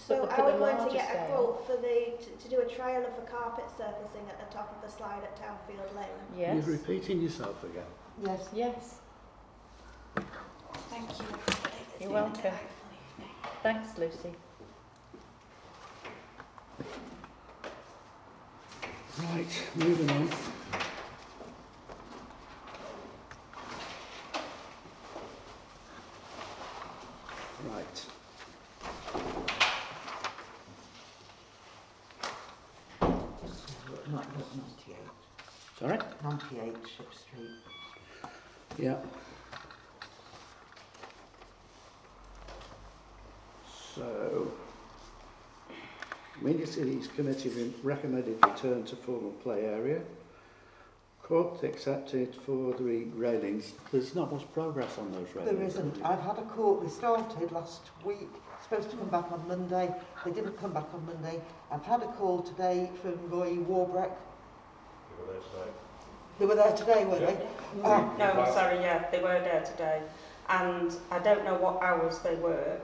So 0.07 0.21
But 0.27 0.31
the- 0.37 0.43
are 0.43 0.53
we 0.53 0.59
going 0.59 0.77
to 0.77 0.83
larger 0.83 0.95
get 0.97 1.05
a 1.11 1.13
scale- 1.13 1.27
quote 1.37 1.67
for 1.67 1.77
the 1.77 2.25
to, 2.25 2.31
to 2.43 2.49
do 2.49 2.61
a 2.61 2.67
trial 2.67 3.05
of 3.05 3.15
the 3.17 3.31
carpet 3.31 3.65
surfacing 3.77 4.27
at 4.29 4.39
the 4.49 4.55
top 4.55 4.75
of 4.75 4.81
the 4.89 4.97
slide 4.97 5.23
at 5.25 5.37
Townfield 5.37 5.95
Lane? 5.97 6.07
Yes, 6.37 6.55
You're 6.67 6.77
repeating 6.77 7.21
yourself 7.21 7.63
again. 7.65 7.85
Yes. 8.23 8.49
yes, 8.53 8.95
Thank 10.91 11.09
you. 11.19 11.27
You're 12.01 12.11
welcome. 12.11 12.55
thanks 13.63 13.97
Lucy. 13.99 14.35
Right, 19.19 19.63
moving 19.77 20.11
on. 20.11 20.31
28 36.39 36.75
Ship 36.97 37.07
Street. 37.15 38.31
Yeah. 38.79 38.97
So, 43.95 44.53
Amenities 46.41 47.09
committee 47.09 47.75
recommended 47.83 48.39
return 48.45 48.85
to 48.85 48.97
formal 48.97 49.33
play 49.43 49.65
area. 49.65 50.01
Court 51.23 51.63
accepted 51.63 52.35
for 52.35 52.73
the 52.75 53.05
railings. 53.15 53.75
There's 53.93 54.15
not 54.15 54.33
much 54.33 54.51
progress 54.55 54.97
on 54.97 55.13
those 55.13 55.27
railings. 55.35 55.59
There 55.59 55.67
isn't. 55.67 56.03
I've 56.05 56.23
had 56.23 56.39
a 56.39 56.43
court. 56.43 56.83
They 56.83 56.89
started 56.89 57.53
last 57.53 57.83
week. 58.05 58.31
Supposed 58.63 58.91
to 58.91 58.97
come 58.97 59.09
back 59.09 59.31
on 59.31 59.47
Monday. 59.47 59.95
They 60.25 60.31
didn't 60.31 60.59
come 60.59 60.73
back 60.73 60.87
on 60.95 61.05
Monday. 61.05 61.41
I've 61.71 61.85
had 61.85 62.03
a 62.03 62.07
call 62.13 62.43
today 62.43 62.91
from 63.03 63.29
Roy 63.29 63.57
Warbrick. 63.57 64.13
They 66.39 66.47
were 66.47 66.55
there 66.55 66.75
today, 66.77 67.05
were 67.05 67.19
they? 67.19 67.37
Ah, 67.85 68.15
No, 68.19 68.25
I'm 68.27 68.53
sorry, 68.53 68.81
yeah, 68.81 69.11
they 69.11 69.19
were 69.19 69.41
there 69.41 69.63
today. 69.65 70.03
And 70.49 70.95
I 71.11 71.19
don't 71.19 71.45
know 71.45 71.55
what 71.57 71.83
hours 71.83 72.21
they 72.21 72.37
work, 72.37 72.81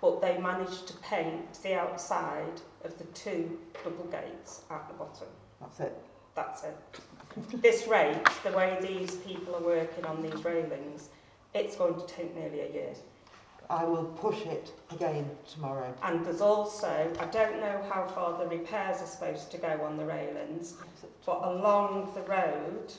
but 0.00 0.20
they 0.20 0.38
managed 0.38 0.86
to 0.88 0.96
paint 0.98 1.54
the 1.62 1.74
outside 1.74 2.60
of 2.84 2.96
the 2.98 3.04
two 3.04 3.58
double 3.82 4.04
gates 4.04 4.62
at 4.70 4.86
the 4.88 4.94
bottom. 4.94 5.28
that's 5.60 5.80
it. 5.80 5.96
That's 6.34 6.62
it. 6.64 6.76
this 7.62 7.88
rate, 7.88 8.22
the 8.44 8.52
way 8.52 8.78
these 8.80 9.16
people 9.16 9.56
are 9.56 9.62
working 9.62 10.04
on 10.04 10.22
these 10.22 10.44
railings, 10.44 11.08
it's 11.54 11.74
going 11.76 11.94
to 11.96 12.06
take 12.06 12.34
nearly 12.36 12.60
a 12.60 12.72
year. 12.72 12.94
I 13.70 13.84
will 13.84 14.04
push 14.04 14.40
it 14.46 14.72
again 14.90 15.30
tomorrow. 15.52 15.94
And 16.02 16.24
there's 16.24 16.40
also, 16.40 17.12
I 17.20 17.24
don't 17.26 17.60
know 17.60 17.84
how 17.92 18.06
far 18.06 18.38
the 18.38 18.48
repairs 18.48 19.02
are 19.02 19.06
supposed 19.06 19.50
to 19.50 19.58
go 19.58 19.80
on 19.82 19.96
the 19.98 20.06
railings, 20.06 20.74
but 21.26 21.40
along 21.42 22.12
the 22.14 22.22
road 22.22 22.92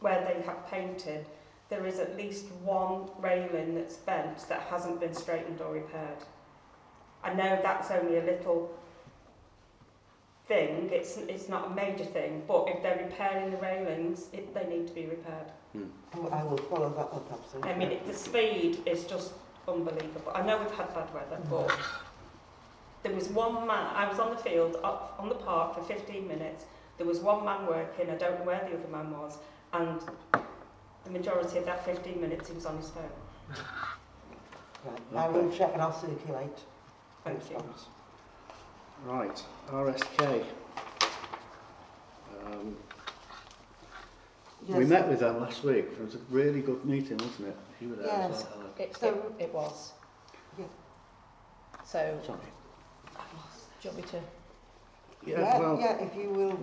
where 0.00 0.24
they 0.24 0.42
have 0.42 0.66
painted, 0.68 1.26
there 1.68 1.86
is 1.86 1.98
at 1.98 2.16
least 2.16 2.46
one 2.64 3.08
railing 3.20 3.74
that's 3.74 3.96
bent 3.96 4.48
that 4.48 4.62
hasn't 4.62 5.00
been 5.00 5.14
straightened 5.14 5.60
or 5.60 5.72
repaired. 5.72 6.18
I 7.22 7.32
know 7.32 7.58
that's 7.62 7.90
only 7.90 8.18
a 8.18 8.22
little 8.22 8.76
thing, 10.46 10.90
it's, 10.92 11.16
it's 11.16 11.48
not 11.48 11.70
a 11.70 11.74
major 11.74 12.04
thing, 12.04 12.42
but 12.46 12.68
if 12.68 12.82
they're 12.82 12.98
repairing 12.98 13.50
the 13.50 13.56
railings, 13.58 14.26
it, 14.32 14.52
they 14.52 14.66
need 14.66 14.86
to 14.86 14.92
be 14.92 15.06
repaired. 15.06 15.50
Hmm. 15.72 15.84
Oh, 16.16 16.28
I 16.28 16.42
will 16.44 16.58
follow 16.58 16.90
that 16.90 17.00
up, 17.00 17.30
absolutely. 17.32 17.70
I 17.70 17.78
mean, 17.78 17.92
it, 17.92 18.06
the 18.06 18.12
speed 18.12 18.80
is 18.84 19.04
just 19.04 19.32
unbelievable. 19.68 20.32
I 20.34 20.42
know 20.42 20.58
we've 20.58 20.70
had 20.70 20.92
bad 20.94 21.12
weather, 21.14 21.38
but 21.50 21.76
there 23.02 23.12
was 23.12 23.28
one 23.28 23.66
man, 23.66 23.86
I 23.94 24.08
was 24.08 24.18
on 24.18 24.30
the 24.30 24.36
field, 24.40 24.78
up 24.82 25.16
on 25.18 25.28
the 25.28 25.34
park 25.34 25.74
for 25.74 25.82
15 25.82 26.26
minutes. 26.26 26.64
There 26.98 27.06
was 27.06 27.20
one 27.20 27.44
man 27.44 27.66
working, 27.66 28.10
I 28.10 28.14
don't 28.14 28.38
know 28.38 28.44
where 28.44 28.60
the 28.60 28.76
other 28.76 28.88
man 28.90 29.10
was, 29.10 29.38
and 29.72 30.00
the 31.04 31.10
majority 31.10 31.58
of 31.58 31.66
that 31.66 31.84
15 31.84 32.20
minutes 32.20 32.48
he 32.48 32.54
was 32.54 32.66
on 32.66 32.76
his 32.76 32.90
phone. 32.90 33.10
Right. 34.84 35.24
I 35.24 35.28
will 35.28 35.50
check 35.50 35.70
and 35.72 35.82
I'll 35.82 35.92
circulate. 35.92 36.58
Thank 37.24 37.50
you. 37.50 37.56
response. 37.56 37.86
Right, 39.04 39.42
RSK. 39.70 40.44
Um, 42.46 42.76
Yes, 44.66 44.78
we 44.78 44.86
met 44.86 45.08
with 45.08 45.20
them 45.20 45.40
last 45.42 45.62
week. 45.62 45.84
It 45.92 46.02
was 46.02 46.14
a 46.14 46.18
really 46.30 46.62
good 46.62 46.82
meeting, 46.86 47.18
wasn't 47.18 47.48
it? 47.48 47.56
You 47.84 47.90
were 47.90 47.96
there 47.96 48.06
Yes. 48.06 48.46
as. 48.46 48.80
It, 48.80 48.96
So- 48.96 49.32
it, 49.38 49.44
it 49.44 49.54
was. 49.54 49.92
Yeah. 50.58 50.64
So, 51.84 52.18
Sorry. 52.24 52.38
do 53.12 53.18
you 53.82 53.90
want 53.90 53.96
me 53.96 54.02
to? 54.10 54.20
Yeah, 55.26 55.40
yeah, 55.40 55.58
well, 55.58 55.78
yeah, 55.78 55.96
if 55.98 56.14
you 56.16 56.30
will 56.30 56.58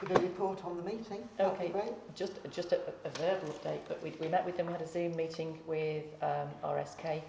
give 0.00 0.16
a 0.16 0.20
report 0.20 0.64
on 0.64 0.78
the 0.78 0.82
meeting, 0.82 1.28
that'd 1.36 1.52
Okay. 1.52 1.66
be 1.66 1.72
great. 1.74 2.14
Just, 2.14 2.32
just 2.50 2.72
a, 2.72 2.80
a 3.04 3.10
verbal 3.10 3.52
update, 3.52 3.80
but 3.86 4.02
we, 4.02 4.12
we 4.18 4.28
met 4.28 4.46
with 4.46 4.56
them, 4.56 4.66
we 4.66 4.72
had 4.72 4.80
a 4.80 4.86
Zoom 4.86 5.14
meeting 5.14 5.58
with 5.66 6.04
um, 6.22 6.48
RSK. 6.64 7.20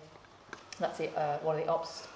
That's 0.80 1.00
it, 1.02 1.14
uh, 1.18 1.38
one 1.40 1.58
of 1.60 1.66
the 1.66 1.70
ops 1.72 2.08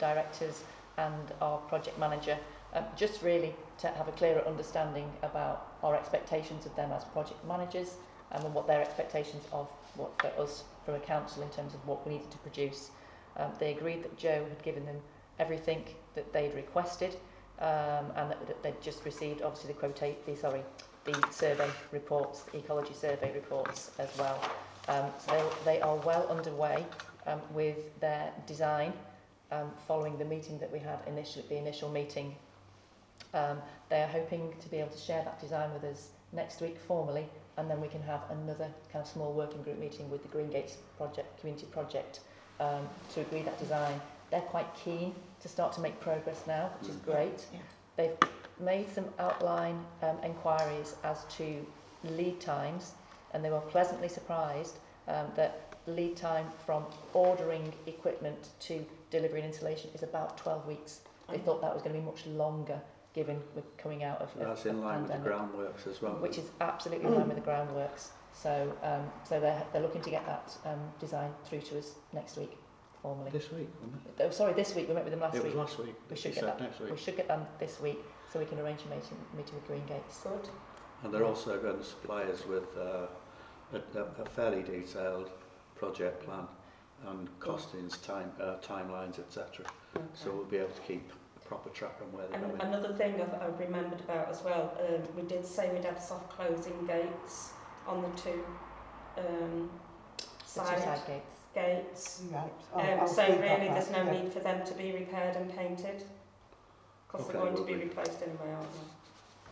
directors 0.00 0.64
and 0.98 1.32
our 1.40 1.58
project 1.58 1.96
manager, 1.98 2.36
um, 2.74 2.84
just 2.96 3.22
really 3.22 3.54
to 3.78 3.86
have 3.88 4.08
a 4.08 4.12
clearer 4.12 4.42
understanding 4.48 5.10
about 5.22 5.74
our 5.84 5.94
expectations 5.94 6.66
of 6.66 6.74
them 6.74 6.90
as 6.92 7.04
project 7.04 7.44
managers 7.46 7.94
and 8.32 8.42
what 8.54 8.66
their 8.66 8.80
expectations 8.82 9.44
of 9.52 9.68
what 9.96 10.20
for 10.20 10.28
us 10.40 10.64
from 10.84 10.94
a 10.94 11.00
council 11.00 11.42
in 11.42 11.48
terms 11.50 11.74
of 11.74 11.86
what 11.86 12.06
we 12.06 12.14
needed 12.14 12.30
to 12.30 12.38
produce. 12.38 12.90
Um, 13.36 13.50
they 13.58 13.72
agreed 13.72 14.02
that 14.02 14.16
Joe 14.16 14.44
had 14.48 14.62
given 14.62 14.86
them 14.86 14.96
everything 15.38 15.84
that 16.14 16.32
they'd 16.32 16.54
requested 16.54 17.16
um, 17.60 18.12
and 18.16 18.30
that, 18.30 18.46
that 18.46 18.62
they'd 18.62 18.80
just 18.80 19.04
received 19.04 19.42
obviously 19.42 19.72
the 19.72 19.78
quote, 19.78 20.00
the, 20.26 20.36
sorry, 20.36 20.62
the 21.04 21.26
survey 21.30 21.68
reports, 21.92 22.42
the 22.44 22.58
ecology 22.58 22.94
survey 22.94 23.32
reports 23.34 23.90
as 23.98 24.08
well. 24.18 24.40
Um, 24.88 25.06
so 25.18 25.32
they, 25.64 25.72
they 25.72 25.80
are 25.80 25.96
well 25.96 26.26
underway 26.28 26.84
um, 27.26 27.40
with 27.52 27.98
their 28.00 28.32
design 28.46 28.92
um, 29.52 29.70
following 29.86 30.18
the 30.18 30.24
meeting 30.24 30.58
that 30.58 30.72
we 30.72 30.78
had 30.78 30.98
initially, 31.06 31.44
the 31.48 31.56
initial 31.56 31.90
meeting. 31.90 32.34
Um, 33.34 33.58
they 33.88 34.02
are 34.02 34.08
hoping 34.08 34.54
to 34.60 34.68
be 34.68 34.78
able 34.78 34.90
to 34.90 34.98
share 34.98 35.22
that 35.24 35.40
design 35.40 35.72
with 35.72 35.84
us 35.84 36.08
next 36.32 36.60
week 36.60 36.78
formally 36.78 37.28
and 37.56 37.70
then 37.70 37.80
we 37.80 37.88
can 37.88 38.02
have 38.02 38.22
another 38.30 38.68
kind 38.92 39.02
of 39.04 39.06
small 39.08 39.32
working 39.32 39.62
group 39.62 39.78
meeting 39.78 40.10
with 40.10 40.22
the 40.22 40.28
Green 40.28 40.50
Gates 40.50 40.76
project, 40.96 41.38
community 41.40 41.66
project 41.66 42.20
um, 42.60 42.88
to 43.14 43.20
agree 43.20 43.42
that 43.42 43.58
design. 43.58 44.00
They're 44.30 44.40
quite 44.40 44.66
keen 44.74 45.14
to 45.40 45.48
start 45.48 45.72
to 45.74 45.80
make 45.80 45.98
progress 46.00 46.42
now, 46.46 46.70
which 46.80 46.90
is 46.90 46.96
great. 46.96 47.46
Yeah. 47.52 47.60
They've 47.96 48.30
made 48.60 48.92
some 48.92 49.06
outline 49.18 49.84
um, 50.02 50.16
inquiries 50.24 50.96
as 51.04 51.24
to 51.36 51.64
lead 52.04 52.40
times, 52.40 52.92
and 53.32 53.44
they 53.44 53.50
were 53.50 53.60
pleasantly 53.60 54.08
surprised 54.08 54.78
um, 55.08 55.26
that 55.36 55.74
lead 55.86 56.16
time 56.16 56.46
from 56.64 56.84
ordering 57.14 57.72
equipment 57.86 58.48
to 58.60 58.84
delivery 59.10 59.40
and 59.40 59.48
installation 59.48 59.90
is 59.94 60.02
about 60.02 60.36
12 60.36 60.66
weeks. 60.66 61.00
They 61.30 61.38
thought 61.38 61.60
that 61.62 61.72
was 61.72 61.82
going 61.82 61.94
to 61.94 62.00
be 62.00 62.06
much 62.06 62.26
longer, 62.26 62.80
given 63.16 63.40
we're 63.56 63.62
coming 63.78 64.04
out 64.04 64.20
of, 64.20 64.28
of 64.36 64.46
That's 64.46 64.66
in 64.66 64.76
of 64.76 64.84
line 64.84 65.02
with 65.02 65.10
the 65.10 65.14
pandemic, 65.18 65.50
groundworks 65.50 65.86
as 65.90 66.02
well. 66.02 66.12
which 66.20 66.36
is 66.38 66.44
absolutely 66.60 67.06
in 67.08 67.14
line 67.16 67.26
with 67.28 67.42
the 67.42 67.50
groundworks. 67.50 68.08
So, 68.32 68.76
um, 68.82 69.10
so 69.26 69.40
they're, 69.40 69.64
they're 69.72 69.80
looking 69.80 70.02
to 70.02 70.10
get 70.10 70.24
that 70.26 70.52
um, 70.66 70.78
design 71.00 71.30
through 71.46 71.60
to 71.62 71.78
us 71.78 71.94
next 72.12 72.36
week, 72.36 72.58
formally. 73.00 73.30
This 73.30 73.50
week, 73.50 73.70
wasn't 73.82 74.02
Oh, 74.20 74.30
sorry, 74.30 74.52
this 74.52 74.74
week. 74.74 74.86
We 74.88 74.94
met 74.94 75.04
with 75.04 75.14
them 75.14 75.22
it? 75.22 75.24
last 75.24 75.34
It 75.36 75.44
was 75.44 75.54
week. 75.54 75.62
last 75.62 75.78
week. 75.78 75.94
We 76.10 76.16
should 76.16 76.34
get 76.34 76.44
that. 76.44 76.60
next 76.60 76.78
week. 76.78 76.90
We 76.90 76.98
should 76.98 77.16
get 77.16 77.28
them 77.28 77.46
this 77.58 77.80
week, 77.80 77.98
so 78.30 78.38
we 78.38 78.44
can 78.44 78.58
arrange 78.60 78.80
a 78.82 78.94
meeting, 78.94 79.16
meeting 79.34 79.54
with 79.54 79.66
Green 79.66 79.86
Gates. 79.86 80.20
Good. 80.22 80.50
And 81.02 81.12
they're 81.14 81.24
also 81.24 81.58
going 81.58 81.78
to 81.78 81.84
supply 81.84 82.24
us 82.24 82.44
with 82.46 82.64
uh, 82.76 83.06
a, 83.72 83.98
a- 83.98 84.22
a 84.22 84.26
fairly 84.26 84.62
detailed 84.62 85.30
project 85.74 86.22
plan 86.22 86.46
and 87.06 87.28
costings, 87.40 88.04
time, 88.04 88.30
uh, 88.40 88.56
timelines, 88.62 89.18
etc. 89.18 89.64
So 90.12 90.32
we'll 90.32 90.44
be 90.44 90.58
able 90.58 90.68
to 90.74 90.80
keep 90.82 91.10
a 91.10 91.25
proper 91.48 91.70
track 91.70 91.96
on 92.02 92.12
where 92.12 92.26
they're 92.26 92.40
And 92.40 92.58
going. 92.58 92.60
another 92.74 92.92
thing 92.94 93.14
I've, 93.20 93.34
I've 93.42 93.58
remembered 93.58 94.00
about 94.00 94.28
as 94.28 94.42
well, 94.42 94.76
um, 94.80 95.02
we 95.16 95.22
did 95.28 95.44
say 95.46 95.72
we'd 95.72 95.84
have 95.84 96.00
soft 96.00 96.30
closing 96.30 96.86
gates 96.86 97.50
on 97.86 98.02
the 98.02 98.08
two 98.20 98.44
um, 99.18 99.70
The 100.18 100.22
two 100.22 100.28
side 100.44 100.78
side 100.80 101.00
gates. 101.06 101.40
gates. 101.54 102.22
Right. 102.32 102.52
I'll- 102.74 102.80
Um, 102.94 103.00
I'll 103.00 103.08
so 103.08 103.22
really, 103.26 103.68
there's 103.68 103.90
no 103.90 104.02
yeah. 104.04 104.12
need 104.22 104.32
for 104.32 104.40
them 104.40 104.64
to 104.66 104.74
be 104.74 104.92
repaired 104.92 105.36
and 105.36 105.54
painted 105.56 106.04
because 107.06 107.26
Okay, 107.28 107.32
they're 107.32 107.42
going 107.42 107.54
to 107.54 107.60
will 107.62 107.66
be 107.68 107.74
be. 107.74 107.82
replaced 107.84 108.22
anyway, 108.22 108.52
aren't 108.52 108.72
they? 108.72 108.78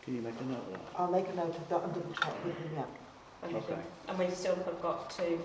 Can 0.03 0.17
you 0.17 0.23
make 0.23 0.39
a 0.41 0.45
note 0.45 0.59
of 0.59 0.73
that? 0.73 0.81
I'll 0.99 1.11
make 1.11 1.29
a 1.29 1.35
note 1.35 1.57
of 1.57 1.69
that 1.69 1.83
and 1.85 1.95
double 1.95 2.13
check 2.13 2.45
with 2.45 2.59
them, 2.59 2.71
yeah. 2.75 2.85
And, 3.43 3.57
Okay. 3.57 3.79
and 4.09 4.19
we 4.19 4.29
still 4.31 4.55
have 4.57 4.83
got 4.83 5.09
two 5.11 5.41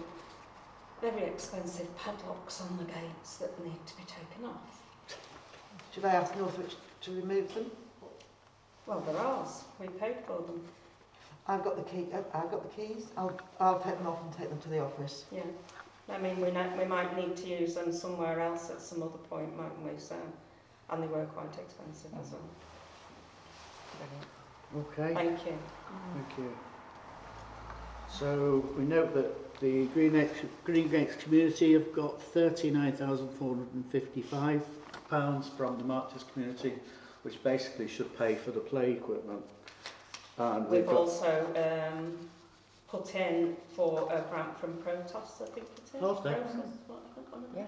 very 1.02 1.24
expensive 1.24 1.88
padlocks 1.98 2.60
on 2.62 2.78
the 2.78 2.84
gates 2.84 3.38
that 3.38 3.58
need 3.64 3.86
to 3.88 3.96
be 3.96 4.04
taken 4.04 4.44
off. 4.46 4.84
Should 5.94 6.06
I 6.06 6.14
ask 6.16 6.36
Northwich 6.38 6.76
to 7.02 7.12
remove 7.12 7.54
them? 7.54 7.70
Well, 8.86 9.02
they're 9.02 9.18
ours. 9.18 9.64
We 9.80 9.88
paid 9.88 10.18
for 10.26 10.42
them. 10.42 10.62
I've 11.48 11.64
got 11.64 11.76
the 11.78 11.84
key. 11.84 12.08
uh, 12.14 12.22
I've 12.34 12.52
got 12.52 12.64
the 12.64 12.70
keys. 12.76 13.08
I'll 13.18 13.38
I'll 13.60 13.80
take 13.80 13.98
them 13.98 14.08
off 14.08 14.22
and 14.24 14.32
take 14.34 14.50
them 14.50 14.60
to 14.60 14.70
the 14.70 14.80
office. 14.84 15.26
Yeah. 15.32 15.44
I 16.12 16.18
mean, 16.18 16.42
we, 16.42 16.50
ne- 16.52 16.76
we 16.78 16.86
might 16.86 17.16
need 17.16 17.36
to 17.38 17.48
use 17.48 17.76
them 17.76 17.92
somewhere 17.94 18.40
else 18.40 18.72
at 18.72 18.82
some 18.82 19.04
other 19.04 19.20
point, 19.30 19.56
mightn't 19.56 19.84
we? 19.84 19.92
So, 20.00 20.16
and 20.90 21.04
they 21.04 21.08
were 21.08 21.26
quite 21.26 21.56
expensive 21.60 22.12
as 22.20 22.32
well. 22.32 22.42
Okay, 24.78 25.14
Thank 25.14 25.46
you. 25.46 25.58
thank 26.14 26.38
you. 26.38 26.54
So 28.08 28.64
we 28.78 28.86
note 28.86 29.14
that 29.14 29.60
the 29.60 29.86
Green 29.88 30.14
Gates, 30.14 30.40
Green 30.64 30.88
Gates 30.90 31.16
community 31.22 31.74
have 31.74 31.92
got 31.94 32.20
£39,455 32.34 34.62
from 35.10 35.78
the 35.78 35.84
Martyrs 35.84 36.26
community, 36.34 36.74
which 37.24 37.42
basically 37.44 37.88
should 37.88 38.18
pay 38.18 38.36
for 38.36 38.52
the 38.52 38.60
play 38.60 38.92
equipment. 38.92 39.44
And 40.38 40.70
we've 40.70 40.86
We've 40.86 40.96
also 40.96 41.46
um, 41.56 42.18
put 42.88 43.14
in 43.16 43.58
for 43.76 44.08
a 44.12 44.22
grant 44.30 44.58
from 44.60 44.74
Protos, 44.76 45.42
I 45.42 45.46
think 45.46 45.68
it 45.76 45.84
is. 45.84 46.02
Protos, 46.02 46.24
what 46.88 47.02
have 47.16 47.18
I 47.18 47.32
got 47.32 47.38
on 47.38 47.44
it? 47.44 47.50
Yeah. 47.58 47.66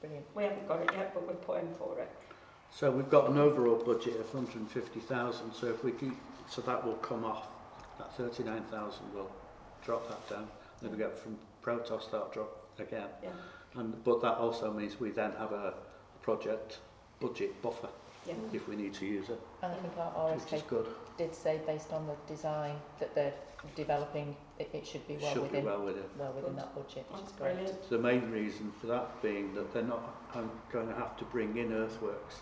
Brilliant. 0.00 0.26
We 0.34 0.42
haven't 0.42 0.68
got 0.68 0.80
it 0.80 0.90
yet, 0.92 1.14
but 1.14 1.26
we've 1.26 1.40
put 1.42 1.60
in 1.62 1.74
for 1.74 1.98
it. 1.98 2.10
So 2.70 2.90
we've 2.90 3.10
got 3.10 3.30
an 3.30 3.38
overall 3.38 3.76
budget 3.76 4.20
of 4.20 4.32
150,000. 4.34 5.52
So 5.52 5.66
if 5.66 5.82
we 5.82 5.92
can, 5.92 6.14
so 6.48 6.60
that 6.62 6.84
will 6.84 6.94
come 6.94 7.24
off. 7.24 7.48
That 7.98 8.14
39,000 8.14 9.14
will 9.14 9.30
drop 9.84 10.08
that 10.08 10.28
down. 10.36 10.46
Then 10.82 10.92
we 10.92 10.98
get 10.98 11.18
from 11.18 11.36
Protos 11.64 12.10
that'll 12.10 12.30
drop 12.32 12.68
again. 12.78 13.08
Yeah. 13.22 13.30
And 13.74 14.02
but 14.04 14.20
that 14.22 14.34
also 14.34 14.72
means 14.72 15.00
we 15.00 15.10
then 15.10 15.32
have 15.38 15.52
a 15.52 15.74
project 16.28 16.80
budget 17.20 17.50
buffer 17.62 17.88
Yeah. 18.26 18.34
if 18.52 18.68
we 18.68 18.76
need 18.76 18.92
to 19.00 19.06
use 19.06 19.30
it, 19.30 19.40
And 19.62 19.72
I 19.72 19.76
think 19.76 19.96
our 19.96 20.34
which 20.34 20.52
is 20.52 20.60
RSK 20.62 20.68
good. 20.68 20.86
did 21.16 21.34
say, 21.34 21.54
based 21.66 21.90
on 21.94 22.06
the 22.06 22.16
design 22.34 22.76
that 23.00 23.14
they're 23.14 23.32
developing, 23.74 24.36
it, 24.58 24.68
it 24.74 24.86
should 24.86 25.08
be 25.08 25.16
well 25.16 25.32
Should 25.32 25.42
within 25.44 25.62
be 25.62 25.66
well 25.66 25.84
within. 25.86 26.04
well 26.18 26.32
within 26.32 26.54
that 26.56 26.74
budget, 26.74 27.06
which 27.08 27.20
That's 27.20 27.32
is 27.32 27.38
great. 27.38 27.54
brilliant. 27.54 27.88
The 27.88 27.98
main 28.10 28.30
reason 28.30 28.70
for 28.78 28.88
that 28.88 29.22
being 29.22 29.54
that 29.54 29.72
they're 29.72 29.90
not 29.96 30.04
um, 30.34 30.50
going 30.70 30.88
to 30.88 30.94
have 30.94 31.16
to 31.16 31.24
bring 31.24 31.56
in 31.56 31.72
earthworks 31.72 32.36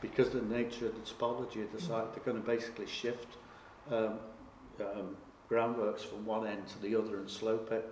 because 0.00 0.28
of 0.34 0.48
the 0.48 0.54
nature 0.56 0.86
of 0.86 0.94
the 0.94 1.02
topology 1.12 1.62
of 1.62 1.70
the 1.72 1.80
site. 1.90 2.08
They're 2.14 2.24
going 2.24 2.42
to 2.42 2.48
basically 2.56 2.86
shift 2.86 3.36
um, 3.90 4.14
um, 4.80 5.14
groundworks 5.50 6.00
from 6.10 6.24
one 6.24 6.46
end 6.46 6.66
to 6.68 6.78
the 6.80 6.96
other 6.96 7.18
and 7.18 7.28
slope 7.28 7.70
it. 7.70 7.84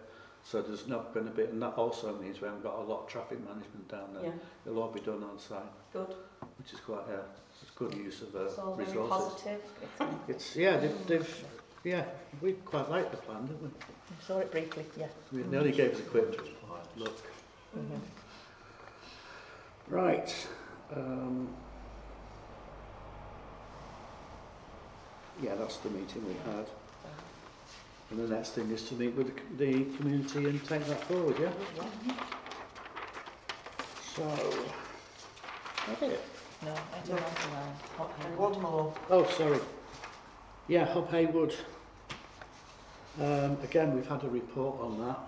So 0.46 0.60
there's 0.60 0.86
not 0.86 1.14
going 1.14 1.24
to 1.26 1.32
be, 1.32 1.44
and 1.44 1.60
that 1.62 1.74
also 1.76 2.14
means 2.18 2.40
we 2.42 2.46
haven't 2.46 2.62
got 2.62 2.78
a 2.78 2.82
lot 2.82 3.04
of 3.04 3.08
traffic 3.08 3.40
management 3.40 3.88
down 3.88 4.12
there. 4.12 4.24
Yeah, 4.24 4.30
It'll 4.66 4.82
all 4.82 4.90
be 4.90 5.00
done 5.00 5.22
on 5.24 5.38
site, 5.38 5.62
good. 5.92 6.14
which 6.58 6.72
is 6.74 6.80
quite 6.80 7.08
a, 7.08 7.22
it's 7.62 7.70
good 7.74 7.94
use 7.94 8.20
of 8.20 8.34
It's 8.34 8.58
all 8.58 8.74
uh, 8.74 8.76
very 8.76 8.88
resources. 8.88 9.10
positive. 9.42 9.60
It's 10.28 10.54
yeah, 10.54 10.76
they've, 10.76 11.06
they've 11.06 11.44
yeah, 11.82 12.04
we 12.42 12.52
quite 12.52 12.90
like 12.90 13.10
the 13.10 13.16
plan, 13.16 13.46
didn't 13.46 13.62
we? 13.62 13.68
I 13.68 14.26
saw 14.26 14.38
it 14.38 14.50
briefly, 14.50 14.84
yeah. 14.98 15.06
We 15.32 15.44
nearly 15.44 15.72
gave 15.72 15.94
us 15.94 16.00
a 16.00 16.02
quick 16.02 16.38
look. 16.96 17.16
Mhm. 17.76 18.00
Right. 19.88 20.46
Um, 20.94 21.48
yeah, 25.42 25.54
that's 25.56 25.78
the 25.78 25.88
meeting 25.90 26.26
we 26.26 26.34
had. 26.52 26.66
And 28.16 28.30
the 28.30 28.34
next 28.36 28.50
thing 28.50 28.70
is 28.70 28.82
to 28.90 28.94
meet 28.94 29.12
with 29.16 29.34
the, 29.58 29.72
the 29.72 29.84
community 29.96 30.44
and 30.48 30.64
take 30.68 30.84
that 30.84 31.02
forward, 31.02 31.34
yeah? 31.40 31.50
So, 34.14 34.22
I 35.88 35.94
did 35.98 36.12
it. 36.12 36.24
No, 36.64 36.70
I 36.70 37.06
don't 37.08 37.20
want 37.20 37.36
to 37.36 37.48
know. 37.48 37.72
Hot 37.96 38.12
hand. 38.20 38.38
One 38.38 38.62
more. 38.62 38.94
Oh, 39.10 39.26
sorry. 39.30 39.58
Yeah, 40.68 40.84
Hob 40.84 41.10
Hey 41.10 41.26
Wood. 41.26 41.56
Um, 43.20 43.58
again, 43.64 43.96
we've 43.96 44.06
had 44.06 44.22
a 44.22 44.28
report 44.28 44.80
on 44.80 45.00
that. 45.04 45.18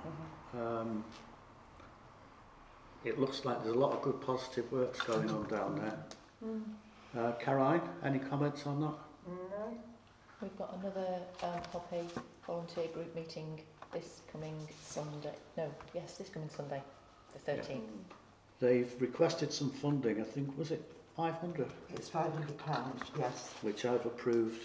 Mhm. 0.55 0.61
Um, 0.81 1.05
it 3.05 3.19
looks 3.19 3.45
like 3.45 3.65
there's 3.65 3.75
a 3.75 3.79
lot 3.79 3.95
of 3.95 4.03
good 4.03 4.21
positive 4.21 4.71
works 4.71 5.01
going 5.01 5.29
on 5.29 5.49
down 5.49 5.75
there. 5.75 7.21
Uh, 7.21 7.33
Caroline, 7.41 7.83
any 8.05 8.21
comments 8.21 8.65
on 8.65 8.81
that? 8.83 8.95
No. 10.41 10.49
We've 10.49 10.59
got 10.59 10.77
another 10.81 11.07
um, 11.43 11.61
Hoppy 11.73 12.03
volunteer 12.47 12.87
group 12.89 13.15
meeting 13.15 13.61
this 13.93 14.21
coming 14.31 14.57
Sunday. 14.83 15.33
No, 15.57 15.71
yes, 15.95 16.15
this 16.15 16.29
coming 16.29 16.49
Sunday, 16.49 16.83
the 17.45 17.53
13th. 17.53 17.81
They've 18.61 18.93
requested 19.01 19.53
some 19.53 19.71
funding, 19.71 20.21
I 20.21 20.25
think, 20.25 20.57
was 20.57 20.71
it 20.71 20.83
500? 21.17 21.67
It's 21.95 22.09
five 22.09 22.33
hundred 22.33 22.59
pounds. 22.59 23.03
Yes. 23.19 23.55
Which 23.63 23.85
I've 23.87 24.05
approved. 24.05 24.63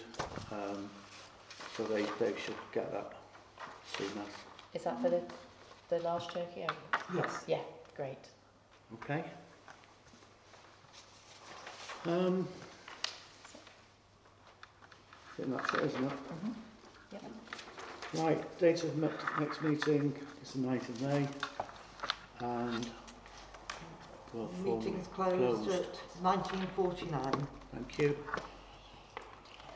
Um, 0.50 0.88
so 1.76 1.84
they, 1.84 2.02
they 2.18 2.34
should 2.38 2.54
get 2.72 2.92
that 2.92 3.12
soon 3.96 4.06
as. 4.08 4.74
Is 4.74 4.84
that 4.84 5.00
for 5.00 5.08
the, 5.08 5.22
the 5.88 5.98
large 6.00 6.26
turkey? 6.28 6.66
Oh, 6.68 6.74
Yes. 7.14 7.44
yeah, 7.46 7.58
great. 7.96 8.18
Okay. 8.94 9.24
Um, 12.06 12.46
I 15.32 15.42
think 15.42 15.56
that's 15.56 15.74
it, 15.74 15.84
isn't 15.84 16.04
it? 16.04 16.10
Mhm. 16.12 16.54
Yep. 17.12 17.22
Right, 18.14 18.58
date 18.58 18.84
of 18.84 18.96
me- 18.96 19.08
next 19.40 19.62
meeting 19.62 20.14
is 20.42 20.52
the 20.52 20.58
9th 20.60 20.88
of 20.88 21.00
May. 21.02 21.28
And 22.40 22.90
we'll 24.34 24.48
formally 24.48 25.00
is 25.00 25.06
closed 25.08 25.64
closed. 25.64 25.70
at 25.70 25.96
1949. 26.22 27.48
Thank 27.72 27.98
you. 27.98 28.16